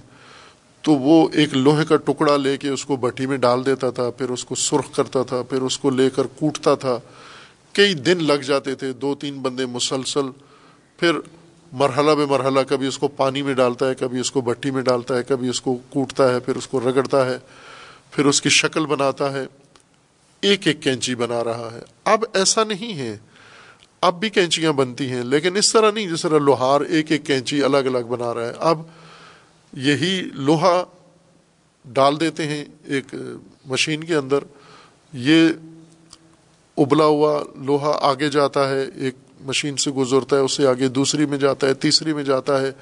تو 0.82 0.92
وہ 0.92 1.28
ایک 1.32 1.55
لوہے 1.55 1.84
کا 1.84 1.97
ٹکڑا 1.97 2.36
لے 2.36 2.57
کے 2.57 2.68
اس 2.68 2.84
کو 2.84 2.97
بٹھی 2.97 3.26
میں 3.26 3.36
ڈال 3.36 3.66
دیتا 3.66 3.90
تھا، 3.90 4.11
پھر 4.11 4.30
اس 4.30 4.44
کو 4.44 4.55
سرخ 4.55 4.94
کرتا 4.97 5.22
تھا، 5.22 5.42
پھر 5.42 5.62
اس 5.62 5.78
کو 5.78 5.90
لے 5.90 6.11
کر 6.11 6.22
کوٹتا 6.24 6.74
تھا۔ 6.74 6.99
کئی 7.72 7.94
دن 7.94 8.24
لگ 8.24 8.42
جاتے 8.47 8.74
تھے، 8.74 8.92
دو 8.92 9.14
تین 9.14 9.38
بندے 9.38 9.66
مسلسل، 9.66 10.26
پھر 10.97 11.12
مرحلہ 11.79 12.11
بے 12.11 12.27
مرحلہ، 12.27 12.61
کبھی 12.68 12.87
اس 12.87 12.99
کو 12.99 13.09
پانی 13.09 13.43
میں 13.43 13.55
ڈالتا 13.55 13.89
ہے، 13.89 13.95
کبھی 13.95 14.20
اس 14.20 14.31
کو 14.31 14.41
بٹھی 14.41 14.70
میں 14.70 14.83
ڈالتا 14.83 15.16
ہے، 15.18 15.22
کبھی 15.22 15.49
اس 15.49 15.61
کو 15.61 15.79
کوٹتا 15.91 16.35
ہے، 16.35 16.41
پھر 16.41 16.57
اس 16.57 16.66
کو 16.66 16.81
رگڑتا 16.81 17.27
ہے، 17.27 17.39
پھر 18.11 18.27
اس 18.27 18.43
کی 18.43 18.49
شکل 18.49 18.87
بناتا 18.87 19.33
ہے۔ 19.33 19.47
ایک 20.41 20.66
ایک 20.66 20.83
کینچی 20.83 21.14
بنا 21.14 21.45
رہا 21.45 21.70
ہے۔ 21.72 21.81
اب 22.05 22.24
ایسا 22.35 22.64
نہیں 22.64 22.99
ہے۔ 22.99 23.18
اب 24.01 24.20
بھی 24.20 24.31
کینچیاں 24.31 24.72
بنتی 24.72 25.11
ہیں، 25.11 25.22
لیکن 25.22 25.57
اس 25.57 25.72
طرح 25.72 25.91
نہیں 25.91 26.09
جس 26.09 26.22
طرح 26.22 26.39
لوہار 26.39 26.81
ایک 26.81 27.12
ایک 27.12 27.27
کینچی 27.27 27.62
الگ 27.62 27.77
الگ 27.77 28.07
بنا 28.09 28.35
رہا 28.35 28.47
ہے۔ 28.47 28.53
اب 28.59 28.83
یہی 29.72 30.22
لوہا 30.35 30.85
ڈال 31.85 32.20
دیتے 32.20 32.47
ہیں 32.47 32.64
ایک 32.85 33.14
مشین 33.66 34.05
کے 34.05 34.14
اندر۔ 34.14 34.39
یہ 35.12 35.49
ابلا 36.77 37.05
ہوا 37.05 37.43
لوہا 37.57 37.99
آگے 38.03 38.29
جاتا 38.29 38.70
ہے، 38.70 38.85
ایک 38.95 39.14
مشین 39.41 39.76
سے 39.76 39.91
گزرتا 39.91 40.37
ہے 40.37 40.41
اس 40.41 40.53
سے 40.53 40.66
آگے 40.66 40.89
دوسری 40.89 41.26
میں 41.26 41.39
جاتا 41.39 41.66
ہے، 41.66 41.74
تیسری 41.74 42.12
میں 42.12 42.24
جاتا 42.24 42.61
ہے۔ 42.61 42.72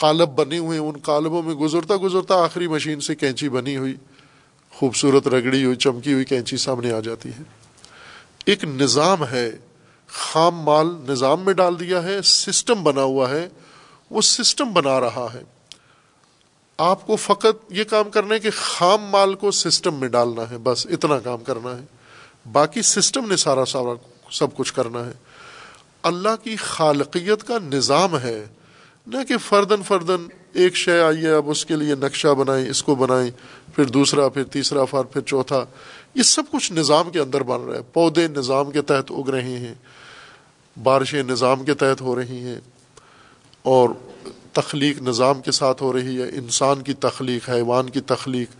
قالب 0.00 0.28
بنے 0.28 0.58
ہوئے، 0.58 0.78
ان 0.78 0.98
قالبوں 1.02 1.42
میں 1.42 1.54
گزرتا 1.54 1.94
گزرتا 2.02 2.34
آخری 2.34 2.68
مشین 2.68 3.00
سے 3.00 3.14
کینچی 3.14 3.48
بنی 3.48 3.76
ہوئی۔ 3.76 3.96
خوبصورت 4.72 5.28
رگڑی 5.28 5.64
ہوئی، 5.64 5.76
چمکی 5.76 6.12
ہوئی 6.12 6.24
کینچی 6.24 6.56
سامنے 6.56 6.92
آ 6.92 7.00
جاتی 7.00 7.28
ہے۔ 7.28 7.42
ایک 8.46 8.64
نظام 8.64 9.24
ہے، 9.24 9.50
خام 10.08 10.54
مال 10.56 10.86
نظام 11.08 11.40
میں 11.40 11.54
ڈال 11.54 11.80
دیا 11.80 12.02
ہے، 12.02 12.22
سسٹم 12.22 12.82
بنا 12.82 13.02
ہوا 13.02 13.30
ہے۔ 13.30 13.48
وہ 14.10 14.20
سسٹم 14.20 14.72
بنا 14.72 15.00
رہا 15.00 15.28
ہے۔ 15.34 15.42
آپ 16.78 17.06
کو 17.06 17.16
فقط 17.16 17.72
یہ 17.72 17.84
کام 17.84 18.10
کرنا 18.10 18.34
ہے 18.34 18.40
کہ 18.40 18.50
خام 18.56 19.02
مال 19.02 19.34
کو 19.34 19.50
سسٹم 19.50 19.94
میں 19.94 20.08
ڈالنا 20.08 20.50
ہے، 20.50 20.58
بس 20.58 20.86
اتنا 20.86 21.18
کام 21.18 21.44
کرنا 21.44 21.76
ہے۔ 21.76 21.84
باقی 22.52 22.82
سسٹم 22.82 23.28
نے 23.28 23.36
سارا 23.36 23.64
سارا 23.64 23.94
سب 24.30 24.56
کچھ 24.56 24.72
کرنا 24.72 25.06
ہے۔ 25.06 25.12
اللہ 26.06 26.34
کی 26.42 26.56
خالقیت 26.56 27.46
کا 27.46 27.58
نظام 27.64 28.18
ہے، 28.18 28.44
نہ 29.06 29.24
کہ 29.28 29.36
فردن 29.38 29.82
فردن 29.82 30.26
ایک 30.52 30.76
شے 30.76 31.00
آئیے 31.00 31.30
اب 31.30 31.50
اس 31.50 31.64
کے 31.66 31.76
لیے 31.76 31.94
نقشہ 31.94 32.28
بنائیں 32.28 32.68
اس 32.70 32.82
کو 32.82 32.94
بنائیں 32.94 33.30
پھر 33.74 33.84
دوسرا، 33.84 34.28
پھر 34.28 34.44
تیسرا 34.44 34.84
فر 34.84 35.04
پھر 35.04 35.20
چوتھا۔ 35.20 35.64
یہ 36.14 36.22
سب 36.22 36.42
کچھ 36.52 36.72
نظام 36.72 37.10
کے 37.10 37.18
اندر 37.20 37.42
بن 37.42 37.60
رہا 37.60 37.76
ہے۔ 37.76 37.82
پودے 37.92 38.26
نظام 38.28 38.70
کے 38.70 38.82
تحت 38.82 39.10
اگ 39.10 39.28
رہے 39.30 39.58
ہیں، 39.58 39.74
بارشیں 40.76 41.22
نظام 41.22 41.64
کے 41.64 41.74
تحت 41.74 42.00
ہو 42.00 42.14
رہی 42.16 42.40
ہیں، 42.40 42.60
اور 43.62 43.90
تخلیق 44.52 45.02
نظام 45.02 45.40
کے 45.40 45.50
ساتھ 45.50 45.82
ہو 45.82 45.92
رہی 45.92 46.20
ہے۔ 46.22 46.28
انسان 46.28 46.82
کی 46.82 46.94
تخلیق، 47.00 47.48
حیوان 47.50 47.90
کی 47.90 48.00
تخلیق، 48.06 48.56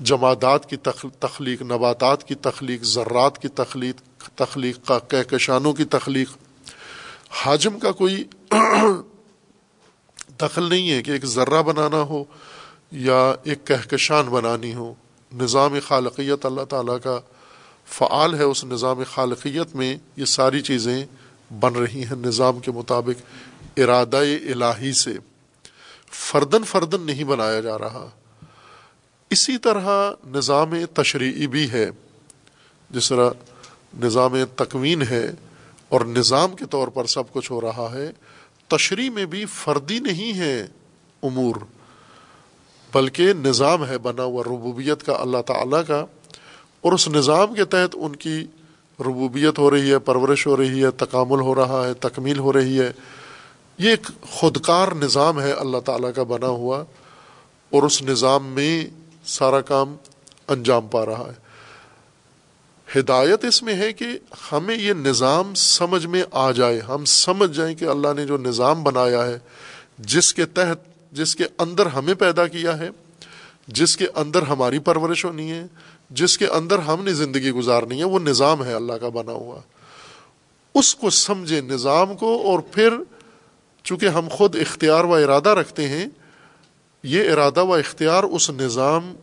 جمادات 0.00 0.68
کی 0.70 0.76
تخلیق، 1.20 1.62
نباتات 1.62 2.24
کی 2.24 2.34
تخلیق، 2.34 2.84
ذرات 2.84 3.38
کی 3.38 3.48
تخلیق 3.54 4.28
تخلیق 4.34 4.92
کہکشانوں 5.08 5.72
کی 5.72 5.84
تخلیق۔ 5.90 6.30
حاجم 7.30 7.78
کا 7.78 7.92
کوئی 7.92 8.24
دخل 10.40 10.68
نہیں 10.68 10.90
ہے 10.90 11.02
کہ 11.02 11.10
ایک 11.10 11.26
ذرہ 11.26 11.62
بنانا 11.62 12.02
ہو 12.02 12.24
یا 12.90 13.34
ایک 13.44 13.66
کہکشان 13.66 14.26
بنانی 14.28 14.74
ہو۔ 14.74 14.94
نظام 15.34 15.78
خالقیت 15.88 16.46
اللہ 16.46 16.64
تعالیٰ 16.64 16.96
کا 17.04 17.20
فعال 17.86 18.34
ہے 18.34 18.42
اس 18.42 18.64
نظام 18.64 19.02
خالقیت 19.14 19.74
میں 19.74 19.96
یہ 20.16 20.24
ساری 20.24 20.60
چیزیں 20.60 21.06
بن 21.60 21.74
رہی 21.74 22.04
ہیں 22.04 22.16
نظام 22.16 22.58
کے 22.58 22.70
مطابق 22.70 23.22
ارادہ 23.78 24.16
الہی 24.16 24.92
سے۔ 24.92 25.12
فردن 26.10 26.64
فردن 26.64 27.00
نہیں 27.00 27.24
بنایا 27.24 27.60
جا 27.60 27.78
رہا۔ 27.78 28.08
اسی 29.30 29.58
طرح 29.58 30.12
نظام 30.26 30.74
تشریعی 30.94 31.46
بھی 31.46 31.70
ہے۔ 31.70 31.90
جس 32.90 33.08
طرح 33.08 33.30
نظام 34.00 34.34
تکوین 34.56 35.02
ہے 35.02 35.30
اور 35.90 36.00
نظام 36.08 36.54
کے 36.56 36.66
طور 36.70 36.88
پر 36.88 37.06
سب 37.06 37.32
کچھ 37.32 37.50
ہو 37.52 37.60
رہا 37.60 37.88
ہے، 37.92 38.10
تشریح 38.70 39.10
میں 39.10 39.24
بھی 39.26 39.44
فردی 39.54 39.98
نہیں 39.98 40.38
ہے 40.38 40.54
امور، 41.22 41.56
بلکہ 42.92 43.32
نظام 43.34 43.86
ہے 43.86 43.98
بنا 43.98 44.24
ہوا 44.24 44.42
ربوبیت 44.46 45.02
کا، 45.06 45.16
اللہ 45.20 45.42
تعالیٰ 45.46 45.82
کا، 45.86 46.04
اور 46.80 46.92
اس 46.92 47.08
نظام 47.08 47.54
کے 47.54 47.64
تحت 47.64 47.96
ان 47.96 48.16
کی 48.16 48.36
ربوبیت 48.98 49.58
ہو 49.58 49.70
رہی 49.70 49.92
ہے، 49.92 49.98
پرورش 49.98 50.46
ہو 50.46 50.56
رہی 50.56 50.82
ہے، 50.84 50.90
تکامل 50.96 51.40
ہو 51.40 51.54
رہا 51.54 51.86
ہے، 51.86 51.94
تکمیل 51.94 52.38
ہو 52.38 52.52
رہی 52.52 52.78
ہے۔ 52.80 52.90
یہ 53.78 53.90
ایک 53.90 54.06
خودکار 54.30 54.92
نظام 54.94 55.40
ہے 55.40 55.52
اللہ 55.52 55.80
تعالیٰ 55.84 56.10
کا 56.14 56.22
بنا 56.22 56.48
ہوا، 56.56 56.82
اور 57.72 57.82
اس 57.82 58.02
نظام 58.02 58.46
میں 58.46 58.84
سارا 59.28 59.60
کام 59.60 59.96
انجام 60.48 60.86
پا 60.86 61.06
رہا 61.06 61.26
ہے۔ 61.26 61.49
ہدایت 62.96 63.44
اس 63.44 63.62
میں 63.62 63.74
ہے 63.74 63.92
کہ 63.92 64.06
ہمیں 64.52 64.76
یہ 64.76 64.92
نظام 64.92 65.54
سمجھ 65.54 66.06
میں 66.06 66.22
آ 66.30 66.50
جائے۔ 66.50 66.80
ہم 66.80 67.04
سمجھ 67.04 67.56
جائیں 67.56 67.74
کہ 67.74 67.84
اللہ 67.84 68.08
نے 68.16 68.26
جو 68.26 68.36
نظام 68.36 68.82
بنایا 68.82 69.26
ہے، 69.26 69.38
جس 69.98 70.34
کے 70.34 70.46
تحت، 70.46 70.78
جس 71.12 71.36
کے 71.36 71.44
اندر 71.58 71.86
ہمیں 71.86 72.14
پیدا 72.14 72.46
کیا 72.46 72.78
ہے، 72.78 72.90
جس 73.66 73.96
کے 73.96 74.06
اندر 74.14 74.42
ہماری 74.42 74.78
پرورش 74.78 75.24
ہونی 75.24 75.50
ہے، 75.50 75.66
جس 76.10 76.38
کے 76.38 76.46
اندر 76.46 76.78
ہم 76.78 77.04
نے 77.04 77.12
زندگی 77.12 77.50
گزارنی 77.50 77.98
ہے، 77.98 78.04
وہ 78.04 78.18
نظام 78.18 78.64
ہے 78.64 78.74
اللہ 78.74 78.92
کا 78.92 79.08
بنا 79.08 79.32
ہوا۔ 79.32 79.60
اس 80.74 80.94
کو 80.94 81.10
سمجھے 81.10 81.60
نظام 81.60 82.16
کو 82.16 82.42
اور 82.42 82.58
پھر 82.58 82.94
چونکہ 83.82 84.06
ہم 84.06 84.28
خود 84.30 84.56
اختیار 84.56 85.04
و 85.04 85.14
ارادہ 85.14 85.48
رکھتے 85.48 85.88
ہیں، 85.88 86.06
یہ 87.02 87.32
ارادہ 87.32 87.64
و 87.64 87.74
اختیار 87.74 88.24
اس 88.24 88.50
نظام 88.50 89.14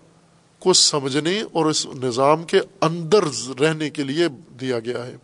کو 0.60 0.74
سمجھنے 0.74 1.42
اور 1.42 1.66
اس 1.66 1.86
نظام 1.86 2.44
کے 2.44 2.60
اندر 2.82 3.20
رہنے 3.60 3.90
کے 3.90 4.04
لیے 4.04 4.28
دیا 4.62 4.80
گیا 4.80 5.08
ہے۔ 5.08 5.16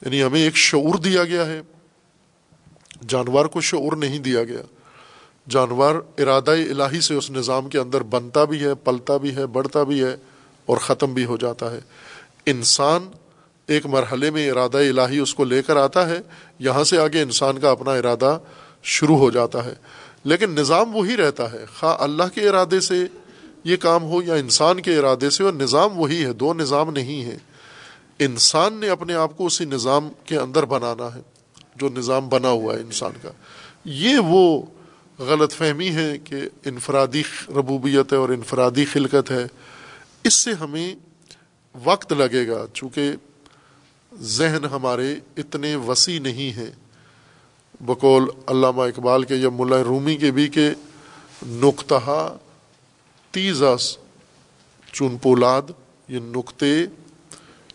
یعنی 0.00 0.22
ہمیں 0.22 0.42
ایک 0.42 0.56
شعور 0.56 0.94
دیا 0.94 1.24
گیا 1.24 1.46
ہے۔ 1.46 1.60
جانور 3.08 3.46
کو 3.46 3.60
شعور 3.60 3.96
نہیں 3.96 4.18
دیا 4.18 4.44
گیا۔ 4.44 4.62
جانور 5.48 5.94
ارادہ 6.18 6.50
الہی 6.50 7.00
سے 7.00 7.14
اس 7.14 7.30
نظام 7.30 7.68
کے 7.68 7.78
اندر 7.78 8.00
بنتا 8.00 8.44
بھی 8.44 8.60
ہے، 8.60 8.74
پلتا 8.74 9.16
بھی 9.16 9.36
ہے، 9.36 9.46
بڑھتا 9.46 9.82
بھی 9.82 10.04
ہے 10.04 10.16
اور 10.66 10.76
ختم 10.76 11.14
بھی 11.14 11.24
ہو 11.24 11.36
جاتا 11.36 11.72
ہے۔ 11.72 11.80
انسان 12.46 13.08
ایک 13.66 13.86
مرحلے 13.86 14.30
میں 14.30 14.50
ارادہ 14.50 14.78
الہی 14.78 15.18
اس 15.18 15.34
کو 15.34 15.44
لے 15.44 15.62
کر 15.62 15.76
آتا 15.76 16.08
ہے، 16.08 16.20
یہاں 16.58 16.84
سے 16.84 16.98
آگے 16.98 17.22
انسان 17.22 17.58
کا 17.58 17.70
اپنا 17.70 17.92
ارادہ 17.92 18.38
شروع 18.82 19.16
ہو 19.16 19.30
جاتا 19.30 19.64
ہے۔ 19.64 19.74
لیکن 20.24 20.50
نظام 20.50 20.96
وہی 20.96 21.16
رہتا 21.16 21.52
ہے۔ 21.52 21.64
خواہ 21.78 21.96
اللہ 22.00 22.22
کے 22.34 22.48
ارادے 22.48 22.80
سے 22.80 23.06
یہ 23.64 23.76
کام 23.76 24.02
ہو 24.02 24.22
یا 24.22 24.34
انسان 24.34 24.80
کے 24.80 24.98
ارادے 24.98 25.30
سے، 25.30 25.44
اور 25.44 25.52
نظام 25.52 25.98
وہی 25.98 26.24
ہے، 26.24 26.32
دو 26.32 26.54
نظام 26.54 26.90
نہیں 26.90 27.24
ہے 27.24 27.36
انسان 28.18 28.74
نے 28.74 28.88
اپنے 28.88 29.14
آپ 29.14 29.36
کو 29.36 29.46
اسی 29.46 29.64
نظام 29.64 30.08
کے 30.24 30.36
اندر 30.36 30.64
بنانا 30.64 31.14
ہے، 31.14 31.20
جو 31.76 31.88
نظام 31.88 32.28
بنا 32.28 32.48
ہوا 32.48 32.74
ہے 32.74 32.80
انسان 32.80 33.12
کا۔ 33.22 33.30
یہ 33.84 34.18
وہ 34.18 34.62
غلط 35.18 35.52
فہمی 35.52 35.88
ہے 35.88 36.18
کہ 36.18 36.36
انفرادی 36.64 37.22
ربوبیت 37.48 38.12
ہے 38.12 38.18
اور 38.18 38.28
انفرادی 38.28 38.84
خلقت 38.84 39.30
ہے۔ 39.30 39.46
اس 40.24 40.34
سے 40.34 40.52
ہمیں 40.52 40.94
وقت 41.84 42.12
لگے 42.12 42.46
گا، 42.48 42.64
چونکہ 42.74 43.12
ذہن 44.12 44.64
ہمارے 44.64 45.14
اتنے 45.36 45.76
وسیع 45.76 46.20
نہیں 46.20 46.56
ہیں۔ 46.56 46.70
بقول 47.80 48.28
علامہ 48.46 48.82
اقبال 48.82 49.22
کے 49.22 49.34
یا 49.34 49.48
ملا 49.48 49.82
رومی 49.84 50.16
کے 50.16 50.30
بھی 50.30 50.48
کہ 50.48 50.70
نقطہ 51.46 52.36
تیزس 53.30 53.96
چون 54.92 55.18
پولاد، 55.18 55.62
یہ 56.08 56.18
نقطے، 56.22 56.86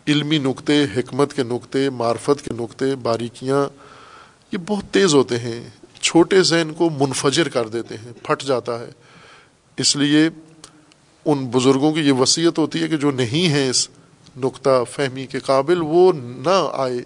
علمی 0.08 0.38
نقطے، 0.38 0.84
حکمت 0.96 1.34
کے 1.34 1.42
نقطے، 1.42 1.90
معرفت 1.90 2.44
کے 2.44 2.54
نقطے، 2.54 2.96
باریکیاں، 2.96 3.66
یہ 4.52 4.58
بہت 4.66 4.84
تیز 4.90 5.14
ہوتے 5.14 5.38
ہیں۔ 5.38 5.68
چھوٹے 6.00 6.42
ذہن 6.42 6.72
کو 6.76 6.90
منفجر 6.90 7.48
کر 7.48 7.68
دیتے 7.68 7.96
ہیں، 7.96 8.12
پھٹ 8.22 8.42
جاتا 8.42 8.78
ہے۔ 8.78 8.90
اس 9.76 9.96
لیے 9.96 10.28
ان 11.24 11.46
بزرگوں 11.46 11.92
کی 11.92 12.00
یہ 12.00 12.12
وصیت 12.12 12.58
ہوتی 12.58 12.82
ہے 12.82 12.88
کہ 12.88 12.96
جو 12.96 13.10
نہیں 13.10 13.50
ہے 13.50 13.70
اس 13.70 13.88
نقطہ 14.36 14.84
فہمی 14.90 15.26
کے 15.26 15.38
قابل، 15.38 15.78
وہ 15.80 16.12
نہ 16.12 16.70
آئے، 16.72 16.96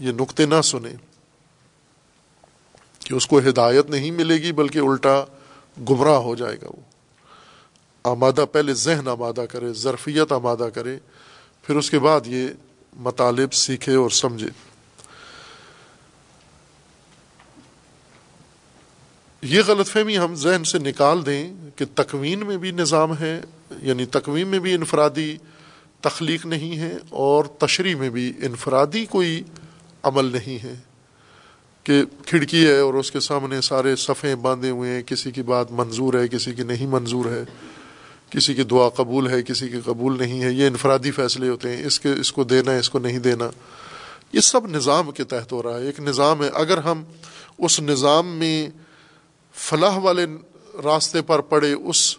یہ 0.00 0.12
نقطے 0.12 0.46
نہ 0.46 0.60
سنیں۔ 0.60 0.96
کہ 2.98 3.14
اس 3.14 3.26
کو 3.26 3.38
ہدایت 3.38 3.90
نہیں 3.90 4.10
ملے 4.10 4.34
گی، 4.34 4.52
بلکہ 4.52 4.78
الٹا 4.78 5.24
گمراہ 5.90 6.16
ہو 6.16 6.34
جائے 6.34 6.56
گا 6.56 6.66
وہ۔ 6.68 6.95
آمادہ 8.06 8.44
پہلے 8.52 8.74
ذہن 8.74 9.08
آمادہ 9.08 9.44
کرے، 9.50 9.72
ظرفیت 9.72 10.32
آمادہ 10.32 10.68
کرے، 10.74 10.98
پھر 11.62 11.76
اس 11.76 11.90
کے 11.90 11.98
بعد 11.98 12.20
یہ 12.26 12.48
مطالب 12.96 13.52
سیکھے 13.52 13.94
اور 13.94 14.10
سمجھے۔ 14.10 14.48
یہ 19.42 19.62
غلط 19.66 19.86
فہمی 19.86 20.18
ہم 20.18 20.34
ذہن 20.34 20.64
سے 20.64 20.78
نکال 20.78 21.26
دیں 21.26 21.54
کہ 21.76 21.84
تکوین 21.94 22.46
میں 22.46 22.56
بھی 22.56 22.70
نظام 22.70 23.18
ہے 23.18 23.40
یعنی 23.82 24.06
تکوین 24.06 24.48
میں 24.48 24.58
بھی 24.58 24.72
انفرادی 24.72 25.36
تخلیق 26.00 26.46
نہیں 26.46 26.78
ہے 26.78 26.96
اور 27.10 27.44
تشریح 27.44 27.94
میں 27.94 28.10
بھی 28.10 28.32
انفرادی 28.42 29.06
کوئی 29.06 29.42
عمل 30.02 30.24
نہیں 30.24 30.64
ہے۔ 30.64 30.74
کہ 31.84 32.02
کھڑکی 32.26 32.66
ہے 32.66 32.78
اور 32.78 32.94
اس 32.94 33.10
کے 33.10 33.20
سامنے 33.20 33.60
سارے 33.60 33.96
صفحے 33.96 34.36
باندھے 34.36 34.70
ہوئے 34.70 34.90
ہیں، 34.90 35.02
کسی 35.02 35.30
کی 35.30 35.42
بات 35.42 35.72
منظور 35.72 36.14
ہے، 36.14 36.28
کسی 36.28 36.52
کی 36.52 36.62
نہیں 36.62 36.86
منظور 36.86 37.24
ہے۔ 37.24 37.44
کسی 38.30 38.54
کی 38.54 38.62
دعا 38.62 38.88
قبول 38.88 39.30
ہے، 39.30 39.42
کسی 39.42 39.68
کی 39.68 39.80
قبول 39.84 40.18
نہیں 40.18 40.42
ہے، 40.42 40.52
یہ 40.52 40.66
انفرادی 40.66 41.10
فیصلے 41.10 41.48
ہوتے 41.48 41.76
ہیں، 41.76 41.86
اس 41.86 42.00
کے، 42.00 42.12
اس 42.12 42.32
کو 42.32 42.44
دینا 42.44 42.72
ہے 42.72 42.78
اس 42.78 42.90
کو 42.90 42.98
نہیں 42.98 43.18
دینا۔ 43.18 43.50
یہ 44.32 44.40
سب 44.40 44.66
نظام 44.66 45.10
کے 45.10 45.24
تحت 45.24 45.52
ہو 45.52 45.62
رہا 45.62 45.78
ہے، 45.78 45.84
ایک 45.84 46.00
نظام 46.00 46.42
ہے۔ 46.42 46.48
اگر 46.54 46.78
ہم 46.78 47.04
اس 47.58 47.80
نظام 47.80 48.26
میں 48.26 48.70
فلاح 49.54 49.98
والے 49.98 50.26
راستے 50.84 51.22
پر 51.22 51.40
پڑے، 51.40 51.72
اس 51.72 52.16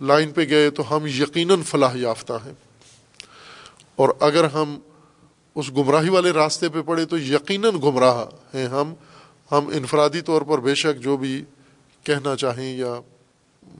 لائن 0.00 0.30
پہ 0.30 0.48
گئے، 0.48 0.70
تو 0.70 0.96
ہم 0.96 1.06
یقیناً 1.06 1.62
فلاح 1.62 1.92
یافتہ 1.94 2.32
ہیں۔ 2.32 2.54
اور 3.96 4.08
اگر 4.20 4.44
ہم 4.44 4.78
اس 5.54 5.70
گمراہی 5.70 6.08
والے 6.08 6.30
راستے 6.30 6.68
پہ 6.68 6.82
پڑے، 6.82 7.04
تو 7.04 7.18
یقیناً 7.18 7.74
گمراہ 7.82 8.24
ہیں۔ 8.54 8.66
ہم 8.66 8.94
ہم 9.52 9.66
انفرادی 9.74 10.20
طور 10.20 10.42
پر 10.42 10.58
بے 10.58 10.74
شک 10.74 11.00
جو 11.00 11.16
بھی 11.16 11.44
کہنا 12.02 12.36
چاہیں 12.36 12.76
یا 12.76 12.94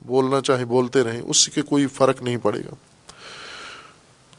بولنا 0.05 0.41
چاہیں 0.41 0.65
بولتے 0.65 1.03
رہیں، 1.03 1.21
اس 1.21 1.49
کے 1.49 1.61
کوئی 1.61 1.87
فرق 1.87 2.21
نہیں 2.21 2.37
پڑے 2.37 2.59
گا۔ 2.59 2.73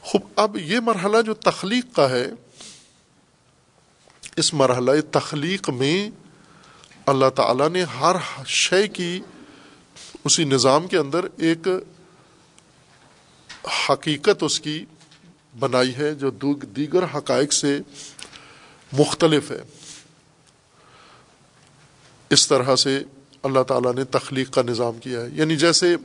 خوب، 0.00 0.22
اب 0.36 0.56
یہ 0.56 0.80
مرحلہ 0.80 1.22
جو 1.22 1.34
تخلیق 1.34 1.94
کا 1.96 2.10
ہے، 2.10 2.26
اس 4.36 4.54
مرحلہ 4.54 4.90
تخلیق 5.10 5.70
میں 5.70 6.10
اللہ 7.06 7.30
تعالیٰ 7.34 7.68
نے 7.68 7.82
ہر 7.82 8.16
شے 8.46 8.88
کی 8.88 9.20
اسی 10.24 10.44
نظام 10.44 10.86
کے 10.86 10.96
اندر 10.96 11.24
ایک 11.36 11.68
حقیقت 13.90 14.42
اس 14.42 14.60
کی 14.60 14.84
بنائی 15.58 15.94
ہے، 15.96 16.14
جو 16.14 16.30
دیگر 16.76 17.04
حقائق 17.14 17.52
سے 17.52 17.78
مختلف 18.92 19.50
ہے۔ 19.50 19.62
اس 22.30 22.48
طرح 22.48 22.76
سے 22.76 23.02
اللہ 23.42 23.62
تعالیٰ 23.62 23.94
نے 23.94 24.04
تخلیق 24.04 24.50
کا 24.50 24.62
نظام 24.62 24.98
کیا 24.98 25.20
ہے۔ 25.20 25.28
یعنی 25.32 25.56
جیسے 25.56 25.96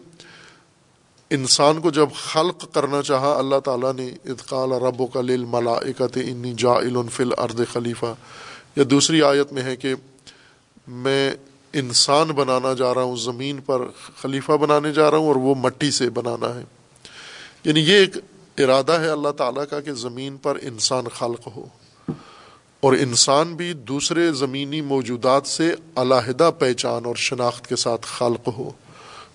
انسان 1.29 1.81
کو 1.81 1.91
جب 1.91 2.09
خلق 2.15 2.73
کرنا 2.73 3.01
چاہا، 3.01 3.37
اللہ 3.37 3.59
تعالیٰ 3.59 3.93
نے 3.93 4.05
ادقال 4.25 4.71
رب 4.71 5.01
و 5.01 5.07
کل 5.07 5.45
ملاکت 5.45 6.17
انی 6.17 6.53
جا 6.57 7.03
فل 7.11 7.31
ارد 7.37 7.61
خلیفہ 7.71 8.15
یا 8.75 8.83
دوسری 8.91 9.21
آیت 9.21 9.53
میں 9.53 9.61
ہے 9.61 9.75
کہ 9.75 9.95
میں 10.87 11.31
انسان 11.73 12.27
بنانا 12.27 12.73
جا 12.73 12.93
رہا 12.93 13.03
ہوں، 13.03 13.15
زمین 13.15 13.61
پر 13.61 13.81
خلیفہ 14.21 14.51
بنانے 14.51 14.93
جا 14.93 15.11
رہا 15.11 15.17
ہوں 15.17 15.27
اور 15.27 15.35
وہ 15.35 15.55
مٹی 15.55 15.91
سے 15.91 16.09
بنانا 16.09 16.55
ہے۔ 16.55 16.63
یعنی 17.63 17.79
یہ 17.79 17.93
ایک 17.93 18.17
ارادہ 18.57 18.91
ہے 18.91 19.09
اللہ 19.09 19.29
تعالیٰ 19.29 19.63
کا 19.69 19.79
کہ 19.79 19.91
زمین 19.91 20.37
پر 20.37 20.57
انسان 20.61 21.03
خلق 21.07 21.47
ہو۔ 21.55 21.65
اور 22.83 22.93
انسان 22.93 23.55
بھی 23.55 23.73
دوسرے 23.73 24.31
زمینی 24.31 24.81
موجودات 24.81 25.47
سے 25.47 25.75
علیحدہ 25.95 26.51
پہچان 26.59 27.05
اور 27.05 27.15
شناخت 27.15 27.67
کے 27.67 27.75
ساتھ 27.75 28.05
خلق 28.05 28.47
ہو۔ 28.47 28.71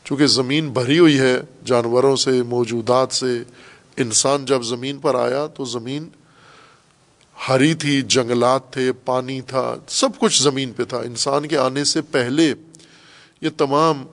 چونکہ 0.05 0.26
زمین 0.26 0.70
بھری 0.70 0.99
ہوئی 0.99 1.18
ہے، 1.18 1.40
جانوروں 1.64 2.16
سے، 2.16 2.42
موجودات 2.42 3.12
سے۔ 3.12 3.42
انسان 3.96 4.44
جب 4.44 4.62
زمین 4.62 4.99
پر 4.99 5.14
آیا 5.14 5.46
تو 5.46 5.64
زمین 5.64 6.09
ہری 7.49 7.74
تھی، 7.74 8.03
جنگلات 8.03 8.72
تھے، 8.72 8.92
پانی 8.92 9.40
تھا، 9.40 9.74
سب 9.88 10.09
کچھ 10.18 10.42
زمین 10.42 10.72
پہ 10.72 10.84
تھا۔ 10.84 10.99
انسان 10.99 11.49
کے 11.49 11.59
آنے 11.59 11.84
سے 11.84 12.03
پہلے 12.03 12.55
یہ 13.40 13.49
تمام 13.57 14.05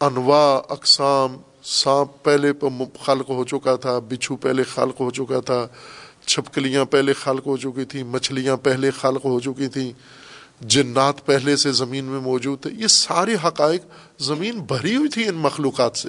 انواع، 0.00 0.60
اقسام، 0.68 1.36
سانپ 1.62 2.24
پہلے 2.24 2.52
خلق 3.04 3.30
ہو 3.30 3.44
چکا 3.44 3.76
تھا، 3.76 3.98
بچھو 3.98 4.36
پہلے 4.36 4.62
خلق 4.62 5.00
ہو 5.00 5.10
چکا 5.10 5.40
تھا۔ 5.40 5.66
چھپکلیاں 6.30 6.84
پہلے 6.84 7.12
خلق 7.12 7.46
ہو 7.46 7.56
چکی 7.56 7.84
تھیں، 7.84 8.04
مچھلیاں 8.04 8.56
پہلے 8.56 8.90
خلق 8.90 9.24
ہو 9.24 9.40
چکی 9.40 9.68
تھیں، 9.68 9.92
جنات 10.60 11.26
پہلے 11.26 11.56
سے 11.56 11.72
زمین 11.72 12.04
میں 12.04 12.20
موجود 12.20 12.60
تھے، 12.60 12.70
یہ 12.72 12.86
سارے 12.86 13.36
حقائق 13.44 13.82
زمین 14.18 14.60
بھری 14.60 14.96
ہوئی 14.96 15.08
تھی 15.08 15.28
ان 15.28 15.34
مخلوقات 15.34 15.96
سے۔ 15.96 16.08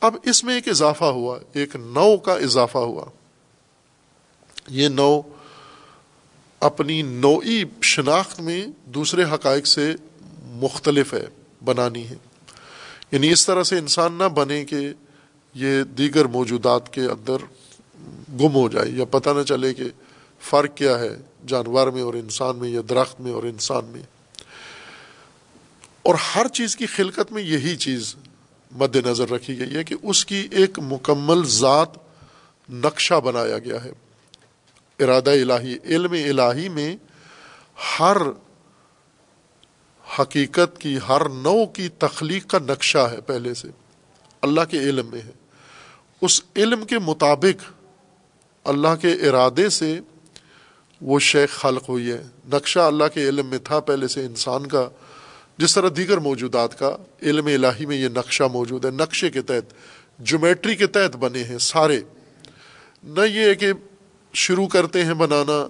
اب 0.00 0.16
اس 0.24 0.44
میں 0.44 0.54
ایک 0.54 0.68
اضافہ 0.68 1.04
ہوا، 1.04 1.38
ایک 1.52 1.76
نو 1.76 2.16
کا 2.16 2.32
اضافہ 2.32 2.78
ہوا۔ 2.78 3.04
یہ 4.68 4.88
نو 4.88 5.20
اپنی 6.60 7.02
نوعی 7.02 7.62
شناخت 7.82 8.40
میں 8.40 8.66
دوسرے 8.84 9.24
حقائق 9.24 9.66
سے 9.66 9.94
مختلف 10.40 11.14
ہے، 11.14 11.26
بنانی 11.64 12.08
ہے۔ 12.08 12.16
یعنی 13.10 13.30
اس 13.30 13.46
طرح 13.46 13.62
سے 13.62 13.78
انسان 13.78 14.12
نہ 14.12 14.24
بنے 14.24 14.64
کہ 14.64 14.88
یہ 15.54 15.82
دیگر 15.82 16.24
موجودات 16.24 16.92
کے 16.92 17.00
اندر 17.00 17.36
گم 18.40 18.54
ہو 18.54 18.68
جائے 18.68 18.88
یا 18.88 19.04
پتہ 19.04 19.30
نہ 19.30 19.42
چلے 19.42 19.74
کہ 19.74 19.84
فرق 20.40 20.76
کیا 20.76 20.98
ہے 20.98 21.16
جانور 21.46 21.86
میں 21.86 22.02
اور 22.02 22.14
انسان 22.14 22.56
میں 22.56 22.68
یا 22.68 22.80
درخت 22.88 23.20
میں 23.20 23.32
اور 23.32 23.42
انسان 23.42 23.84
میں۔ 23.84 24.02
اور 26.02 26.14
ہر 26.14 26.48
چیز 26.48 26.76
کی 26.76 26.86
خلقت 26.86 27.32
میں 27.32 27.42
یہی 27.42 27.76
چیز 27.76 28.14
مد 28.72 28.96
نظر 28.96 29.30
رکھی 29.30 29.58
گئی 29.58 29.76
ہے 29.76 29.84
کہ 29.84 29.94
اس 30.02 30.24
کی 30.24 30.48
ایک 30.50 30.78
مکمل 30.78 31.44
ذات 31.44 31.88
نقشہ 32.68 33.14
بنایا 33.14 33.58
گیا 33.58 33.84
ہے۔ 33.84 33.92
ارادہ 35.00 35.30
الہی، 35.30 35.76
علم 35.84 36.12
الہی 36.12 36.68
میں 36.68 36.96
ہر 38.00 38.16
حقیقت 40.18 40.78
کی، 40.78 40.98
ہر 41.08 41.28
نو 41.28 41.66
کی 41.66 41.88
تخلیق 41.88 42.46
کا 42.46 42.58
نقشہ 42.58 43.08
ہے 43.10 43.20
پہلے 43.20 43.54
سے۔ 43.54 43.68
اللہ 44.40 44.60
کے 44.70 44.78
علم 44.78 45.06
میں 45.06 45.20
ہے۔ 45.26 45.32
اس 46.20 46.42
علم 46.56 46.86
کے 46.86 46.98
مطابق 46.98 47.79
اللہ 48.64 48.88
کے 49.00 49.12
ارادے 49.12 49.68
سے 49.68 50.00
وہ 51.00 51.18
شیخ 51.18 51.50
خلق 51.50 51.88
ہوئی 51.88 52.10
ہے۔ 52.10 52.22
نقشہ 52.52 52.78
اللہ 52.78 53.04
کے 53.14 53.28
علم 53.28 53.46
میں 53.46 53.58
تھا 53.58 53.80
پہلے 53.80 54.08
سے 54.08 54.26
انسان 54.26 54.66
کا۔ 54.66 54.88
جس 55.58 55.74
طرح 55.74 55.88
دیگر 55.96 56.18
موجودات 56.18 56.78
کا 56.78 56.96
علم 57.22 57.46
الہی 57.46 57.86
میں 57.86 57.96
یہ 57.96 58.08
نقشہ 58.08 58.42
موجود 58.52 58.84
ہے۔ 58.84 58.90
نقشے 58.90 59.30
کے 59.30 59.42
تحت 59.42 59.74
جومیٹری 60.18 60.76
کے 60.76 60.86
تحت 60.86 61.16
بنے 61.16 61.44
ہیں 61.44 61.58
سارے۔ 61.58 62.00
نہ 63.02 63.20
یہ 63.20 63.40
ہے 63.40 63.54
کہ 63.54 63.72
شروع 64.32 64.66
کرتے 64.66 65.04
ہیں 65.04 65.14
بنانا، 65.14 65.68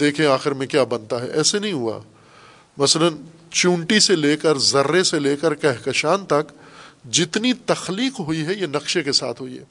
دیکھیں 0.00 0.26
آخر 0.26 0.52
میں 0.52 0.66
کیا 0.66 0.84
بنتا 0.84 1.22
ہے۔ 1.22 1.28
ایسے 1.30 1.58
نہیں 1.58 1.72
ہوا۔ 1.72 2.00
مثلا 2.76 3.08
چونٹی 3.50 4.00
سے 4.00 4.16
لے 4.16 4.36
کر 4.36 4.58
ذرے 4.58 5.02
سے 5.02 5.18
لے 5.18 5.36
کر 5.36 5.54
کہکشان 5.54 6.26
تک 6.26 6.52
جتنی 7.12 7.52
تخلیق 7.52 8.20
ہوئی 8.20 8.46
ہے، 8.46 8.54
یہ 8.54 8.66
نقشے 8.66 9.02
کے 9.02 9.12
ساتھ 9.12 9.42
ہوئی 9.42 9.58
ہے۔ 9.58 9.64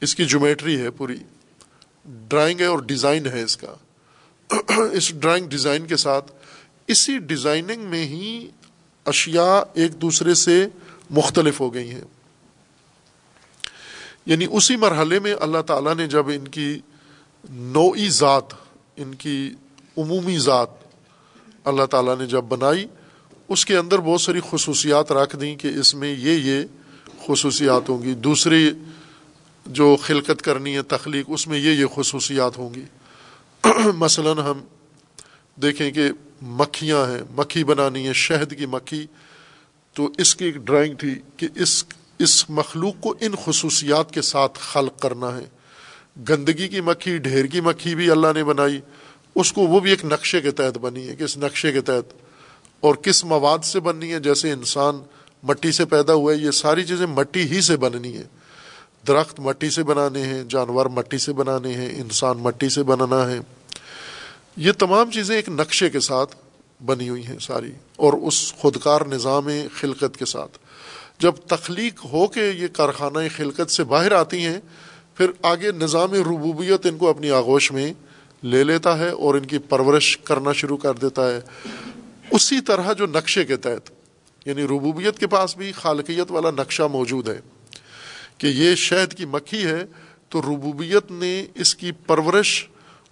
اس 0.00 0.14
کی 0.14 0.24
جومیٹری 0.24 0.80
ہے 0.80 0.90
پوری۔ 0.90 1.16
ڈرائنگ 2.04 2.60
ہے 2.60 2.64
اور 2.64 2.78
ڈیزائن 2.78 3.26
ہے 3.26 3.42
اس 3.42 3.56
کا۔ 3.56 3.74
اس 4.92 5.14
ڈرائنگ 5.14 5.48
ڈیزائن 5.48 5.86
کے 5.86 5.96
ساتھ 5.96 6.32
اسی 6.86 7.18
ڈیزائننگ 7.18 7.82
میں 7.82 8.06
ہی 8.06 8.50
اشیاء 9.04 9.60
ایک 9.74 10.02
دوسرے 10.02 10.34
سے 10.34 10.66
مختلف 11.10 11.60
ہو 11.60 11.74
گئی 11.74 11.90
ہیں۔ 11.90 12.04
یعنی 14.26 14.46
اسی 14.50 14.76
مرحلے 14.76 15.18
میں 15.18 15.34
اللہ 15.40 15.62
تعالیٰ 15.62 15.94
نے 15.94 16.06
جب 16.06 16.28
ان 16.28 16.48
کی 16.48 16.80
نوعی 17.50 18.08
ذات، 18.08 18.44
ان 18.96 19.14
کی 19.14 19.50
عمومی 19.96 20.38
ذات 20.38 20.68
اللہ 21.64 21.84
تعالیٰ 21.84 22.18
نے 22.18 22.26
جب 22.26 22.40
بنائی، 22.40 22.86
اس 23.48 23.66
کے 23.66 23.76
اندر 23.76 23.98
بہت 23.98 24.20
ساری 24.20 24.40
خصوصیات 24.50 25.12
رکھ 25.12 25.36
دیں 25.36 25.56
کہ 25.56 25.68
اس 25.68 25.94
میں 25.94 26.16
یہ 26.18 26.32
یہ 26.32 26.64
خصوصیات 27.26 27.88
ہوں 27.88 28.02
گی۔ 28.02 28.14
دوسری 28.14 28.70
جو 29.66 29.96
خلقت 30.02 30.42
کرنی 30.42 30.76
ہے، 30.76 30.82
تخلیق، 30.82 31.26
اس 31.28 31.48
میں 31.48 31.58
یہ 31.58 31.70
یہ 31.70 31.86
خصوصیات 31.94 32.58
ہوں 32.58 32.74
گی۔ 32.74 32.84
مثلا 33.94 34.32
ہم 34.32 34.60
دیکھیں 35.62 35.90
کہ 35.90 36.08
مکھیاں 36.42 37.10
ہیں، 37.10 37.22
مکھی 37.30 37.64
بنانی 37.64 38.08
ہے، 38.08 38.12
شہد 38.12 38.58
کی 38.58 38.66
مکھی۔ 38.66 39.06
تو 39.94 40.10
اس 40.18 40.36
کی 40.36 40.44
ایک 40.44 40.56
ڈرائنگ 40.56 40.94
تھی 40.94 41.14
کہ 41.36 41.48
اس 41.54 41.84
اس 42.18 42.50
مخلوق 42.50 42.94
کو 43.00 43.14
ان 43.20 43.32
خصوصیات 43.44 44.10
کے 44.10 44.22
ساتھ 44.22 44.58
خلق 44.58 45.00
کرنا 45.00 45.36
ہے۔ 45.36 45.44
گندگی 46.28 46.68
کی 46.68 46.80
مکھی، 46.80 47.18
ڈھیر 47.18 47.44
کی 47.44 47.60
مکھی 47.60 47.94
بھی 47.94 48.10
اللہ 48.10 48.26
نے 48.34 48.44
بنائی۔ 48.44 48.80
اس 49.34 49.52
کو 49.52 49.60
وہ 49.60 49.80
بھی 49.80 49.90
ایک 49.90 50.04
نقشے 50.04 50.40
کے 50.40 50.50
تحت 50.50 50.78
بنی 50.78 51.08
ہے 51.08 51.16
کہ 51.16 51.22
اس 51.22 51.38
نقشے 51.38 51.72
کے 51.72 51.80
تحت 51.80 52.12
اور 52.80 52.94
کس 52.94 53.24
مواد 53.24 53.58
سے 53.64 53.80
بننی 53.80 54.12
ہے۔ 54.12 54.20
جیسے 54.20 54.52
انسان 54.52 55.02
مٹی 55.42 55.72
سے 55.72 55.84
پیدا 55.84 56.12
ہوا 56.12 56.32
ہے، 56.32 56.38
یہ 56.38 56.50
ساری 56.50 56.84
چیزیں 56.84 57.06
مٹی 57.06 57.42
ہی 57.42 57.60
سے 57.60 57.76
بننی 57.76 58.16
ہے 58.16 58.24
درخت 59.06 59.40
مٹی 59.40 59.70
سے 59.70 59.82
بنانے 59.82 60.22
ہیں، 60.22 60.42
جانور 60.44 60.86
مٹی 60.86 61.18
سے 61.18 61.32
بنانے 61.32 61.72
ہیں، 61.74 61.88
انسان 62.00 62.38
مٹی 62.38 62.68
سے 62.68 62.82
بنانا 62.82 63.30
ہے۔ 63.30 63.38
یہ 64.56 64.72
تمام 64.72 65.10
چیزیں 65.10 65.36
ایک 65.36 65.48
نقشے 65.48 65.90
کے 65.90 66.00
ساتھ 66.00 66.36
بنی 66.84 67.08
ہوئی 67.08 67.26
ہیں 67.26 67.38
ساری، 67.38 67.72
اور 67.96 68.12
اس 68.12 68.54
خودکار 68.54 69.00
نظام 69.06 69.48
خلقت 69.80 70.16
کے 70.16 70.24
ساتھ۔ 70.24 70.58
جب 71.18 71.34
تخلیق 71.46 72.04
ہو 72.04 72.26
کے 72.26 72.48
یہ 72.48 72.68
کارخانہ 72.72 73.18
خلقت 73.36 73.70
سے 73.70 73.84
باہر 73.84 74.12
آتی 74.12 74.44
ہیں، 74.44 74.58
پھر 75.14 75.30
آگے 75.42 75.72
نظام 75.72 76.12
ربوبیت 76.12 76.86
ان 76.86 76.96
کو 76.98 77.08
اپنی 77.08 77.30
آغوش 77.30 77.72
میں 77.72 77.92
لے 78.42 78.64
لیتا 78.64 78.98
ہے 78.98 79.08
اور 79.08 79.34
ان 79.34 79.46
کی 79.46 79.58
پرورش 79.58 80.16
کرنا 80.18 80.52
شروع 80.52 80.76
کر 80.76 80.94
دیتا 80.94 81.30
ہے۔ 81.30 81.40
اسی 82.30 82.60
طرح 82.60 82.92
جو 82.92 83.06
نقشے 83.06 83.44
کے 83.44 83.56
تحت 83.56 83.90
یعنی 84.46 84.64
ربوبیت 84.64 85.18
کے 85.18 85.26
پاس 85.26 85.56
بھی 85.56 85.72
خالقیت 85.72 86.30
والا 86.30 86.50
نقشہ 86.50 86.82
موجود 86.82 87.28
ہے۔ 87.28 87.40
کہ 88.38 88.46
یہ 88.46 88.74
شہد 88.74 89.14
کی 89.14 89.24
مکھی 89.24 89.66
ہے، 89.66 89.84
تو 90.28 90.42
ربوبیت 90.42 91.10
نے 91.10 91.46
اس 91.54 91.74
کی 91.74 91.92
پرورش 91.92 92.68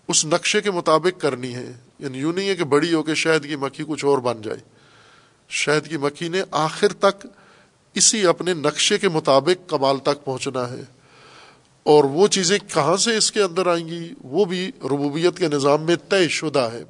اس 0.08 0.24
نقشے 0.24 0.60
کے 0.60 0.70
مطابق 0.70 1.20
کرنی 1.20 1.54
ہے۔ 1.54 1.72
یعنی 1.98 2.18
یوں 2.18 2.32
نہیں 2.32 2.48
ہے 2.48 2.56
کہ 2.56 2.64
بڑی 2.64 2.94
ہو 2.94 3.02
کے 3.02 3.14
شہد 3.14 3.46
کی 3.46 3.56
مکھی 3.56 3.84
کچھ 3.88 4.04
اور 4.04 4.18
بن 4.18 4.42
جائے۔ 4.42 4.58
شہد 5.48 5.88
کی 5.88 5.96
مکھی 5.96 6.28
نے 6.28 6.42
آخر 6.50 6.92
تک 6.92 7.26
اسی 7.94 8.26
اپنے 8.26 8.54
نقشے 8.54 8.98
کے 8.98 9.08
مطابق 9.08 9.70
کمال 9.70 9.98
تک 9.98 10.24
پہنچنا 10.24 10.70
ہے۔ 10.70 10.82
اور 11.82 12.04
وہ 12.04 12.28
چیزیں 12.28 12.58
کہاں 12.74 12.96
سے 12.96 13.16
اس 13.16 13.32
کے 13.32 13.42
اندر 13.42 13.66
آئیں 13.66 13.88
گی، 13.88 14.14
وہ 14.24 14.44
بھی 14.44 14.68
ربوبیت 14.68 15.38
کے 15.38 15.48
نظام 15.48 15.82
میں 15.82 15.96
طے 16.08 16.28
شدہ 16.28 16.68
ہے۔ 16.72 16.84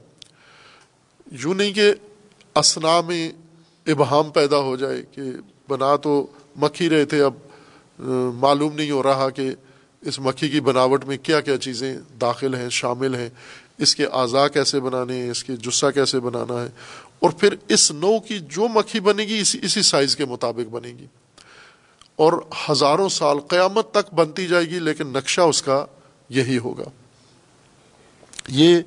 یوں 1.31 1.55
نہیں 1.55 1.73
کہ 1.73 1.93
اسنا 2.55 3.01
میں 3.01 3.33
ابہام 3.87 4.31
پیدا 4.31 4.57
ہو 4.57 4.77
جائے 4.77 5.03
کہ 5.13 5.23
بنا 5.69 5.97
تو 5.97 6.27
مکھی 6.57 6.91
رہے 6.91 7.05
تھے، 7.05 7.23
اب 7.23 7.35
معلوم 8.35 8.75
نہیں 8.75 8.91
ہو 8.91 9.03
رہا 9.03 9.31
کہ 9.31 9.51
اس 10.01 10.19
مکھی 10.19 10.49
کی 10.49 10.61
بناوٹ 10.61 11.05
میں 11.05 11.17
کیا 11.17 11.41
کیا 11.41 11.59
چیزیں 11.59 11.99
داخل 12.21 12.55
ہیں، 12.55 12.69
شامل 12.69 13.15
ہیں، 13.15 13.29
اس 13.79 13.95
کے 13.95 14.07
اعضاء 14.07 14.47
کیسے 14.47 14.81
بنانے 14.81 15.23
ہیں، 15.23 15.31
اس 15.31 15.45
کے 15.45 15.57
جسہ 15.57 15.87
کیسے 15.95 16.21
بنانا 16.21 16.63
ہے، 16.63 16.69
اور 17.19 17.31
پھر 17.31 17.55
اس 17.69 17.91
نو 17.91 18.21
کی 18.21 18.39
جو 18.39 18.69
مکھی 18.69 19.01
بنے 19.01 19.23
گی، 19.23 19.39
اسی 19.39 19.59
اسی 19.63 19.83
سائز 19.83 20.17
کے 20.17 20.25
مطابق 20.25 20.69
بنے 20.71 20.89
گی۔ 20.89 21.07
اور 22.17 22.33
ہزاروں 22.71 23.09
سال 23.09 23.41
قیامت 23.41 23.93
تک 23.93 24.15
بنتی 24.15 24.47
جائے 24.47 24.65
گی، 24.65 24.79
لیکن 24.79 25.07
نقشہ 25.09 25.41
اس 25.41 25.63
کا 25.63 25.87
یہی 26.29 26.59
ہوگا۔ 26.59 26.85
یہ 28.49 28.79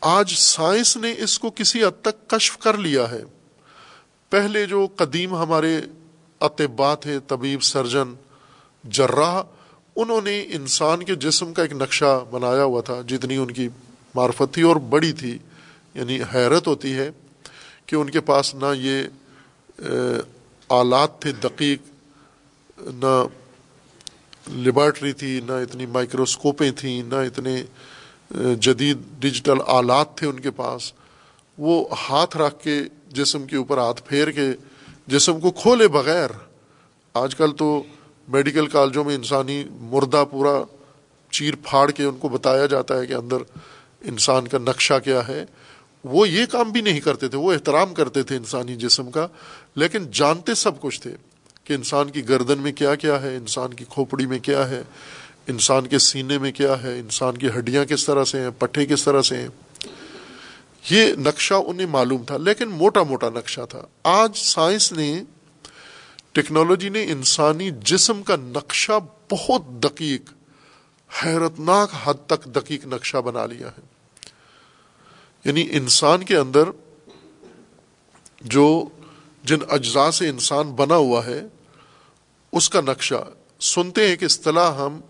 آج 0.00 0.34
سائنس 0.36 0.96
نے 0.96 1.14
اس 1.18 1.38
کو 1.38 1.50
کسی 1.50 1.84
حد 1.84 2.02
تک 2.02 2.30
کشف 2.30 2.58
کر 2.58 2.76
لیا 2.76 3.10
ہے۔ 3.10 3.22
پہلے 4.30 4.66
جو 4.66 4.86
قدیم 4.96 5.34
ہمارے 5.34 5.80
اطبا 6.40 6.94
تھے 6.94 7.18
طبیب 7.28 7.62
سرجن 7.62 8.14
جراح، 8.84 9.42
انہوں 9.96 10.20
نے 10.20 10.42
انسان 10.42 11.02
کے 11.02 11.14
جسم 11.14 11.52
کا 11.52 11.62
ایک 11.62 11.72
نقشہ 11.72 12.24
بنایا 12.30 12.64
ہوا 12.64 12.80
تھا، 12.80 13.00
جتنی 13.08 13.36
ان 13.36 13.50
کی 13.50 13.68
معرفت 14.14 14.54
تھی 14.54 14.62
اور 14.62 14.76
بڑی 14.76 15.12
تھی۔ 15.12 15.38
یعنی 15.94 16.20
حیرت 16.34 16.66
ہوتی 16.66 16.94
ہے 16.94 17.10
کہ 17.86 17.96
ان 17.96 18.10
کے 18.10 18.20
پاس 18.20 18.54
نہ 18.54 18.66
یہ 18.76 19.02
آلات 20.68 21.20
تھے 21.20 21.32
دقیق، 21.32 21.80
نہ 22.78 23.24
لیبارٹری 24.48 25.12
تھی، 25.12 25.40
نہ 25.46 25.52
اتنی 25.52 25.86
مائکروسکوپیں 25.86 26.70
تھیں، 26.70 27.02
نہ 27.02 27.14
اتنے 27.14 27.64
جدید 28.60 28.98
ڈیجیٹل 29.18 29.58
آلات 29.66 30.16
تھے 30.16 30.26
ان 30.26 30.40
کے 30.40 30.50
پاس۔ 30.50 30.92
وہ 31.58 31.84
ہاتھ 32.10 32.36
رکھ 32.36 32.64
کے 32.64 32.80
جسم 33.08 33.46
کے 33.46 33.56
اوپر 33.56 33.78
ہاتھ 33.78 34.02
پھیر 34.06 34.30
کے 34.30 34.48
جسم 35.10 35.40
کو 35.40 35.50
کھولے 35.50 35.88
بغیر، 35.88 36.30
آج 37.14 37.34
کل 37.34 37.52
تو 37.52 37.82
میڈیکل 38.28 38.66
کالجوں 38.66 39.04
میں 39.04 39.14
انسانی 39.14 39.64
مردہ 39.70 40.24
پورا 40.30 40.62
چیر 41.30 41.54
پھاڑ 41.62 41.90
کے 41.90 42.04
ان 42.04 42.16
کو 42.16 42.28
بتایا 42.28 42.66
جاتا 42.66 42.98
ہے 42.98 43.06
کہ 43.06 43.12
اندر 43.12 43.36
انسان 44.00 44.48
کا 44.48 44.58
نقشہ 44.58 44.94
کیا 45.04 45.28
ہے۔ 45.28 45.44
وہ 46.04 46.28
یہ 46.28 46.46
کام 46.46 46.70
بھی 46.70 46.80
نہیں 46.80 47.00
کرتے 47.00 47.28
تھے، 47.28 47.38
وہ 47.38 47.52
احترام 47.52 47.94
کرتے 47.94 48.22
تھے 48.22 48.36
انسانی 48.36 48.76
جسم 48.76 49.10
کا، 49.10 49.26
لیکن 49.74 50.10
جانتے 50.10 50.54
سب 50.54 50.80
کچھ 50.80 51.00
تھے 51.00 51.14
کہ 51.64 51.72
انسان 51.72 52.10
کی 52.10 52.28
گردن 52.28 52.58
میں 52.58 52.72
کیا 52.72 52.94
کیا 52.94 53.22
ہے، 53.22 53.36
انسان 53.36 53.74
کی 53.74 53.84
کھوپڑی 53.88 54.26
میں 54.26 54.38
کیا 54.38 54.68
ہے، 54.70 54.82
انسان 55.48 55.86
کے 55.86 55.98
سینے 55.98 56.38
میں 56.38 56.52
کیا 56.52 56.82
ہے، 56.82 56.98
انسان 56.98 57.36
کی 57.36 57.48
ہڈیاں 57.58 57.84
کس 57.84 58.06
طرح 58.06 58.24
سے 58.24 58.40
ہیں، 58.40 58.50
پٹھے 58.58 58.86
کس 58.86 59.04
طرح 59.04 59.22
سے 59.22 59.36
ہیں۔ 59.36 59.48
یہ 60.90 61.12
نقشہ 61.12 61.54
انہیں 61.54 61.86
معلوم 61.86 62.24
تھا، 62.24 62.36
لیکن 62.36 62.68
موٹا 62.68 63.02
موٹا 63.02 63.28
نقشہ 63.28 63.60
تھا۔ 63.68 63.86
آج 64.02 64.36
سائنس 64.36 64.92
نے، 64.92 65.22
ٹیکنالوجی 66.32 66.88
نے 66.88 67.04
انسانی 67.04 67.70
جسم 67.84 68.22
کا 68.22 68.36
نقشہ 68.36 68.92
بہت 69.30 69.62
دقیق، 69.84 70.22
حیرتناک 71.24 71.90
حد 72.04 72.14
تک 72.26 72.44
دقیق 72.44 72.86
نقشہ 72.86 73.16
بنا 73.16 73.46
لیا 73.46 73.68
ہے۔ 73.68 73.80
یعنی 75.44 75.68
انسان 75.70 76.24
کے 76.24 76.36
اندر 76.36 76.62
جو 78.40 78.84
جن 79.44 79.58
اجزاء 79.68 80.10
سے 80.10 80.28
انسان 80.28 80.70
بنا 80.70 80.96
ہوا 80.96 81.26
ہے، 81.26 81.42
اس 82.52 82.70
کا 82.70 82.80
نقشہ۔ 82.80 83.30
سنتے 83.60 84.08
ہیں 84.08 84.16
کہ 84.16 84.24
اصطلاح 84.24 84.74
ہم 84.74 85.00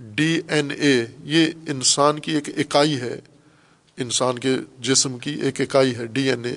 ڈی 0.00 0.40
این 0.48 0.70
اے، 0.70 1.06
یہ 1.22 1.46
انسان 1.68 2.18
کی 2.18 2.32
ایک 2.32 2.48
اکائی 2.48 3.00
ہے۔ 3.00 3.20
انسان 3.96 4.38
کے 4.38 4.56
جسم 4.78 5.18
کی 5.18 5.30
ایک 5.30 5.60
اکائی 5.60 5.96
ہے، 5.96 6.06
ڈی 6.06 6.30
این 6.30 6.44
اے۔ 6.44 6.56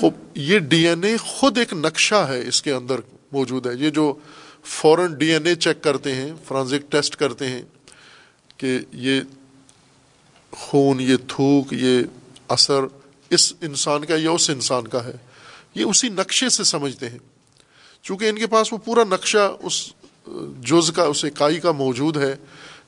خوب، 0.00 0.14
یہ 0.34 0.58
ڈی 0.58 0.88
این 0.88 1.04
اے 1.04 1.16
خود 1.16 1.58
ایک 1.58 1.72
نقشہ 1.72 2.14
ہے 2.14 2.48
اس 2.48 2.62
کے 2.62 2.72
اندر 2.72 2.94
موجود 3.32 3.66
ہے۔ 3.66 3.72
یہ 3.78 3.90
جو 3.90 4.14
فوراً 4.64 5.14
ڈی 5.14 5.32
این 5.32 5.46
اے 5.46 5.54
چیک 5.54 5.82
کرتے 5.82 6.14
ہیں، 6.14 6.32
فرانزک 6.44 6.92
ٹیسٹ 6.92 7.16
کرتے 7.16 7.46
ہیں 7.46 7.62
کہ 8.56 8.78
یہ 8.92 9.20
خون، 10.50 11.00
یہ 11.00 11.16
تھوک، 11.28 11.72
یہ 11.72 12.02
اثر 12.48 12.80
اس 13.30 13.52
انسان 13.60 14.04
کا 14.04 14.14
یا 14.16 14.30
اس 14.30 14.50
انسان 14.50 14.86
کا 14.86 15.04
ہے، 15.04 15.16
یہ 15.74 15.84
اسی 15.84 16.08
نقشے 16.08 16.48
سے 16.48 16.64
سمجھتے 16.64 17.08
ہیں۔ 17.08 17.18
چونکہ 18.02 18.28
ان 18.28 18.38
کے 18.38 18.46
پاس 18.46 18.72
وہ 18.72 18.78
پورا 18.78 19.04
نقشہ، 19.04 19.56
اس 19.62 19.92
جز 20.60 20.92
کا، 20.96 21.02
اس 21.02 21.24
اکائی 21.24 21.60
کا 21.60 21.72
موجود 21.72 22.16
ہے۔ 22.16 22.36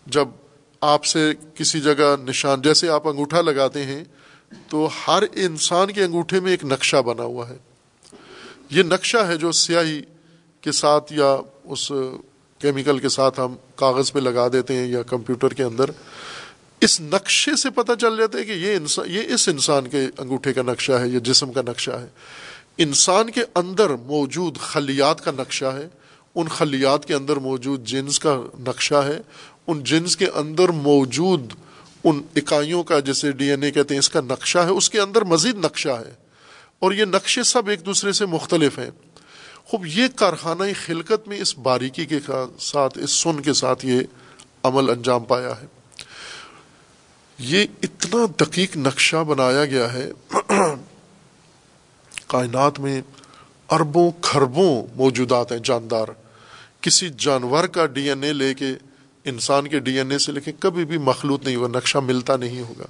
جب 0.07 0.29
آپ 0.81 1.05
سے 1.05 1.33
کسی 1.55 1.81
جگہ 1.81 2.17
نشان، 2.25 2.63
جیسے 2.63 2.89
آپ 2.89 3.09
انگوٹھا 3.09 3.41
لگاتے 3.41 3.85
ہیں، 3.85 4.05
تو 4.69 4.89
ہر 5.09 5.23
انسان 5.33 5.93
کے 5.93 6.05
انگوٹھے 6.05 6.41
میں 6.41 6.51
ایک 6.51 6.65
نقشہ 6.65 6.97
بنا 6.97 7.23
ہوا 7.23 7.49
ہے۔ 7.49 7.57
یہ 8.71 8.83
نقشہ 8.83 9.19
ہے 9.19 9.37
جو 9.37 9.53
سیاہی 9.53 10.03
کے 10.61 10.73
ساتھ 10.73 11.13
یا 11.13 11.37
اس 11.65 11.93
کیمیکل 12.59 12.99
کے 12.99 13.09
ساتھ 13.09 13.41
ہم 13.41 13.55
کاغذ 13.77 14.13
پہ 14.13 14.19
لگا 14.19 14.49
دیتے 14.49 14.75
ہیں 14.75 14.87
یا 14.87 15.03
کمپیوٹر 15.03 15.49
کے 15.49 15.63
اندر۔ 15.63 15.91
اس 16.81 17.01
نقشے 17.01 17.57
سے 17.57 17.71
پتہ 17.71 17.93
چل 18.01 18.17
جاتا 18.17 18.39
ہے 18.39 18.45
کہ 18.45 18.53
یہ 18.53 18.77
انسان، 18.77 19.11
یہ 19.11 19.23
اس 19.35 19.49
انسان 19.49 19.89
کے 19.89 20.01
انگوٹھے 20.19 20.53
کا 20.53 20.63
نقشہ 20.63 20.93
ہے، 20.93 21.09
یہ 21.09 21.19
جسم 21.19 21.53
کا 21.53 21.63
نقشہ 21.63 21.91
ہے۔ 21.91 22.07
انسان 22.79 23.31
کے 23.31 23.41
اندر 23.55 23.91
موجود 23.91 24.59
خلیات 24.59 25.25
کا 25.25 25.31
نقشہ 25.31 25.65
ہے۔ 25.65 25.89
ان 26.39 26.49
خلیات 26.49 27.05
کے 27.05 27.15
اندر 27.15 27.37
موجود 27.37 27.85
جنس 27.85 28.21
کا 28.21 28.41
نقشہ 28.61 28.95
ہے۔ 28.95 29.21
ان 29.67 29.85
جنس 29.85 30.17
کے 30.17 30.27
اندر 30.27 30.69
موجود 30.69 31.53
ان 32.05 32.23
اکائیوں 32.37 32.83
کا 32.83 32.99
جیسے 32.99 33.33
ڈی 33.33 33.51
این 33.51 33.63
اے 33.63 33.71
کہتے 33.71 33.95
ہیں، 33.95 33.99
اس 33.99 34.09
کا 34.09 34.21
نقشہ 34.21 34.59
ہے۔ 34.59 34.71
اس 34.71 34.91
کے 34.91 35.01
اندر 35.01 35.23
مزید 35.23 35.57
نقشہ 35.57 35.89
ہے۔ 35.89 36.13
اور 36.79 36.93
یہ 36.93 37.05
نقشے 37.05 37.43
سب 37.43 37.69
ایک 37.69 37.87
دوسرے 37.87 38.13
سے 38.13 38.27
مختلف 38.27 38.79
ہیں۔ 38.79 38.91
خوب، 39.65 39.87
یہ 39.87 40.05
کارخانہ 40.17 40.63
خلقت 40.87 41.29
میں 41.29 41.41
اس 41.41 41.59
باریکی 41.59 42.07
کے 42.07 42.19
ساتھ، 42.61 42.99
اس 42.99 43.11
سن 43.11 43.41
کے 43.41 43.53
ساتھ 43.53 43.87
یہ 43.87 44.01
عمل 44.63 44.91
انجام 44.91 45.25
پایا 45.25 45.53
ہے۔ 45.63 45.67
یہ 47.39 47.67
اتنا 47.83 48.27
دقیق 48.41 48.77
نقشہ 48.77 49.17
بنایا 49.17 49.65
گیا 49.65 49.93
ہے۔ 49.93 50.13
کائنات 52.27 52.81
میں 52.81 53.03
اربوں 53.71 54.11
کھربوں 54.21 54.87
موجودات 54.97 55.53
ہیں، 55.53 55.59
جاندار۔ 55.59 56.28
کسی 56.89 57.09
جانور 57.19 57.65
کا 57.65 57.87
ڈی 57.87 58.09
این 58.09 58.25
اے 58.25 58.33
لے 58.33 58.55
کے 58.55 58.67
انسان 59.25 59.69
کے 59.69 59.79
ڈی 59.79 59.99
این 59.99 60.11
اے 60.11 60.19
سے 60.19 60.33
لے 60.33 60.41
کے 60.41 60.53
کبھی 60.61 60.85
بھی 60.85 60.99
مخلوط 60.99 61.45
نہیں 61.45 61.57
ہوگا 61.57 61.79
نقشہ 61.79 61.99
ملتا 61.99 62.37
نہیں 62.37 62.61
ہوگا۔ 62.61 62.87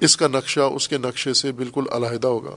اس 0.00 0.16
کا 0.16 0.28
نقشہ، 0.28 0.60
اس 0.60 0.88
کے 0.88 0.98
نقشے 0.98 1.34
سے 1.34 1.52
بالکل 1.52 1.84
علیحدہ 1.92 2.26
ہوگا۔ 2.26 2.56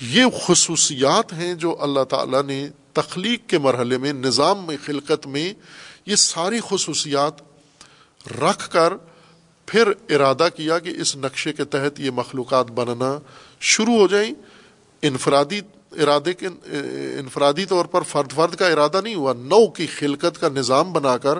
یہ 0.00 0.24
خصوصیات 0.46 1.32
ہیں 1.32 1.54
جو 1.54 1.76
اللہ 1.80 2.04
تعالیٰ 2.04 2.42
نے 2.42 2.68
تخلیق 2.92 3.48
کے 3.48 3.58
مرحلے 3.58 3.98
میں، 3.98 4.12
نظام 4.12 4.66
میں 4.66 4.76
خلقت 4.84 5.26
میں 5.26 5.54
یہ 6.06 6.16
ساری 6.16 6.58
خصوصیات 6.68 7.34
رکھ 8.42 8.70
کر 8.70 8.92
پھر 9.66 9.88
ارادہ 10.08 10.48
کیا 10.56 10.78
کہ 10.78 10.88
اس 10.88 11.16
نقشے 11.16 11.52
کے 11.52 11.64
تحت 11.64 12.00
یہ 12.00 12.10
مخلوقات 12.10 12.70
بننا 12.70 13.18
شروع 13.60 13.94
ہو 13.94 14.06
جائیں۔ 14.06 14.30
انفرادی 15.02 15.60
ارادے 15.92 16.32
کے 16.32 16.46
انفرادی 17.18 17.64
طور 17.64 17.84
پر 17.84 18.02
فرد 18.02 18.32
فرد 18.32 18.54
کا 18.54 18.66
ارادہ 18.68 19.00
نہیں 19.04 19.14
ہوا، 19.14 19.32
نو 19.32 19.66
کی 19.66 19.86
خلقت 19.86 20.40
کا 20.40 20.48
نظام 20.48 20.92
بنا 20.92 21.18
کر 21.18 21.38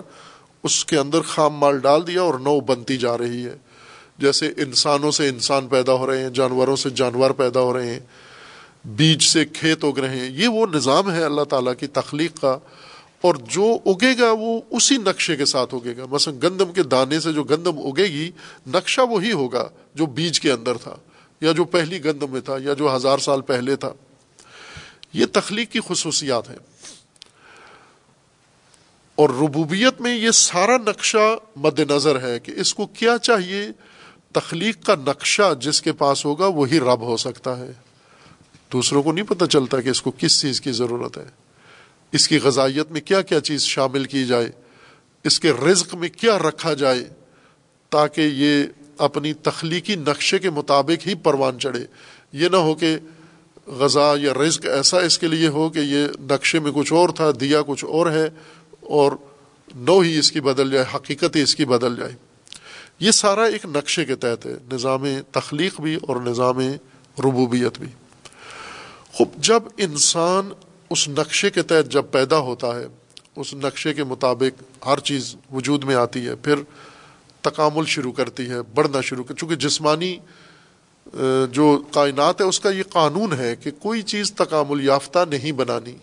اس 0.63 0.85
کے 0.85 0.97
اندر 0.97 1.21
خام 1.21 1.53
مال 1.53 1.79
ڈال 1.79 2.07
دیا 2.07 2.21
اور 2.21 2.33
نو 2.33 2.59
بنتی 2.59 2.97
جا 2.97 3.17
رہی 3.17 3.45
ہے۔ 3.45 3.55
جیسے 4.17 4.47
انسانوں 4.47 5.11
سے 5.11 5.29
انسان 5.29 5.67
پیدا 5.67 5.93
ہو 5.93 6.07
رہے 6.07 6.23
ہیں، 6.23 6.29
جانوروں 6.29 6.75
سے 6.75 6.89
جانور 6.89 7.31
پیدا 7.31 7.59
ہو 7.59 7.73
رہے 7.73 7.93
ہیں، 7.93 7.99
بیج 8.85 9.23
سے 9.23 9.45
کھیت 9.45 9.85
اگ 9.85 9.99
رہے 9.99 10.19
ہیں، 10.19 10.29
یہ 10.31 10.47
وہ 10.47 10.67
نظام 10.73 11.11
ہے 11.11 11.23
اللہ 11.23 11.41
تعالیٰ 11.41 11.73
کی 11.79 11.87
تخلیق 11.87 12.41
کا۔ 12.41 12.57
اور 13.21 13.35
جو 13.35 13.77
اگے 13.85 14.19
گا 14.19 14.31
وہ 14.31 14.61
اسی 14.71 14.97
نقشے 14.97 15.35
کے 15.35 15.45
ساتھ 15.45 15.75
اگے 15.75 15.97
گا۔ 15.97 16.05
مثلا 16.11 16.33
گندم 16.43 16.71
کے 16.71 16.83
دانے 16.83 17.19
سے 17.19 17.33
جو 17.33 17.43
گندم 17.43 17.79
اگے 17.79 18.03
گی، 18.03 18.31
نقشہ 18.67 19.01
وہی 19.01 19.31
ہوگا 19.31 19.69
جو 19.95 20.05
بیج 20.05 20.39
کے 20.39 20.51
اندر 20.51 20.77
تھا، 20.77 20.95
یا 21.41 21.51
جو 21.51 21.63
پہلی 21.63 22.05
گندم 22.05 22.31
میں 22.31 22.41
تھا، 22.41 22.57
یا 22.63 22.73
جو 22.73 22.95
ہزار 22.95 23.17
سال 23.17 23.41
پہلے 23.41 23.75
تھا۔ 23.75 23.93
یہ 25.13 25.25
تخلیق 25.33 25.71
کی 25.71 25.79
خصوصیات 25.87 26.49
ہیں۔ 26.49 26.57
اور 29.15 29.29
ربوبیت 29.29 30.01
میں 30.01 30.15
یہ 30.15 30.31
سارا 30.31 30.77
نقشہ 30.77 31.35
مد 31.55 31.79
نظر 31.79 32.21
ہے 32.21 32.39
کہ 32.39 32.51
اس 32.51 32.73
کو 32.73 32.85
کیا 32.85 33.17
چاہیے۔ 33.21 33.67
تخلیق 34.31 34.85
کا 34.85 34.95
نقشہ 34.95 35.53
جس 35.59 35.81
کے 35.81 35.91
پاس 35.91 36.25
ہوگا 36.25 36.45
وہی 36.45 36.79
رب 36.79 37.01
ہو 37.01 37.17
سکتا 37.17 37.57
ہے۔ 37.57 37.71
دوسروں 38.73 39.03
کو 39.03 39.11
نہیں 39.11 39.25
پتہ 39.25 39.45
چلتا 39.45 39.81
کہ 39.81 39.89
اس 39.89 40.01
کو 40.01 40.11
کس 40.17 40.41
چیز 40.41 40.61
کی 40.61 40.71
ضرورت 40.71 41.17
ہے۔ 41.17 41.25
اس 42.11 42.27
کی 42.27 42.37
غذائیت 42.37 42.91
میں 42.91 43.01
کیا 43.01 43.21
کیا 43.21 43.41
چیز 43.41 43.61
شامل 43.61 44.05
کی 44.05 44.25
جائے۔ 44.25 44.49
اس 45.23 45.39
کے 45.39 45.51
رزق 45.51 45.95
میں 45.95 46.09
کیا 46.09 46.39
رکھا 46.39 46.73
جائے۔ 46.73 47.09
تاکہ 47.89 48.21
یہ 48.21 48.65
اپنی 48.97 49.33
تخلیقی 49.33 49.95
نقشے 49.95 50.39
کے 50.39 50.49
مطابق 50.49 51.07
ہی 51.07 51.15
پروان 51.15 51.59
چڑھے۔ 51.59 51.85
یہ 52.31 52.49
نہ 52.49 52.55
ہو 52.55 52.75
کہ 52.75 52.97
غذا 53.67 54.13
یا 54.17 54.33
رزق 54.33 54.65
ایسا 54.65 54.99
اس 54.99 55.19
کے 55.19 55.27
لیے 55.27 55.47
ہو 55.47 55.69
کہ 55.69 55.79
یہ 55.79 56.07
نقشے 56.19 56.59
میں 56.59 56.71
کچھ 56.75 56.93
اور 56.93 57.09
تھا، 57.09 57.31
دیا 57.39 57.61
کچھ 57.67 57.85
اور 57.85 58.11
ہے 58.11 58.29
اور 58.79 59.11
نو 59.75 59.99
ہی 59.99 60.19
اس 60.19 60.31
کی 60.31 60.41
بدل 60.41 60.71
جائے، 60.71 60.85
حقیقت 60.95 61.35
ہی 61.35 61.41
اس 61.41 61.55
کی 61.55 61.65
بدل 61.65 61.95
جائے۔ 61.95 62.11
یہ 62.99 63.11
سارا 63.11 63.43
ایک 63.43 63.65
نقشے 63.65 64.05
کے 64.05 64.15
تحت 64.15 64.45
ہے، 64.45 64.55
نظام 64.71 65.05
تخلیق 65.31 65.81
بھی 65.81 65.95
اور 65.95 66.15
نظام 66.15 66.59
ربوبیت 67.19 67.79
بھی۔ 67.79 67.87
خوب 69.13 69.27
جب 69.37 69.63
انسان 69.77 70.49
اس 70.89 71.07
نقشے 71.07 71.49
کے 71.49 71.61
تحت 71.61 71.91
جب 71.91 72.05
پیدا 72.11 72.37
ہوتا 72.37 72.79
ہے، 72.79 72.85
اس 73.35 73.53
نقشے 73.53 73.93
کے 73.93 74.03
مطابق 74.03 74.63
ہر 74.85 74.99
چیز 74.99 75.35
وجود 75.51 75.83
میں 75.83 75.95
آتی 75.95 76.27
ہے، 76.27 76.35
پھر 76.35 76.55
تکامل 77.41 77.85
شروع 77.85 78.11
کرتی 78.11 78.49
ہے، 78.49 78.61
بڑھنا 78.61 79.01
شروع 79.01 79.23
کر، 79.23 79.35
چونکہ 79.35 79.55
جسمانی 79.55 80.17
جو 81.51 81.81
کائنات 81.91 82.41
ہے، 82.41 82.45
اس 82.45 82.59
کا 82.59 82.69
یہ 82.69 82.83
قانون 82.89 83.33
ہے 83.33 83.55
کہ 83.55 83.71
کوئی 83.71 84.01
چیز 84.01 84.31
تکامل 84.31 84.85
یافتہ 84.85 85.19
نہیں 85.29 85.51
بنانی۔ 85.51 85.95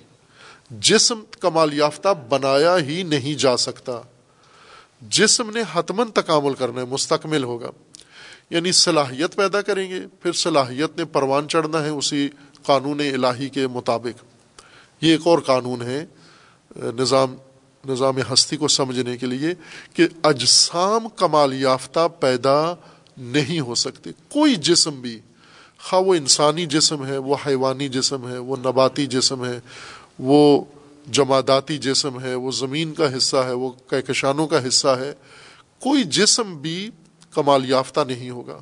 جسم 0.71 1.21
کمال 1.41 1.75
یافتہ 1.75 2.09
بنایا 2.29 2.79
ہی 2.79 3.03
نہیں 3.03 3.35
جا 3.35 3.57
سکتا۔ 3.57 4.01
جسم 5.01 5.51
نے 5.51 5.63
حتمن 5.73 6.11
تکامل 6.11 6.55
کرنا 6.55 6.81
ہے 6.81 6.87
مستقمل 6.87 7.45
ہوگا۔ 7.45 7.71
یعنی 8.51 8.73
صلاحیت 8.73 9.37
پیدا 9.37 9.63
کریں 9.63 9.91
گے، 9.91 10.01
پھر 10.23 10.33
صلاحیت 10.33 10.99
نے 10.99 11.05
پروان 11.05 11.49
چڑھنا 11.49 11.85
ہے 11.85 11.89
اسی 11.89 12.29
قانون 12.63 13.01
الہی 13.01 13.49
کے 13.49 13.67
مطابق۔ 13.67 14.25
یہ 15.05 15.11
ایک 15.11 15.21
اور 15.25 15.39
قانون 15.39 15.83
ہے، 15.83 16.07
نظام 16.77 17.37
نظام 17.89 18.33
ہستی 18.33 18.57
کو 18.57 18.69
سمجھنے 18.69 19.17
کے 19.17 19.27
لیے 19.27 19.55
کہ 19.93 20.09
اجسام 20.23 21.09
کمال 21.09 21.55
یافتہ 21.55 22.09
پیدا 22.21 22.75
نہیں 23.19 23.61
ہو 23.61 23.75
سکتے۔ 23.75 24.11
کوئی 24.29 24.57
جسم 24.57 25.01
بھی، 25.01 25.21
خواہ 25.79 26.03
وہ 26.03 26.15
انسانی 26.15 26.67
جسم 26.67 27.07
ہے، 27.07 27.17
وہ 27.17 27.37
حیوانی 27.47 27.89
جسم 27.89 28.29
ہے، 28.29 28.39
وہ 28.39 28.57
نباتی 28.57 29.07
جسم 29.07 29.45
ہے، 29.45 29.61
وہ 30.19 30.65
جماداتی 31.11 31.79
جسم 31.79 32.21
ہے، 32.21 32.35
وہ 32.35 32.51
زمین 32.51 32.95
کا 32.95 33.17
حصہ 33.17 33.37
ہے، 33.37 33.53
وہ 33.53 33.71
کہکشانوں 33.91 34.47
کا 34.47 34.69
حصہ 34.69 34.89
ہے، 34.89 35.13
کوئی 35.79 36.05
جسم 36.05 36.57
بھی 36.57 36.91
کمال 37.31 37.71
یافتہ 37.71 38.01
نہیں 38.09 38.31
ہوگا۔ 38.31 38.59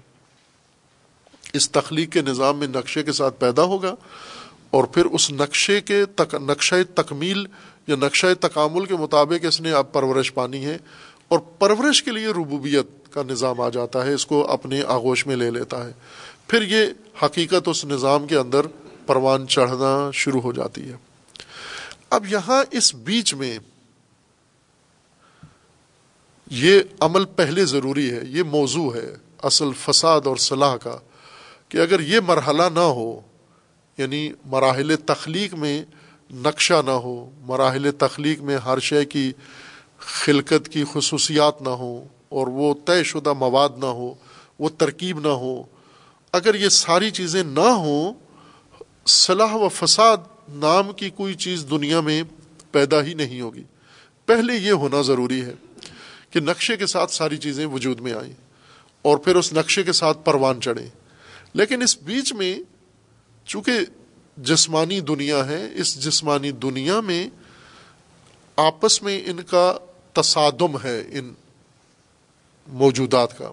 اس 1.52 1.70
تخلیق 1.70 2.12
کے 2.12 2.20
نظام 2.20 2.58
میں 2.58 2.66
نقشے 2.66 3.02
کے 3.02 3.12
ساتھ 3.12 3.40
پیدا 3.40 3.62
ہوگا 3.62 3.94
اور 4.70 4.84
پھر 4.84 5.04
اس 5.04 5.30
نقشے 5.30 5.80
کے 5.80 6.04
تک 6.06 6.34
نقشہ 6.34 6.74
تکمیل 6.94 7.46
یا 7.86 7.96
نقشہ 7.96 8.26
تکامل 8.40 8.84
کے 8.84 8.96
مطابق 8.96 9.44
اس 9.48 9.60
نے 9.60 9.72
اب 9.72 9.92
پرورش 9.92 10.34
پانی 10.34 10.64
ہے 10.64 10.78
اور 11.28 11.38
پرورش 11.38 12.02
کے 12.02 12.10
لیے 12.10 12.26
ربوبیت 12.26 13.05
کا 13.16 13.22
نظام 13.22 13.60
آ 13.60 13.68
جاتا 13.68 14.04
ہے، 14.06 14.12
اس 14.12 14.26
کو 14.26 14.44
اپنے 14.46 14.82
آغوش 14.82 15.26
میں 15.26 15.36
لے 15.36 15.50
لیتا 15.50 15.84
ہے۔ 15.84 15.92
پھر 16.46 16.62
یہ 16.62 16.86
حقیقت 17.22 17.68
اس 17.68 17.84
نظام 17.84 18.26
کے 18.26 18.36
اندر 18.36 18.66
پروان 19.06 19.46
چڑھنا 19.48 20.10
شروع 20.14 20.40
ہو 20.40 20.52
جاتی 20.52 20.88
ہے۔ 20.88 20.96
اب 22.10 22.26
یہاں 22.26 22.64
اس 22.70 22.94
بیچ 22.94 23.34
میں 23.34 23.58
یہ 26.50 26.80
عمل 27.00 27.24
پہلے 27.24 27.64
ضروری 27.64 28.10
ہے، 28.10 28.20
یہ 28.28 28.42
موضوع 28.42 28.94
ہے، 28.94 29.14
اصل 29.42 29.70
فساد 29.80 30.26
اور 30.26 30.36
صلاح 30.36 30.76
کا، 30.76 30.96
کہ 31.68 31.78
اگر 31.78 32.00
یہ 32.00 32.20
مرحلہ 32.20 32.68
نہ 32.74 32.86
ہو 32.96 33.20
یعنی 33.98 34.30
مراحل 34.44 34.96
تخلیق 35.06 35.54
میں 35.54 35.84
نقشہ 36.34 36.82
نہ 36.86 36.90
ہو، 36.90 37.30
مراحل 37.40 37.90
تخلیق 37.98 38.40
میں 38.40 38.56
ہر 38.56 38.78
شے 38.78 39.04
کی 39.04 39.32
خلقت 39.98 40.68
کی 40.68 40.84
خصوصیات 40.92 41.62
نہ 41.62 41.74
ہوں 41.80 42.15
اور 42.36 42.46
وہ 42.46 42.74
طے 42.84 43.04
شدہ 43.04 43.32
مواد 43.32 43.68
نہ 43.76 43.86
ہو، 43.86 44.14
وہ 44.58 44.68
ترکیب 44.78 45.20
نہ 45.20 45.28
ہو۔ 45.28 45.62
اگر 46.32 46.54
یہ 46.54 46.68
ساری 46.68 47.10
چیزیں 47.10 47.42
نہ 47.42 47.60
ہوں، 47.60 48.12
صلاح 49.06 49.52
و 49.52 49.68
فساد 49.68 50.16
نام 50.48 50.92
کی 50.92 51.10
کوئی 51.10 51.34
چیز 51.34 51.66
دنیا 51.70 52.00
میں 52.00 52.22
پیدا 52.70 53.02
ہی 53.02 53.14
نہیں 53.14 53.40
ہوگی۔ 53.40 53.62
پہلے 54.26 54.56
یہ 54.56 54.72
ہونا 54.72 55.02
ضروری 55.02 55.40
ہے 55.40 55.54
کہ 56.30 56.40
نقشے 56.40 56.76
کے 56.76 56.86
ساتھ 56.86 57.12
ساری 57.12 57.36
چیزیں 57.36 57.66
وجود 57.66 58.00
میں 58.00 58.12
آئیں 58.12 58.32
اور 59.02 59.16
پھر 59.16 59.36
اس 59.36 59.52
نقشے 59.52 59.82
کے 59.82 59.92
ساتھ 59.92 60.18
پروان 60.24 60.60
چڑھیں۔ 60.60 60.88
لیکن 61.54 61.82
اس 61.82 61.98
بیچ 61.98 62.32
میں 62.32 62.58
چونکہ 63.44 63.72
جسمانی 64.36 65.00
دنیا 65.00 65.46
ہے، 65.46 65.68
اس 65.74 66.04
جسمانی 66.04 66.50
دنیا 66.50 67.00
میں 67.00 67.28
آپس 68.56 69.02
میں 69.02 69.22
ان 69.26 69.42
کا 69.42 69.74
تصادم 70.12 70.76
ہے، 70.84 71.04
ان 71.12 71.34
موجودات 72.68 73.38
کا۔ 73.38 73.52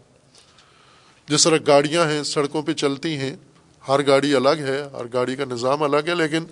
جس 1.27 1.43
طرح 1.43 1.57
گاڑیاں 1.67 2.05
ہیں، 2.05 2.23
سڑکوں 2.23 2.61
پہ 2.61 2.73
چلتی 2.73 3.17
ہیں، 3.17 3.35
ہر 3.87 4.07
گاڑی 4.07 4.35
الگ 4.35 4.59
ہے، 4.59 4.83
ہر 4.93 5.05
گاڑی 5.13 5.35
کا 5.35 5.45
نظام 5.45 5.83
الگ 5.83 5.97
ہے، 6.07 6.15
لیکن 6.15 6.43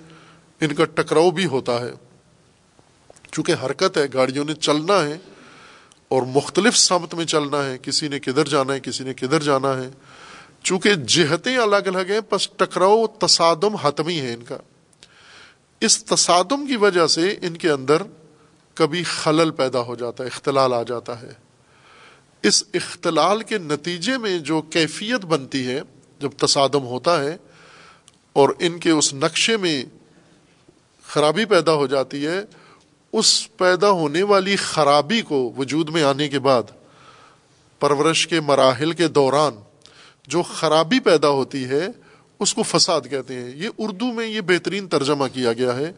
ان 0.62 0.76
کا 0.76 0.86
ٹکراؤ 0.86 1.32
بھی 1.32 1.46
ہوتا 1.46 1.82
ہے۔ 1.82 1.92
چونکہ 3.32 3.54
حرکت 3.66 3.98
ہے، 3.98 4.04
گاڑیوں 4.14 4.46
نے 4.46 4.54
چلنا 4.54 5.04
ہے 5.04 5.18
اور 6.08 6.22
مختلف 6.22 6.78
سمت 6.78 7.14
میں 7.14 7.26
چلنا 7.26 7.66
ہے۔ 7.66 7.78
کسی 7.82 8.08
نے 8.08 8.20
کدھر 8.20 8.46
جانا 8.48 8.74
ہے، 8.74 8.80
کسی 8.80 9.04
نے 9.04 9.14
کدھر 9.14 9.40
جانا 9.40 9.78
ہے۔ 9.78 9.90
چونکہ 10.64 10.94
جہتیں 10.96 11.58
الگ 11.58 11.76
الگ 11.76 12.12
ہیں 12.12 12.20
بس 12.32 12.50
ٹکراؤ، 12.50 13.08
تصادم 13.08 13.76
حتمی 13.76 14.22
ہے 14.22 14.34
ان 14.34 14.44
کا۔ 14.44 14.58
اس 15.80 16.04
تصادم 16.04 16.66
کی 16.68 16.76
وجہ 16.76 17.08
سے 17.08 17.36
ان 17.42 17.58
کے 17.58 17.70
اندر 17.70 18.02
کبھی 18.74 19.04
خلل 19.04 19.52
پیدا 19.52 19.80
ہو 19.80 19.96
جاتا 19.96 20.24
ہے، 20.24 20.30
اختلال 20.34 20.74
آ 20.74 20.84
جاتا 20.84 21.22
ہے۔ 21.22 21.51
اس 22.44 22.64
اختلال 22.74 23.42
کے 23.42 23.58
نتیجے 23.58 24.18
میں 24.18 24.40
جو 24.40 24.62
کیفیت 24.62 25.26
بنتی 25.26 25.68
ہے، 25.68 25.82
جب 26.20 26.30
تصادم 26.38 26.84
ہوتا 26.84 27.24
ہے 27.24 27.38
اور 28.34 28.50
ان 28.60 28.80
کے 28.80 28.90
اس 28.90 29.14
نقشے 29.14 29.58
میں 29.58 29.86
خرابی 31.08 31.46
پیدا 31.46 31.74
ہو 31.74 31.88
جاتی 31.88 32.26
ہے، 32.28 32.42
اس 33.14 33.58
پیدا 33.58 33.90
ہونے 33.90 34.24
والی 34.24 34.56
خرابی 34.56 35.22
کو 35.22 35.54
وجود 35.58 35.90
میں 35.90 36.04
آنے 36.04 36.30
کے 36.30 36.40
بعد، 36.40 36.64
پرورش 37.80 38.28
کے 38.28 38.40
مراحل 38.40 38.92
کے 38.92 39.08
دوران 39.08 39.54
جو 40.28 40.42
خرابی 40.42 41.00
پیدا 41.00 41.30
ہوتی 41.30 41.66
ہے، 41.66 41.88
اس 42.40 42.54
کو 42.54 42.64
فساد 42.64 43.02
کہتے 43.10 43.34
ہیں۔ 43.34 43.52
یہ 43.56 43.70
اردو 43.78 44.06
میں 44.06 44.28
یہ 44.28 44.42
بہترین 44.42 44.88
ترجمہ 44.88 45.26
کیا 45.34 45.54
گیا 45.54 45.76
ہے۔ 45.76 45.92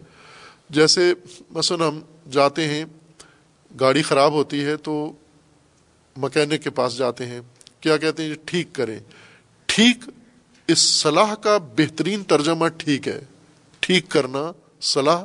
جیسے 0.70 1.14
مثلا 1.50 1.88
ہم 1.88 2.00
جاتے 2.32 2.68
ہیں، 2.68 2.86
گاڑی 3.80 4.02
خراب 4.02 4.32
ہوتی 4.32 4.66
ہے 4.66 4.78
تو 4.78 5.12
مکینک 6.18 6.64
کے 6.64 6.70
پاس 6.70 6.98
جاتے 6.98 7.26
ہیں۔ 7.26 7.42
کیا 7.82 7.98
کہتے 7.98 8.24
ہیں؟ 8.24 8.36
ٹھیک 8.46 8.74
کریں۔ 8.74 9.00
ٹھیک، 9.66 9.98
اس 10.68 10.80
صلاح 10.80 11.36
کا 11.36 11.58
بہترین 11.58 12.24
ترجمہ 12.24 12.68
ٹھیک 12.68 13.08
ہے۔ 13.08 13.22
ٹھیک 13.80 14.10
کرنا 14.10 14.52
صلاح 14.82 15.24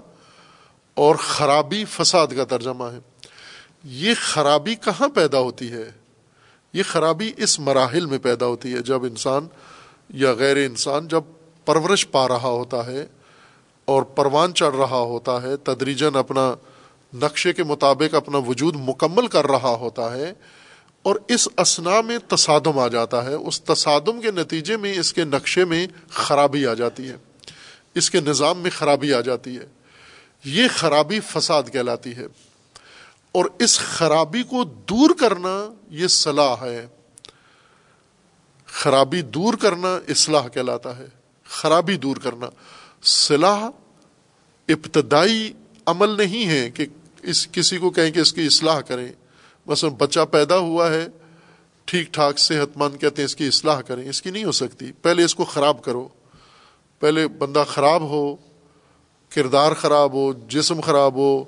اور 0.95 1.17
خرابی 1.17 1.85
فساد 1.85 2.27
کا 2.37 2.45
ترجمہ 2.45 2.85
ہے۔ 2.85 2.99
یہ 3.85 4.15
خرابی 4.19 4.75
کہاں 4.75 5.09
پیدا 5.09 5.39
ہوتی 5.39 5.73
ہے؟ 5.73 5.91
یہ 6.73 6.83
خرابی 6.83 7.33
اس 7.37 7.61
مراحل 7.61 8.07
میں 8.07 8.19
پیدا 8.19 8.47
ہوتی 8.47 8.75
ہے۔ 8.75 8.79
جب 8.79 9.05
انسان 9.05 9.47
یا 10.09 10.33
غیر 10.33 10.57
انسان 10.57 11.09
جب 11.09 11.23
پرورش 11.65 12.11
پا 12.11 12.29
رہا 12.29 12.49
ہوتا 12.49 12.87
ہے 12.87 13.07
اور 13.85 14.03
پروان 14.03 14.55
چڑھ 14.55 14.77
رہا 14.77 14.99
ہوتا 14.99 15.43
ہے 15.43 15.57
تدریجن 15.57 16.17
اپنا 16.17 16.55
نقشے 17.15 17.53
کے 17.53 17.65
مطابق 17.65 18.15
اپنا 18.15 18.39
وجود 18.39 18.77
مکمل 18.77 19.27
کر 19.27 19.47
رہا 19.47 19.69
ہوتا 19.69 20.17
ہے 20.17 20.33
اور 21.09 21.17
اس 21.29 21.49
اسنا 21.57 22.01
میں 22.01 22.19
تصادم 22.29 22.79
آ 22.79 22.89
جاتا 22.89 23.25
ہے، 23.25 23.35
اس 23.35 23.61
تصادم 23.61 24.21
کے 24.21 24.31
نتیجے 24.31 24.77
میں 24.77 24.99
اس 24.99 25.13
کے 25.13 25.25
نقشے 25.25 25.65
میں 25.65 25.87
خرابی 26.11 26.67
آ 26.67 26.75
جاتی 26.75 27.09
ہے، 27.09 27.17
اس 27.95 28.11
کے 28.11 28.21
نظام 28.21 28.59
میں 28.59 28.71
خرابی 28.71 29.15
آ 29.15 29.21
جاتی 29.21 29.57
ہے۔ 29.57 29.67
یہ 30.45 30.69
خرابی 30.75 31.21
فساد 31.21 31.63
کہلاتی 31.73 32.17
ہے۔ 32.17 32.27
اور 33.33 33.45
اس 33.59 33.79
خرابی 33.79 34.43
کو 34.43 34.65
دور 34.65 35.11
کرنا 35.21 35.73
یہ 35.91 36.07
صلاح 36.07 36.57
ہے۔ 36.61 36.87
خرابی 38.67 39.23
دور 39.23 39.55
کرنا 39.55 39.99
اصلاح 40.09 40.49
کہلاتا 40.49 40.97
ہے۔ 40.97 41.07
خرابی 41.45 41.97
دور 41.97 42.17
کرنا۔ 42.17 42.47
صلاح 43.03 43.69
ابتدائی 44.69 45.53
عمل 45.87 46.09
نہیں 46.09 46.47
ہے 46.47 46.71
کہ 46.71 46.87
اس 47.23 47.49
کسی 47.53 47.79
کو 47.79 47.91
کہیں 47.91 48.11
کہ 48.11 48.21
اس 48.21 48.33
کی 48.33 48.47
اصلاح 48.47 48.81
کریں۔ 48.81 49.13
مثلا 49.69 49.91
بچہ 49.99 50.21
پیدا 50.31 50.59
ہوا 50.59 50.91
ہے، 50.91 51.07
ٹھیک 51.85 52.15
ٹھاک 52.15 52.39
صحت 52.39 52.77
مند 52.77 53.01
کہتے 53.01 53.23
ہیں 53.23 53.25
اس 53.25 53.37
کی 53.37 53.47
اصلاح 53.47 53.81
کریں، 53.81 54.09
اس 54.09 54.23
کی 54.23 54.31
نہیں 54.31 54.45
ہو 54.45 54.53
سکتی۔ 54.53 54.93
پہلے 54.93 55.25
اس 55.25 55.35
کو 55.35 55.45
خراب 55.45 55.83
کرو۔ 55.83 56.09
پہلے 56.99 57.29
بندہ 57.29 57.65
خراب 57.69 58.03
ہو، 58.03 58.37
کردار 59.35 59.73
خراب 59.73 60.13
ہو، 60.13 60.33
جسم 60.33 60.81
خراب 60.81 61.15
ہو، 61.15 61.45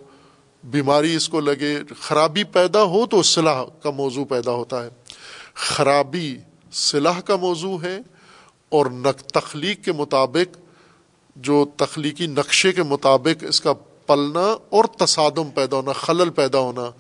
بیماری 0.65 1.15
اس 1.15 1.29
کو 1.29 1.41
لگے۔ 1.41 1.79
خرابی 2.01 2.45
پیدا 2.45 2.83
ہو 2.83 3.07
تو 3.07 3.23
صلاح 3.23 3.65
کا 3.83 3.91
موضوع 3.91 4.25
پیدا 4.25 4.51
ہوتا 4.51 4.85
ہے۔ 4.85 4.89
خرابی 5.55 6.37
صلاح 6.73 7.21
کا 7.21 7.37
موضوع 7.37 7.83
ہے 7.83 7.99
اور 8.69 8.87
تخلیق 9.27 9.85
کے 9.85 9.93
مطابق، 9.93 10.59
جو 11.37 11.65
تخلیقی 11.77 12.27
نقشے 12.27 12.73
کے 12.73 12.83
مطابق 12.83 13.45
اس 13.49 13.61
کا 13.61 13.73
پلنا 14.07 14.57
اور 14.71 14.85
تصادم 14.85 15.51
پیدا 15.51 15.77
ہونا، 15.77 15.93
خلل 15.93 16.31
پیدا 16.31 16.59
ہونا 16.59 16.91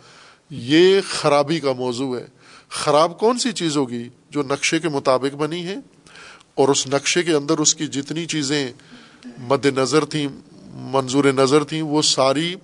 یہ 0.51 1.01
خرابی 1.09 1.61
کا 1.61 1.73
موضوع 1.73 2.19
ہے۔ 2.19 2.27
خراب 2.69 3.19
کون 3.19 3.39
سی 3.39 3.53
چیز 3.53 3.77
ہوگی 3.77 4.09
جو 4.31 4.43
نقشے 4.43 4.79
کے 4.79 4.89
مطابق 4.89 5.35
بنی 5.35 5.67
ہے؟ 5.67 5.77
اور 6.55 6.69
اس 6.69 6.87
نقشے 6.87 7.23
کے 7.23 7.33
اندر 7.33 7.59
اس 7.59 7.75
کی 7.75 7.87
جتنی 7.87 8.27
چیزیں 8.27 8.73
مد 9.39 9.67
نظر 9.67 10.05
تھیں، 10.05 10.29
منظور 10.73 11.25
نظر 11.25 11.65
تھیں، 11.65 11.83
وہ 11.83 12.03
ساری 12.03 12.55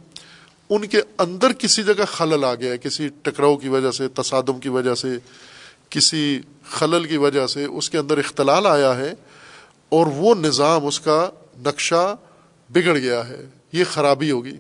ان 0.70 0.86
کے 0.86 1.00
اندر 1.18 1.52
کسی 1.52 1.82
جگہ 1.82 2.04
خلل 2.04 2.44
آ 2.44 2.54
گیا 2.54 2.72
ہے۔ 2.72 2.78
کسی 2.78 3.08
ٹکراؤ 3.22 3.56
کی 3.56 3.68
وجہ 3.68 3.90
سے، 3.90 4.08
تصادم 4.08 4.60
کی 4.60 4.68
وجہ 4.68 4.94
سے، 4.94 5.08
کسی 5.90 6.40
خلل 6.70 7.04
کی 7.04 7.16
وجہ 7.16 7.46
سے 7.46 7.64
اس 7.64 7.90
کے 7.90 7.98
اندر 7.98 8.18
اختلال 8.18 8.66
آیا 8.66 8.96
ہے 8.96 9.14
اور 9.88 10.06
وہ 10.06 10.34
نظام، 10.34 10.86
اس 10.86 11.00
کا 11.00 11.30
نقشہ 11.58 12.16
بگڑ 12.70 12.98
گیا 12.98 13.28
ہے۔ 13.28 13.46
یہ 13.72 13.84
خرابی 13.90 14.30
ہوگی۔ 14.30 14.56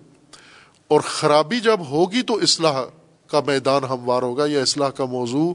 اور 0.88 1.00
خرابی 1.00 1.60
جب 1.60 1.80
ہوگی 1.80 2.22
تو 2.22 2.34
اصلاح 2.34 2.82
کا 3.26 3.40
میدان 3.46 3.84
ہموار 3.84 4.22
ہوگا 4.22 4.46
یا 4.46 4.60
اصلاح 4.60 4.88
کا 4.88 5.04
موضوع 5.04 5.54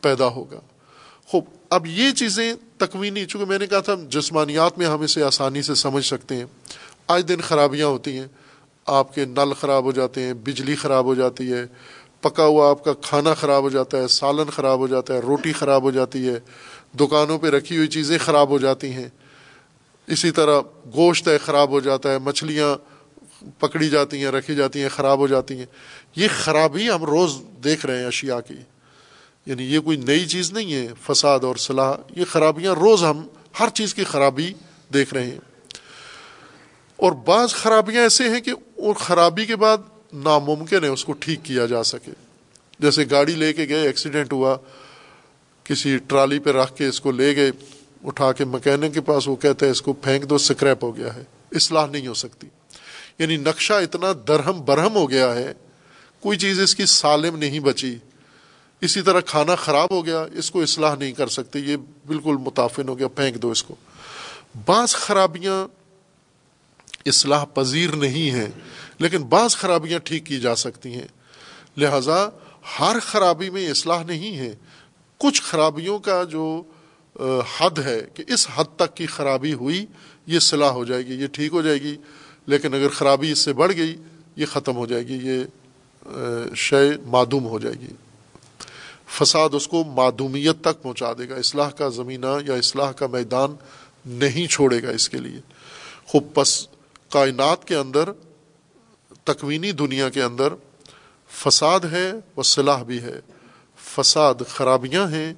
پیدا 0.00 0.26
ہوگا۔ 0.26 0.60
خوب، 1.26 1.44
اب 1.70 1.86
یہ 1.86 2.10
چیزیں 2.10 2.54
تکوینی، 2.78 3.24
چونکہ 3.24 3.48
میں 3.48 3.58
نے 3.58 3.66
کہا 3.66 3.80
تھا 3.80 3.94
جسمانیات 4.08 4.78
میں 4.78 4.86
ہم 4.86 5.00
اسے 5.00 5.22
آسانی 5.22 5.62
سے 5.62 5.74
سمجھ 5.74 6.04
سکتے 6.04 6.34
ہیں۔ 6.36 6.44
آج 7.06 7.28
دن 7.28 7.40
خرابیاں 7.40 7.86
ہوتی 7.86 8.18
ہیں، 8.18 8.26
آپ 8.86 9.14
کے 9.14 9.24
نل 9.24 9.52
خراب 9.60 9.84
ہو 9.84 9.92
جاتے 9.92 10.22
ہیں، 10.22 10.34
بجلی 10.34 10.74
خراب 10.74 11.04
ہو 11.04 11.14
جاتی 11.14 11.52
ہے، 11.52 11.66
پکا 12.20 12.44
ہوا 12.44 12.70
آپ 12.70 12.84
کا 12.84 12.92
کھانا 12.92 13.34
خراب 13.34 13.62
ہو 13.62 13.68
جاتا 13.68 13.98
ہے، 13.98 14.08
سالن 14.08 14.50
خراب 14.50 14.78
ہو 14.78 14.86
جاتا 14.86 15.14
ہے، 15.14 15.18
روٹی 15.18 15.52
خراب 15.52 15.82
ہو 15.82 15.90
جاتی 15.90 16.28
ہے، 16.28 16.38
دکانوں 17.00 17.38
پہ 17.38 17.46
رکھی 17.46 17.76
ہوئی 17.76 17.88
چیزیں 17.88 18.18
خراب 18.18 18.48
ہو 18.48 18.58
جاتی 18.58 18.92
ہیں۔ 18.92 19.08
اسی 20.06 20.30
طرح 20.30 20.60
گوشت 20.94 21.28
ہے، 21.28 21.38
خراب 21.38 21.70
ہو 21.70 21.80
جاتا 21.80 22.10
ہے، 22.10 22.18
مچھلیاں 22.18 22.91
پکڑی 23.58 23.88
جاتی 23.88 24.16
ہیں، 24.16 24.30
رکھی 24.30 24.54
جاتی 24.54 24.82
ہیں، 24.82 24.88
خراب 24.88 25.18
ہو 25.18 25.26
جاتی 25.26 25.58
ہیں۔ 25.58 25.66
یہ 26.16 26.28
خرابی 26.44 26.90
ہم 26.90 27.04
روز 27.04 27.34
دیکھ 27.64 27.86
رہے 27.86 27.98
ہیں 27.98 28.06
اشیاء 28.06 28.38
کی۔ 28.48 28.54
یعنی 29.46 29.62
یہ 29.74 29.80
کوئی 29.80 29.96
نئی 29.96 30.26
چیز 30.26 30.52
نہیں 30.52 30.74
ہے، 30.74 30.88
فساد 31.06 31.40
اور 31.40 31.56
صلاح۔ 31.56 31.92
یہ 32.16 32.24
خرابیاں 32.24 32.74
روز 32.74 33.04
ہم 33.04 33.26
ہر 33.60 33.68
چیز 33.68 33.94
کی 33.94 34.04
خرابی 34.04 34.52
دیکھ 34.94 35.14
رہے 35.14 35.24
ہیں۔ 35.24 35.38
اور 36.96 37.12
بعض 37.12 37.52
خرابیاں 37.54 38.02
ایسے 38.02 38.28
ہیں 38.28 38.40
کہ 38.40 38.50
اور 38.50 38.94
خرابی 38.94 39.46
کے 39.46 39.56
بعد 39.56 39.78
ناممکن 40.12 40.84
ہے 40.84 40.88
اس 40.88 41.04
کو 41.04 41.12
ٹھیک 41.12 41.38
کیا 41.42 41.66
جا 41.66 41.84
سکے۔ 41.84 42.10
جیسے 42.78 43.04
گاڑی 43.10 43.34
لے 43.34 43.52
کے 43.52 43.68
گئے، 43.68 43.86
ایکسیڈنٹ 43.86 44.32
ہوا۔ 44.32 44.56
کسی 45.64 45.98
ٹرالی 45.98 46.38
پہ 46.38 46.50
رکھ 46.50 46.76
کے 46.76 46.86
اس 46.86 47.00
کو 47.00 47.10
لے 47.10 47.36
گئے، 47.36 47.50
اٹھا 48.04 48.32
کے 48.32 48.44
مکینک 48.44 48.94
کے 48.94 49.00
پاس 49.00 49.28
وہ 49.28 49.36
کہتے 49.36 49.66
ہیں 49.66 49.70
اس 49.70 49.82
کو 49.82 49.92
پھینک 49.92 50.30
دو، 50.30 50.38
سکریپ 50.38 50.84
ہو 50.84 50.96
گیا 50.96 51.14
ہے۔ 51.14 51.24
اصلاح 51.52 51.86
نہیں 51.86 52.06
ہو 52.06 52.14
سکتی۔ 52.14 52.46
یعنی 53.22 53.36
نقشہ 53.36 53.72
اتنا 53.72 54.12
درہم 54.28 54.64
برہم 54.64 54.94
ہو 54.94 55.10
گیا 55.10 55.34
ہے، 55.34 55.52
کوئی 56.20 56.38
چیز 56.38 56.60
اس 56.60 56.74
کی 56.74 56.86
سالم 56.86 57.36
نہیں 57.38 57.60
بچی۔ 57.60 57.96
اسی 58.80 59.02
طرح 59.02 59.20
کھانا 59.20 59.54
خراب 59.54 59.90
ہو 59.90 60.04
گیا، 60.06 60.24
اس 60.32 60.50
کو 60.50 60.62
اصلاح 60.62 60.94
نہیں 60.94 61.12
کر 61.12 61.28
سکتے، 61.28 61.58
یہ 61.58 61.76
بالکل 62.06 62.36
متافن 62.36 62.88
ہو 62.88 62.98
گیا، 62.98 63.08
پھینک 63.08 63.42
دو 63.42 63.50
اس 63.50 63.62
کو۔ 63.62 63.74
بعض 64.66 64.94
خرابیاں 64.94 65.66
اصلاح 67.06 67.44
پذیر 67.44 67.96
نہیں 67.96 68.30
ہیں، 68.30 68.50
لیکن 68.98 69.22
بعض 69.22 69.56
خرابیاں 69.56 69.98
ٹھیک 69.98 70.26
کی 70.26 70.40
جا 70.40 70.54
سکتی 70.56 70.94
ہیں۔ 70.94 71.08
لہذا 71.76 72.28
ہر 72.80 72.96
خرابی 73.02 73.50
میں 73.50 73.70
اصلاح 73.70 74.02
نہیں 74.02 74.36
ہے۔ 74.38 74.54
کچھ 75.18 75.42
خرابیوں 75.42 75.98
کا 75.98 76.22
جو 76.24 76.62
حد 77.56 77.78
ہے 77.78 78.00
کہ 78.14 78.24
اس 78.28 78.46
حد 78.54 78.76
تک 78.76 78.96
کی 78.96 79.06
خرابی 79.06 79.52
ہوئی، 79.52 79.86
یہ 80.26 80.38
صلاح 80.38 80.70
ہو 80.70 80.84
جائے 80.84 81.06
گی، 81.06 81.14
یہ 81.14 81.26
ٹھیک 81.26 81.52
ہو 81.52 81.62
جائے 81.62 81.80
گی۔ 81.82 81.96
لیکن 82.46 82.74
اگر 82.74 82.88
خرابی 82.88 83.32
اس 83.32 83.38
سے 83.38 83.52
بڑھ 83.52 83.76
گئی، 83.76 83.96
یہ 84.36 84.46
ختم 84.46 84.76
ہو 84.76 84.86
جائے 84.86 85.06
گی، 85.06 85.18
یہ 85.22 85.44
شے 86.54 86.90
معدوم 87.06 87.46
ہو 87.46 87.58
جائے 87.58 87.74
گی۔ 87.80 87.86
فساد 89.06 89.48
اس 89.52 89.68
کو 89.68 89.84
معدومیت 89.84 90.60
تک 90.60 90.82
پہنچا 90.82 91.12
دے 91.12 91.28
گا۔ 91.28 91.34
اصلاح 91.34 91.70
کا 91.70 91.88
زمینہ 91.88 92.26
یا 92.46 92.54
اصلاح 92.54 92.92
کا 92.92 93.06
میدان 93.06 93.56
نہیں 94.06 94.46
چھوڑے 94.46 94.82
گا 94.82 94.90
اس 94.90 95.08
کے 95.08 95.18
لیے۔ 95.18 95.40
خوب، 96.06 96.34
پس 96.34 96.66
کائنات 97.10 97.64
کے 97.64 97.76
اندر، 97.76 98.08
تکوینی 99.24 99.72
دنیا 99.72 100.08
کے 100.08 100.22
اندر 100.22 100.52
فساد 101.30 101.80
ہے 101.80 102.12
وہ 102.36 102.42
صلاح 102.42 102.82
بھی 102.82 103.02
ہے۔ 103.02 103.20
فساد 103.76 104.34
خرابیاں 104.48 105.08
ہیں 105.08 105.34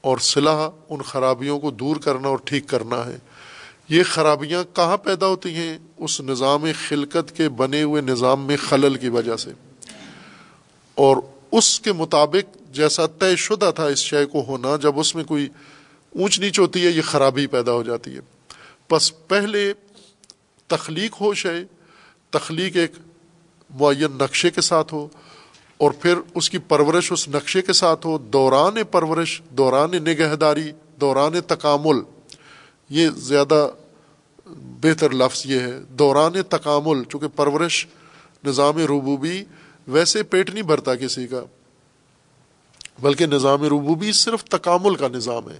اور 0.00 0.18
صلاح 0.18 0.68
ان 0.88 1.02
خرابیوں 1.02 1.60
کو 1.60 1.70
دور 1.70 1.96
کرنا 1.96 2.28
اور 2.28 2.38
ٹھیک 2.44 2.68
کرنا 2.68 3.06
ہے۔ 3.06 3.18
یہ 3.88 4.02
خرابیاں 4.02 4.64
کہاں 4.76 4.96
پیدا 4.96 5.26
ہوتی 5.26 5.54
ہیں؟ 5.54 5.78
اس 5.96 6.20
نظام 6.20 6.64
خلقت 6.88 7.36
کے 7.36 7.48
بنے 7.48 7.82
ہوئے 7.82 8.02
نظام 8.02 8.46
میں 8.46 8.56
خلل 8.56 8.94
کی 8.94 9.08
وجہ 9.08 9.36
سے۔ 9.36 9.50
اور 10.94 11.16
اس 11.52 11.80
کے 11.80 11.92
مطابق 11.92 12.56
جیسا 12.72 13.06
طے 13.06 13.36
شدہ 13.36 13.70
تھا 13.74 13.86
اس 13.86 13.98
شے 13.98 14.26
کو 14.26 14.44
ہونا، 14.48 14.76
جب 14.76 14.98
اس 14.98 15.14
میں 15.14 15.24
کوئی 15.24 15.48
اونچ 16.14 16.40
نیچ 16.40 16.58
ہوتی 16.58 16.86
ہے، 16.86 16.90
یہ 16.90 17.02
خرابی 17.02 17.46
پیدا 17.46 17.72
ہو 17.72 17.82
جاتی 17.82 18.14
ہے۔ 18.14 18.20
بس 18.90 19.28
پہلے 19.28 19.72
تخلیق 20.66 21.20
ہو 21.20 21.34
شے 21.34 21.64
تخلیق 22.30 22.76
ایک 22.76 22.92
معین 23.70 24.12
نقشے 24.12 24.50
کے 24.50 24.60
ساتھ 24.60 24.94
ہو، 24.94 25.08
اور 25.76 25.90
پھر 25.90 26.14
اس 26.34 26.50
کی 26.50 26.58
پرورش 26.58 27.12
اس 27.12 27.28
نقشے 27.28 27.62
کے 27.62 27.72
ساتھ 27.72 28.06
ہو۔ 28.06 28.18
دوران 28.18 28.84
پرورش، 28.90 29.42
دوران 29.50 29.90
نگہداری، 29.90 30.72
دوران 31.00 31.40
تکامل۔ 31.46 32.17
یہ 32.88 33.08
زیادہ 33.16 33.68
بہتر 34.56 35.10
لفظ 35.10 35.42
یہ 35.46 35.60
ہے۔ 35.60 35.78
دوران 35.88 36.32
تکامل، 36.48 37.04
چونکہ 37.04 37.28
پرورش 37.36 37.86
نظام 38.44 38.76
ربوبی 38.76 39.44
ویسے 39.88 40.22
پیٹ 40.22 40.50
نہیں 40.50 40.62
بھرتا 40.62 40.94
کسی 40.94 41.26
کا، 41.26 41.42
بلکہ 43.00 43.26
نظام 43.26 43.62
ربوبی 43.62 44.12
صرف 44.12 44.44
تکامل 44.44 44.94
کا 44.94 45.08
نظام 45.08 45.50
ہے۔ 45.50 45.58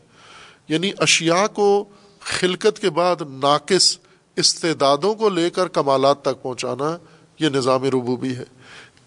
یعنی 0.69 0.93
اشیاء 0.99 1.47
کو 1.47 1.85
خلقت 2.21 2.79
کے 2.81 2.91
بعد 2.91 3.17
ناقص 3.21 3.99
استعدادوں 4.37 5.15
کو 5.15 5.29
لے 5.29 5.51
کر 5.51 5.69
کمالات 5.69 6.23
تک 6.23 6.43
پہنچانا 6.43 6.99
یہ 7.39 7.49
نظام 7.49 7.85
ربوبی 7.85 8.37
ہے۔ 8.37 8.45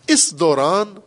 اس 0.07 0.39
دوران 0.39 0.99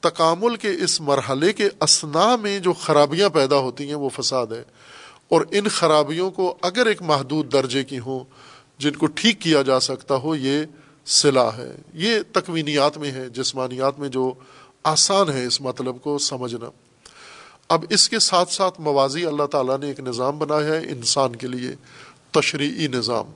تکامل 0.00 0.56
کے 0.56 0.68
اس 0.70 1.00
مرحلے 1.00 1.52
کے 1.52 1.68
اسنا 1.80 2.36
میں 2.36 2.58
جو 2.58 2.72
خرابیاں 2.72 3.28
پیدا 3.28 3.56
ہوتی 3.56 3.88
ہیں 3.88 3.94
وہ 3.94 4.08
فساد 4.08 4.46
ہے۔ 4.46 4.62
اور 5.34 5.42
ان 5.50 5.68
خرابیوں 5.68 6.30
کو 6.30 6.56
اگر 6.62 6.86
ایک 6.86 7.02
محدود 7.02 7.52
درجے 7.52 7.84
کی 7.84 7.98
ہوں، 7.98 8.24
جن 8.78 8.92
کو 8.92 9.06
ٹھیک 9.06 9.40
کیا 9.40 9.62
جا 9.62 9.80
سکتا 9.80 10.14
ہو، 10.16 10.36
یہ 10.36 10.64
صلاح 11.06 11.50
ہے۔ 11.50 11.76
یہ 11.94 12.18
تکوینیات 12.32 12.98
میں 12.98 13.12
ہے 13.12 13.28
جسمانیات 13.28 13.98
میں 13.98 14.08
جو 14.08 14.32
آسان 14.84 15.28
ہے 15.28 15.46
اس 15.46 15.60
مطلب 15.60 16.02
کو 16.02 16.18
سمجھنا۔ 16.18 16.70
اب 17.68 17.84
اس 17.90 18.08
کے 18.08 18.18
ساتھ 18.18 18.52
ساتھ 18.52 18.80
موازی 18.80 19.26
اللہ 19.26 19.46
تعالیٰ 19.46 19.78
نے 19.78 19.86
ایک 19.86 20.00
نظام 20.00 20.38
بنایا 20.38 20.66
ہے، 20.66 20.78
انسان 20.78 21.36
کے 21.36 21.46
لیے 21.46 21.70
تشریعی 22.30 22.86
نظام۔ 22.86 23.26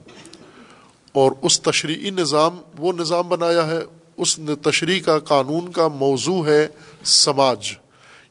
اور 1.13 1.33
اس 1.43 1.61
تشریعی 1.61 2.11
نظام 2.11 2.59
وہ 2.79 2.93
نظام 2.93 3.29
بنایا 3.29 3.67
ہے، 3.67 3.79
اس 4.17 4.41
تشریح 4.63 5.01
کا 5.01 5.19
قانون 5.19 5.73
کا 5.73 5.89
موضوع 5.89 6.47
ہے 6.47 6.69
سماج 7.05 7.73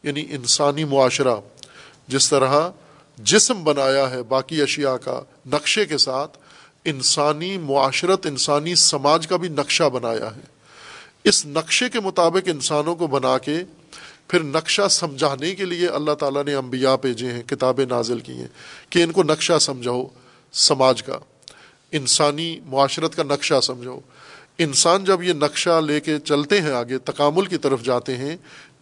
یعنی 0.03 0.25
انسانی 0.29 0.83
معاشرہ۔ 0.83 1.35
جس 2.07 2.29
طرح 2.29 2.69
جسم 3.17 3.63
بنایا 3.63 4.09
ہے 4.09 4.23
باقی 4.23 4.61
اشیاء 4.61 4.95
کا 4.95 5.21
نقشے 5.45 5.85
کے 5.85 5.97
ساتھ، 5.97 6.37
انسانی 6.85 7.57
معاشرت، 7.57 8.25
انسانی 8.25 8.75
سماج 8.75 9.27
کا 9.27 9.37
بھی 9.37 9.49
نقشہ 9.49 9.83
بنایا 9.83 10.35
ہے۔ 10.35 10.41
اس 11.23 11.45
نقشے 11.45 11.89
کے 11.89 11.99
مطابق 11.99 12.49
انسانوں 12.49 12.95
کو 12.95 13.07
بنا 13.07 13.37
کے 13.37 13.57
پھر 14.27 14.43
نقشہ 14.43 14.87
سمجھانے 14.89 15.55
کے 15.55 15.65
لیے 15.65 15.87
اللہ 15.87 16.13
تعالیٰ 16.13 16.43
نے 16.43 16.53
انبیاء 16.53 16.95
بھیجے 16.95 17.31
ہیں، 17.31 17.43
کتابیں 17.43 17.85
نازل 17.85 18.19
کی 18.19 18.33
ہیں 18.33 18.47
کہ 18.89 19.03
ان 19.03 19.11
کو 19.11 19.23
نقشہ 19.23 19.59
سمجھاؤ 19.59 20.03
سماج 20.53 21.03
کا۔ 21.03 21.19
انسانی 21.91 22.59
معاشرت 22.65 23.15
کا 23.15 23.23
نقشہ 23.23 23.59
سمجھو 23.63 23.99
انسان 24.57 25.03
جب 25.03 25.23
یہ 25.23 25.33
نقشہ 25.33 25.81
لے 25.85 25.99
کے 25.99 26.19
چلتے 26.19 26.61
ہیں 26.61 26.71
آگے، 26.71 26.97
تکامل 26.97 27.45
کی 27.45 27.57
طرف 27.57 27.81
جاتے 27.81 28.17
ہیں 28.17 28.37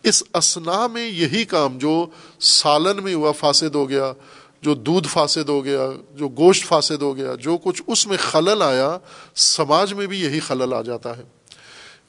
اس 0.06 0.23
اسنا 0.34 0.88
میں 0.88 1.07
یہی 1.07 1.45
کام 1.45 1.77
جو 1.77 2.06
سالن 2.40 3.03
میں 3.03 3.14
ہوا 3.14 3.32
فاسد 3.32 3.76
ہو 3.76 3.90
گیا، 3.90 4.14
جو 4.61 4.76
دودھ 4.76 5.07
فاسد 5.07 5.49
ہو 5.49 5.65
گیا، 5.65 5.90
جو 6.15 6.27
گوشت 6.27 6.65
فاسد 6.65 7.02
ہو 7.02 7.18
گیا، 7.18 7.36
جو 7.40 7.57
کچھ 7.57 7.82
اس 7.88 8.07
میں 8.07 8.18
خلل 8.18 8.61
آیا، 8.61 8.98
سماج 9.36 9.94
میں 9.94 10.07
بھی 10.07 10.22
یہی 10.22 10.40
خلل 10.40 10.73
آ 10.73 10.82
جاتا 10.82 11.18
ہے۔ 11.18 11.23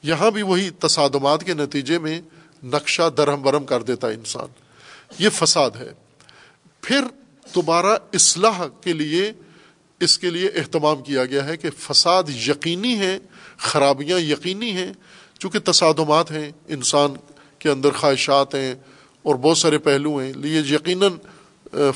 یہاں 0.03 0.31
بھی 0.31 0.41
وہی 0.41 0.69
تصادمات 0.69 1.43
کے 1.43 1.53
نتیجے 1.53 1.99
میں 1.99 2.21
نقشہ 2.63 3.09
درہم 3.17 3.41
برہم 3.41 3.65
کر 3.65 3.83
دیتا 3.83 4.07
ہے 4.07 4.13
انسان۔ 4.13 4.47
یہ 5.19 5.29
فساد 5.29 5.71
ہے۔ 5.79 5.91
پھر 6.81 7.01
دوبارہ 7.55 7.97
اصلاح 8.13 8.67
کے 8.81 8.93
لیے، 8.93 9.31
اس 9.99 10.19
کے 10.19 10.29
لیے 10.29 10.47
اہتمام 10.55 11.03
کیا 11.03 11.25
گیا 11.25 11.45
ہے 11.45 11.57
کہ 11.57 11.69
فساد 11.79 12.23
یقینی 12.29 12.99
ہے، 12.99 13.19
خرابیاں 13.57 14.19
یقینی 14.19 14.71
ہیں، 14.71 14.93
چونکہ 15.39 15.59
تصادمات 15.59 16.31
ہیں، 16.31 16.51
انسان 16.67 17.13
کے 17.67 17.73
اندر 17.73 17.91
خواہشات 17.91 18.55
ہیں 18.55 18.75
اور 19.23 19.35
بہت 19.35 19.57
سارے 19.57 19.77
پہلو 19.77 20.17
ہیں، 20.17 20.33
لیے 20.33 20.59
یقیناً 20.59 21.11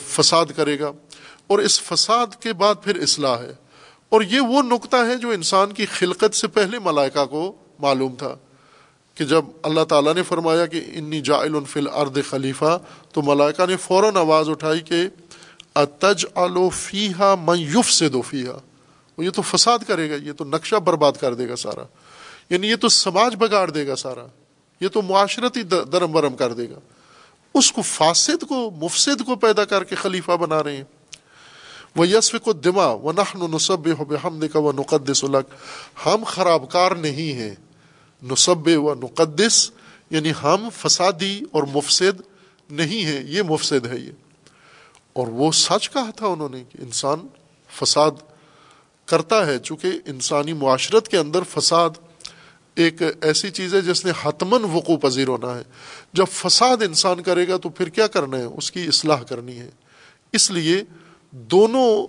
فساد 0.08 0.46
کرے 0.56 0.80
گا۔ 0.80 0.92
اور 1.48 1.60
اس 1.60 1.82
فساد 1.82 2.28
کے 2.40 2.54
بعد 2.54 2.76
پھر 2.84 2.96
اصلاح 2.96 3.42
ہے۔ 3.42 3.54
اور 4.10 4.22
یہ 4.22 4.40
وہ 4.40 4.62
نقطہ 4.62 4.96
ہے 4.96 5.16
جو 5.16 5.30
انسان 5.30 5.72
کی 5.72 5.86
خلقت 5.86 6.36
سے 6.36 6.48
پہلے 6.48 6.80
ملائکہ 6.80 7.26
کو 7.26 7.56
معلوم 7.80 8.16
تھا 8.16 8.36
کہ 9.16 9.26
جب 9.26 9.46
اللہ 9.64 9.84
تعالیٰ 9.84 10.14
نے 10.14 10.24
فرمایا 10.24 10.66
کہ 10.66 10.82
انی 10.94 11.22
جائل 11.22 11.54
فل 11.68 11.88
ارد 11.94 12.18
خلیفہ، 12.30 12.80
تو 13.14 13.22
ملائکہ 13.22 13.66
نے 13.66 13.78
فوراً 13.78 14.16
آواز 14.16 14.50
اٹھائی 14.50 14.80
کہ 14.80 15.08
اتج 15.76 16.26
فیحا 16.74 17.36
میوف 17.36 17.92
سے 17.92 18.10
دو 18.10 18.22
یہ 19.18 19.30
تو 19.30 19.42
فساد 19.42 19.80
کرے 19.88 20.10
گا، 20.10 20.16
یہ 20.16 20.32
تو 20.32 20.44
نقشہ 20.44 20.76
برباد 20.76 21.12
کر 21.12 21.34
دے 21.34 21.50
گا 21.50 21.56
سارا۔ 21.56 21.84
یعنی 22.50 22.68
یہ 22.68 22.76
تو 22.76 22.90
سماج 22.90 23.36
بگاڑ 23.40 23.72
دے 23.72 23.88
گا 23.88 23.96
سارا۔ 23.96 24.26
یہ 24.82 24.88
تو 24.88 25.02
معاشرتی 25.02 25.64
درم 25.64 26.12
برم 26.12 26.36
کر 26.36 26.54
دے 26.54 26.70
گا۔ 26.70 26.80
اس 27.54 27.72
کو 27.72 27.82
فاسد 27.82 28.44
کو، 28.50 28.72
مفسد 28.72 29.26
کو 29.26 29.36
پیدا 29.36 29.66
کر 29.66 29.84
کے 29.84 29.96
خلیفہ 29.96 30.32
بنا 30.32 30.64
رہے 30.64 30.78
ہیں۔ 30.78 30.84
وہ 31.96 32.08
یسف 32.08 32.36
کو 32.44 32.54
دما 32.54 32.88
و 32.88 33.12
نخن 33.12 33.40
نصب 33.52 33.88
ہو 34.00 34.16
ہم 34.24 34.38
نے 34.38 34.58
وہ 34.58 34.72
نقدس 34.72 35.24
الگ 35.24 35.38
ہم 36.06 36.24
خراب 36.24 36.72
کار 36.72 36.92
نہیں 36.92 37.34
ہیں۔ 37.34 37.56
نصب 38.24 38.68
و 38.68 38.94
نقدس 38.94 39.72
یعنی 40.10 40.32
ہم 40.44 40.70
فسادی 40.78 41.42
اور 41.52 41.64
مفسد 41.64 42.22
نہیں 42.70 43.06
ہیں۔ 43.06 43.24
یہ 43.28 43.42
مفسد 43.42 43.86
ہے 43.86 43.98
یہ۔ 44.00 44.12
اور 45.14 45.28
وہ 45.28 45.52
سچ 45.52 45.90
کہا 45.90 46.10
تھا 46.16 46.28
انہوں 46.28 46.50
نے 46.50 46.64
کہ 46.70 46.82
انسان 46.82 47.28
فساد 47.74 48.12
کرتا 49.06 49.46
ہے، 49.46 49.60
چونکہ 49.60 49.88
انسانی 50.06 50.54
معاشرت 50.54 51.08
کے 51.08 51.18
اندر 51.18 51.40
فساد 51.44 51.90
ایک 52.76 53.02
ایسی 53.22 53.50
چیز 53.50 53.76
ہے 53.76 53.82
جس 53.82 54.06
نے 54.06 54.12
حتمن 54.24 54.64
وقوع 54.64 54.98
پذیر 54.98 55.28
ہونا 55.28 55.58
ہے۔ 55.58 55.64
جب 56.14 56.26
فساد 56.32 56.78
انسان 56.82 57.24
کرے 57.24 57.48
گا 57.48 57.58
تو 57.58 57.70
پھر 57.70 57.90
کیا 57.90 58.08
کرنا 58.08 58.38
ہے؟ 58.38 58.44
اس 58.44 58.72
کی 58.72 58.88
اصلاح 58.88 59.24
کرنی 59.24 59.60
ہے۔ 59.60 59.70
اس 60.34 60.52
لیے 60.52 60.84
دونوں 61.32 62.08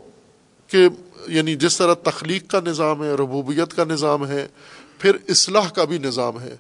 کے 0.71 0.89
یعنی 1.29 1.57
جس 1.57 1.79
طرح 1.79 1.95
تخلیق 1.95 2.51
کا 2.51 2.61
نظام 2.61 3.05
ہے، 3.05 3.11
ربوبیت 3.13 3.77
کا 3.77 3.85
نظام 3.85 4.27
ہے، 4.27 4.49
پھر 4.99 5.17
اصلاح 5.29 5.69
کا 5.69 5.85
بھی 5.85 5.99
نظام 5.99 6.41
ہے۔ 6.41 6.57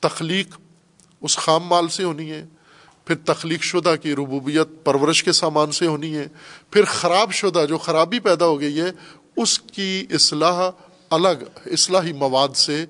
تخلیق 0.00 0.56
اس 1.20 1.36
خام 1.36 1.62
مال 1.62 1.88
سے 1.88 2.04
ہونی 2.04 2.30
ہے، 2.30 2.44
پھر 3.04 3.14
تخلیق 3.24 3.62
شدہ 3.62 3.94
کی 4.02 4.12
ربوبیت 4.12 4.84
پرورش 4.84 5.24
کے 5.24 5.32
سامان 5.32 5.72
سے 5.72 5.86
ہونی 5.86 6.16
ہے، 6.16 6.26
پھر 6.70 6.84
خراب 6.84 7.32
شدہ 7.32 7.66
جو 7.68 7.78
خرابی 7.78 8.18
پیدا 8.18 8.46
ہو 8.46 8.60
گئی 8.60 8.80
ہے، 8.80 8.90
اس 9.36 9.58
کی 9.58 10.06
اصلاح 10.10 10.70
الگ، 11.10 11.58
اصلاحی 11.66 12.12
مواد 12.12 12.56
سے 12.56 12.86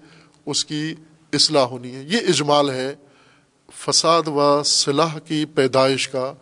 اس 0.46 0.64
کی 0.64 0.94
اصلاح 1.32 1.64
ہونی 1.64 1.94
ہے۔ 1.94 2.02
یہ 2.02 2.18
اجمال 2.28 2.70
ہے 2.70 2.94
فساد 3.72 4.22
و 4.26 4.62
صلاح 4.64 5.18
کی 5.18 5.44
پیدائش 5.44 6.08
کا، 6.08 6.34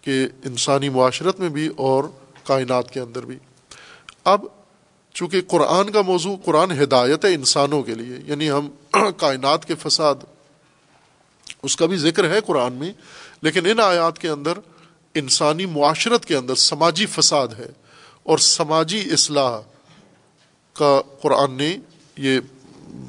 کہ 0.00 0.28
انسانی 0.44 0.88
معاشرت 0.88 1.40
میں 1.40 1.48
بھی 1.48 1.68
اور 1.76 2.04
کائنات 2.44 2.90
کے 2.90 3.00
اندر 3.00 3.26
بھی۔ 3.26 3.38
اب 4.24 4.44
چونکہ 5.14 5.40
قرآن 5.48 5.90
کا 5.90 6.02
موضوع، 6.02 6.36
قرآن 6.44 6.82
ہدایت 6.82 7.24
ہے 7.24 7.34
انسانوں 7.34 7.82
کے 7.82 7.94
لیے 7.94 8.18
یعنی 8.24 8.50
ہم 8.50 8.68
کائنات 9.16 9.64
کے 9.64 9.74
فساد، 9.74 10.14
اس 11.62 11.76
کا 11.76 11.86
بھی 11.86 11.96
ذکر 11.96 12.30
ہے 12.30 12.40
قرآن 12.40 12.72
میں، 12.72 12.92
لیکن 13.42 13.66
ان 13.66 13.80
آیات 13.80 14.18
کے 14.18 14.28
اندر، 14.28 14.52
انسانی 15.14 15.66
معاشرت 15.66 16.26
کے 16.26 16.36
اندر 16.36 16.54
سماجی 16.54 17.06
فساد 17.06 17.48
ہے 17.58 17.68
اور 18.22 18.38
سماجی 18.38 19.08
اصلاح 19.12 19.60
کا 20.72 21.00
قرآن 21.22 21.52
نے 21.52 21.76
یہ 22.16 22.40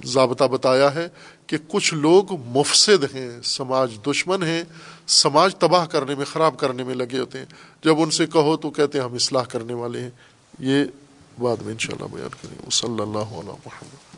ضابطہ 0.06 0.44
بتایا 0.44 0.96
ہے 0.96 1.08
کہ 1.48 1.58
کچھ 1.68 1.94
لوگ 1.94 2.26
مفسد 2.46 3.16
ہیں، 3.16 3.42
سماج 3.44 3.92
دشمن 4.08 4.44
ہیں، 4.44 4.64
سماج 5.08 5.56
تباہ 5.56 5.86
کرنے 5.86 6.16
میں، 6.16 6.26
خراب 6.26 6.58
کرنے 6.58 6.84
میں 6.84 6.96
لگے 6.96 7.20
ہوتے 7.20 7.38
ہیں۔ 7.38 7.46
جب 7.84 8.02
ان 8.02 8.12
سے 8.12 8.26
کہو 8.26 8.58
تو 8.58 8.70
کہتے 8.70 8.98
ہیں 8.98 9.06
ہم 9.06 9.14
اصلاح 9.14 9.44
کرنے 9.44 9.74
والے 9.74 10.00
ہیں۔ 10.02 10.10
یہ 10.60 10.86
بعد 11.40 11.62
میں 11.62 11.72
انشاءاللہ 11.72 12.16
بیان 12.16 12.30
کریں۔ 12.30 12.70
صلی 12.70 13.02
اللہ 13.02 13.18
علیہ 13.18 13.52
محمد۔ 13.52 14.13